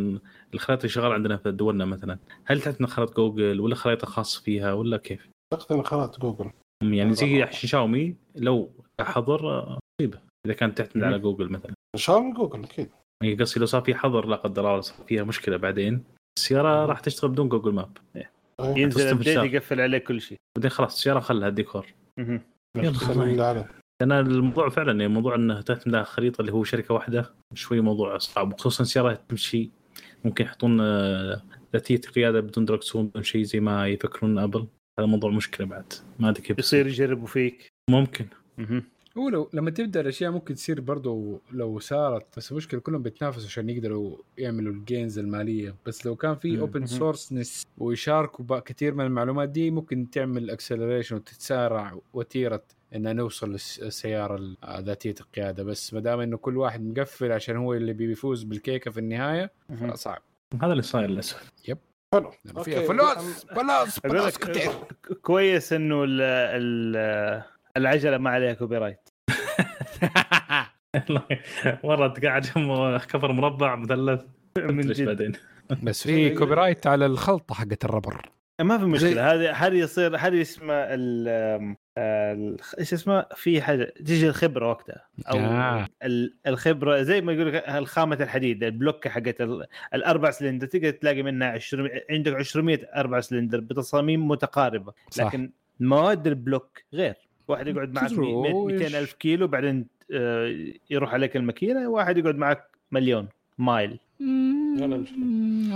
[0.55, 4.73] الخرائط اللي شغالة عندنا في دولنا مثلا؟ هل تعتمد خرائط جوجل ولا خرائط خاصه فيها
[4.73, 6.51] ولا كيف؟ أعتقد ان خلاص جوجل.
[6.83, 11.75] يعني زي شاومي لو حظر آه، مصيبه إذا كانت تعتمد على جوجل مثلا.
[11.97, 12.89] شاومي جوجل أكيد.
[13.23, 16.05] يعني قصدي لو صار في حظر لا قدر الله صار فيها مشكلة بعدين.
[16.39, 17.99] السيارة راح تشتغل بدون Google Map.
[18.61, 19.45] ينزل الشارع.
[19.45, 20.39] يقفل عليك كل شيء.
[20.57, 21.87] بعدين خلاص السياره خلها الديكور.
[22.19, 22.41] مهم.
[22.77, 23.67] يلا.
[24.03, 28.19] لأن الموضوع فعلا يعني موضوع إنه تعتمد على خريطه اللي هو شركة واحدة شوي موضوع
[28.19, 28.61] صعب.
[28.61, 29.71] خصوصا سيارات تمشي
[30.25, 31.43] ممكن يحطون آه،
[31.73, 34.67] ذاتية قياده بدون دركسون بدون شيء زي ما يفكرون أبل.
[34.99, 35.93] هذا موضوع مشكلة بعد.
[36.19, 36.59] ما أدري كيف.
[36.59, 37.69] يصير يجربوا فيك.
[37.91, 38.27] ممكن.
[39.19, 43.71] هو لو لما تبدأ الأشياء ممكن تصير برضو لو صارت بس المشكلة كلهم بيتنافسوا عشان
[43.71, 46.61] يقدروا يعملوا الجينز المالية بس لو كان في.
[46.61, 46.87] open.
[46.87, 52.63] source ويشاركوا كثير من المعلومات دي ممكن تعمل acceleration وتتسارع وتيره
[52.95, 57.93] ان نوصل للسياره ذاتية القيادة بس ما دام إنه كل واحد مقفل عشان هو اللي
[57.93, 59.51] بيفوز بالكيكة في النهاية.
[59.95, 60.23] صعب
[60.63, 61.53] هذا اللي صاير للأسف
[62.15, 62.83] حلو لأنه فيها.
[62.83, 64.73] فلوس فلوس فلوس كثير
[65.23, 67.43] كويس إنه ال ال
[67.77, 69.09] العجلة ما عليها copyright.
[71.85, 74.23] مرة تقعد جنب كفر مربع مثلث.
[74.59, 75.07] من جد.
[75.07, 75.33] بعدين.
[75.83, 78.31] بس في copyright على الخلطة حقت ال rubber.
[78.61, 79.33] ما في مشكلة.
[79.33, 80.95] هذه هذه يصير هذه اسمها
[82.79, 85.07] إيش اسمها في حاجة تيجي الخبرة وقتها.
[85.31, 85.89] أو آه.
[86.05, 90.67] ال- الخبره زي ما يقول لك الخامة الحديد ال block حقت ال- الأربع سلندر.
[90.67, 94.93] تقدر تلاقي منها 20 عندك 200 أربع سلندر بتصاميم متقاربة.
[95.11, 95.25] صح.
[95.27, 97.15] لكن مواد ال block غير.
[97.49, 100.57] واحد يقعد معك تدروا 200 ألف كيلو بعدين آه،
[100.91, 103.29] يروح عليك الماكينة واحد يقعد معك مليون
[103.59, 103.99] mile.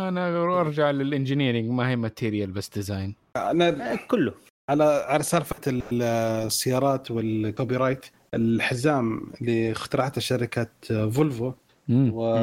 [0.09, 4.34] أنا أرجع لل engineering ما هي material بس design أنا آه، كله.
[4.70, 6.02] على على سالفة ال-
[6.47, 10.66] السيارات وال copyright الحزام اللي اخترعته شركة
[11.10, 11.52] فولفو
[11.90, 12.34] و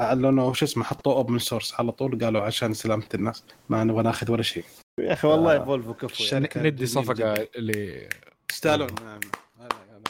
[0.00, 4.32] أعلنوا شو اسمه حطوه open source على طول قالوا عشان سلامة الناس ما نبغى ناخذ
[4.32, 4.64] ولا شيء.
[4.98, 6.48] يا أخي والله آه، فولفو كفو يعني.
[6.56, 7.48] ندي صفقة.
[7.56, 8.08] اللي
[8.50, 8.88] يستاهلون.
[9.04, 9.20] نعم.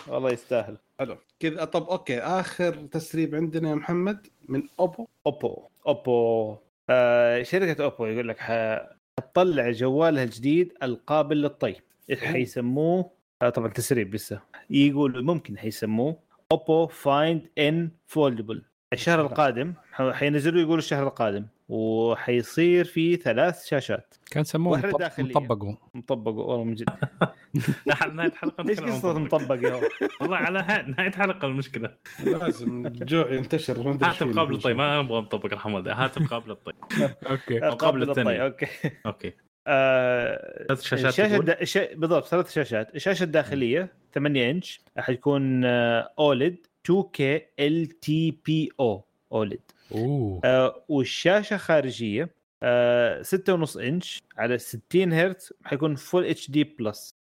[0.06, 0.76] والله يستاهل.
[0.98, 1.16] حلو.
[1.40, 5.06] كذا طب okay آخر تسريب عندنا يا محمد من أوبو.
[5.26, 6.56] أوبو أوبو.
[6.90, 11.76] آه شركة أوبو يقول لك حتطلع جوالها الجديد القابل للطي
[12.18, 13.10] حيسموه؟
[13.42, 14.40] آه طبعا تسريب لسه.
[14.70, 16.16] يقولوا ممكن حيسموه
[16.52, 18.62] Oppo Find N foldable
[18.92, 19.74] الشهر القادم
[20.12, 24.82] حينزلوا يقولوا الشهر القادم وحيصير في ثلاث شاشات كان سموه.
[25.18, 26.88] مطبقوا مطبقه والله من جد
[27.86, 29.54] نهاية حلقة عن قصة مطبق.
[29.68, 29.80] يا؟
[30.20, 31.94] والله على ها- نهاية حلقة المشكلة
[32.24, 34.34] لازم الجوع ينتشر ما أدري إيش هاتف فيه.
[34.40, 36.72] قابل للطي ما نبغى مطبق رحم والده هاتف قابل للطي
[37.30, 38.44] okay مقابل قابل للطي الثانية.
[38.44, 38.66] okay
[39.06, 39.32] okay
[39.66, 41.20] آه، ثلاث شاشات
[41.62, 41.94] الشاشه.
[41.94, 46.56] بالضبط ثلاث شاشات الشاشه الداخليه 8 إنش حتكون آه، OLED
[46.92, 47.22] 2K
[47.60, 49.00] LTPO
[49.32, 49.60] OLED
[49.92, 52.30] أوه آه، والشاشة خارجية
[52.62, 57.14] آه، 6.5 إنش على 60 هرتز حيكون Full HD Plus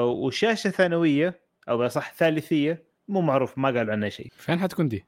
[0.00, 4.32] وشاشة ثانوية أو صح ثالثية مو معروف ما قالوا عنها شيء.
[4.36, 5.04] فين حتكون دي؟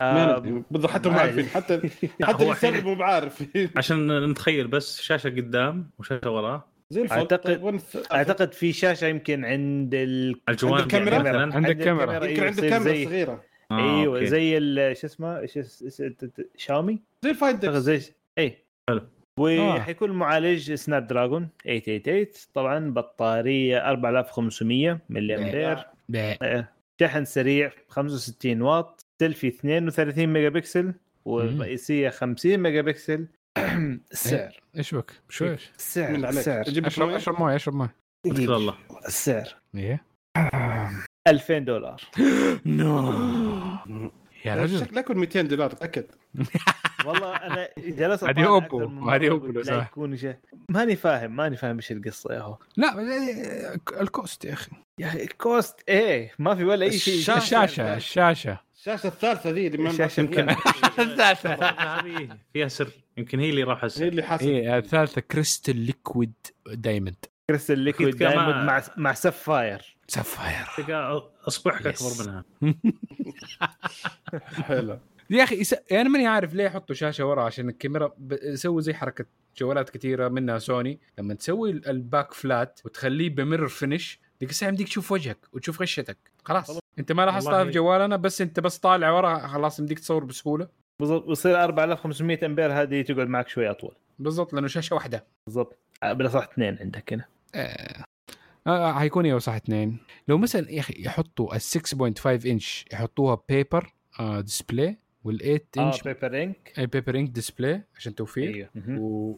[0.00, 0.38] آه،
[0.70, 1.80] بالضبط حتى ما عارفين حتى
[2.22, 3.44] حتى اللي مو بعارف
[3.76, 7.80] عشان نتخيل بس شاشة قدام وشاشة وراه زي الفل أعتقد- طيب
[8.12, 10.40] أعتقد في شاشة يمكن عند ال...
[10.48, 12.24] الجوانب عند الكاميرا؟ يعني مثلا عند الكاميرا.
[12.26, 13.04] يمكن عنده كاميرا.
[13.04, 14.26] صغيره آه، أيوه okay.
[14.26, 15.46] زي ال- شو اسمه
[16.56, 18.00] شاومي؟ زي إكس زي
[18.38, 18.58] إي.
[18.90, 19.02] حلو.
[19.38, 25.86] وحيكون معالج Snapdragon 888 طبعا بطارية 4500 ملي امبير.
[27.00, 30.94] شحن سريع 65 واط سيلفي 32 ميجا بكسل
[31.24, 33.26] والرئيسية 50 ميجا بكسل
[34.12, 37.94] السعر إيش بك؟ شو إيش؟ السعر السعر أشرب مويه أشرب مويه أشرب مويه
[38.56, 38.74] الله.
[39.06, 40.04] السعر إيه.
[41.28, 42.00] 2000 دولار.
[42.66, 43.12] no.
[44.44, 44.80] يا رجل.
[44.80, 46.04] شكله يكون 200 دولار تأكد.
[47.06, 49.86] والله أنا جلست هذه مرة هذه صح.
[49.90, 50.36] يكون شيء.
[50.68, 52.58] ماني فاهم ماني فاهم إيش القصة يا هو.
[52.76, 54.70] لا إيه، ال cost يا أخي.
[54.98, 57.14] يا أخي ال cost إيه ما في ولا أي شيء.
[57.18, 57.64] الشاشة.
[57.64, 58.58] الشاشة الشاشة.
[58.76, 61.98] الشاشة الثالثة ذي اللي نعرف يمكن- فيها.
[62.00, 62.88] هذه فيها سر.
[63.16, 66.32] يمكن هي اللي راح هي اللي حاسب إيه الثالثة crystal liquid
[66.66, 71.86] diamond crystal liquid diamond مع مع sapphire sapphire تلقى أصبعك Yes.
[71.86, 72.44] اكبر منها.
[74.62, 74.98] حلو.
[75.30, 75.74] يا أخي يس...
[75.92, 78.32] أنا ماني عارف ليه يحطوا شاشة ورا عشان الكاميرا ب...
[78.42, 79.24] يسوي زي حركة
[79.56, 81.00] جوالات كثيره منها سوني.
[81.18, 85.38] لما تسوي ال- ال back flat وتخليه ب mirror finish ديك الساعة يمديك تشوف وجهك
[85.52, 86.18] وتشوف غشتك.
[86.44, 86.78] خلاص.
[86.98, 90.68] أنت ما لاحظتها في جوالنا بس أنت بس طالع ورا خلاص يمديك تصور بسهولة.
[91.00, 91.24] بالضبط.
[91.26, 93.94] بصير 4500 أمبير هذه تقعد معك شوي أطول.
[94.18, 95.24] بالضبط لأنه شاشة واحدة.
[95.46, 95.78] بالضبط.
[96.02, 97.24] بالأصح اثنين عندك هنا.
[97.54, 98.04] آه.
[98.66, 99.98] آه حيكون أيوه صح اثنين
[100.28, 104.98] لو مثلا يا أخي يحطوا ال 6.5 انش يحطوها paper آه display
[105.28, 108.54] وال8 آه inch paper ink e-paper ink display عشان توفير.
[108.54, 108.70] أيوه.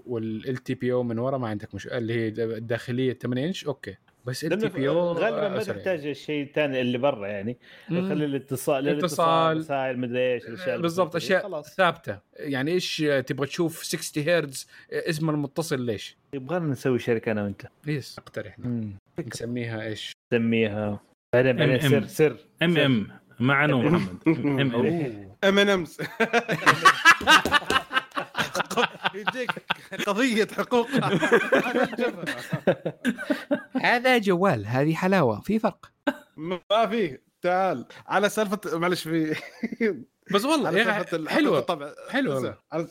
[0.07, 3.97] وال LTPO من ورا ما عندك مش اللي هي الداخليه 8 inch okay.
[4.27, 7.59] بس بي أو غالبا ما تحتاج الشيء الثاني اللي برا يعني.
[7.89, 8.89] خلي الاتصال اتصال.
[8.89, 9.57] الاتصال.
[9.57, 11.17] رسائل مدري إيش الأشياء اللي بالضبط.
[11.17, 11.75] أشياء خلاص.
[11.75, 12.19] ثابتة.
[12.37, 17.63] يعني إيش تبغى تشوف 60 هرتز اسم المتصل ليش؟ يبغانا نسوي شركة أنا وأنت.
[17.87, 18.19] yes.
[18.19, 18.57] اقترح
[19.27, 21.01] نسميها إيش؟ نسميها.
[21.35, 21.81] بعدين بعدين.
[21.81, 22.37] سر سر.
[22.63, 23.09] ام ام
[23.41, 24.19] مع انو محمد.
[25.45, 25.87] ام ام ام
[29.15, 29.51] يجيك
[30.07, 30.89] قضية حقوق.
[33.81, 35.41] هذا جوال هذه حلاوة.
[35.41, 35.93] في فرق.
[36.37, 37.19] ما في.
[37.43, 37.85] تعال.
[38.07, 39.37] على سالفة معلش في
[40.35, 40.85] بس والله يا
[41.29, 41.61] حلوة.
[41.61, 41.93] طبعا.
[42.75, 42.89] على-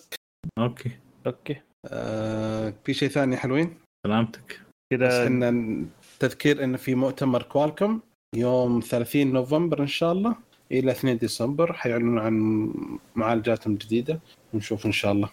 [0.60, 0.92] أوكي.
[1.28, 1.62] أوكي.
[1.88, 3.78] آه، في شيء ثاني حلوين؟
[4.08, 4.60] سلامتك.
[4.92, 5.86] بس كذا إحنا
[6.20, 8.00] تذكير انه في مؤتمر كوالكم
[8.36, 10.36] يوم 30 نوفمبر إن شاء الله
[10.72, 12.68] إلى 2 ديسمبر حيعلنوا عن
[13.16, 14.20] معالجاتهم الجديدة
[14.54, 15.30] ونشوف إن شاء الله.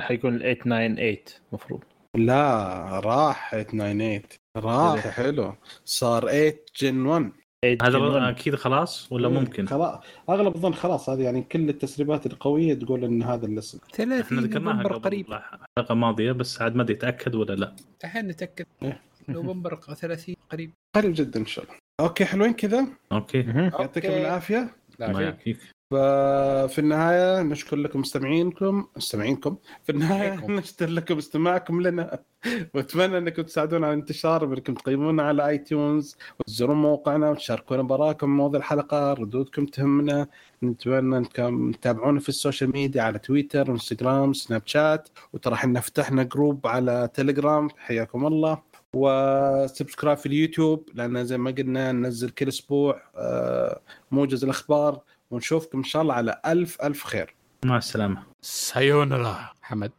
[0.00, 1.16] حيكون ال 898
[1.52, 1.84] المفروض
[2.16, 4.22] لا راح 898
[4.56, 5.54] راح حلو.
[5.84, 7.32] صار 8 جن 1
[7.64, 10.04] هذا أكيد خلاص ولا ممكن؟ خلاص.
[10.28, 13.78] أغلب الظن خلاص هذه يعني كل التسريبات القوية تقول إن هذا الاسم.
[13.92, 15.26] 30 إحنا ذكرناها قريب.
[15.26, 17.76] الحلقة الماضيه بس عاد ما أدري اتاكد ولا لا.
[18.04, 18.66] الحين نتأكد.
[18.82, 19.00] إيه.
[19.28, 20.72] نوفمبر 30 قريب.
[20.96, 21.76] قريب جدا إن شاء الله.
[22.00, 23.38] okay حلوين كذا؟ okay.
[23.38, 24.20] يعطيكم okay.
[24.20, 24.76] العافية.
[24.98, 25.58] لا الله في يعافيك.
[25.90, 29.56] ففي النهاية نشكر لكم مستمعينكم مستمعينكم.
[29.84, 30.52] في النهاية عليكم.
[30.58, 32.18] نشكر لكم استماعكم لنا.
[32.74, 39.12] وأتمنى أنكم تساعدونا على الانتشار بانكم تقيمونا على iTunes وتزورون موقعنا وتشاركونا بآراكم مواضيع الحلقة
[39.12, 40.26] ردودكم تهمنا.
[40.62, 46.22] نتمنى أنكم تتابعونا في ال social media على تويتر و Instagram Snapchat وترى إحنا فتحنا
[46.22, 48.62] group على تليجرام حياكم الله.
[48.94, 53.80] و subscribe في اليوتيوب لأن زي ما قلنا ننزل كل أسبوع آه،
[54.10, 55.00] موجز الأخبار.
[55.30, 57.34] ونشوفكم إن شاء الله على ألف ألف خير.
[57.64, 58.22] مع السلامة.
[58.42, 59.92] さようなら حمد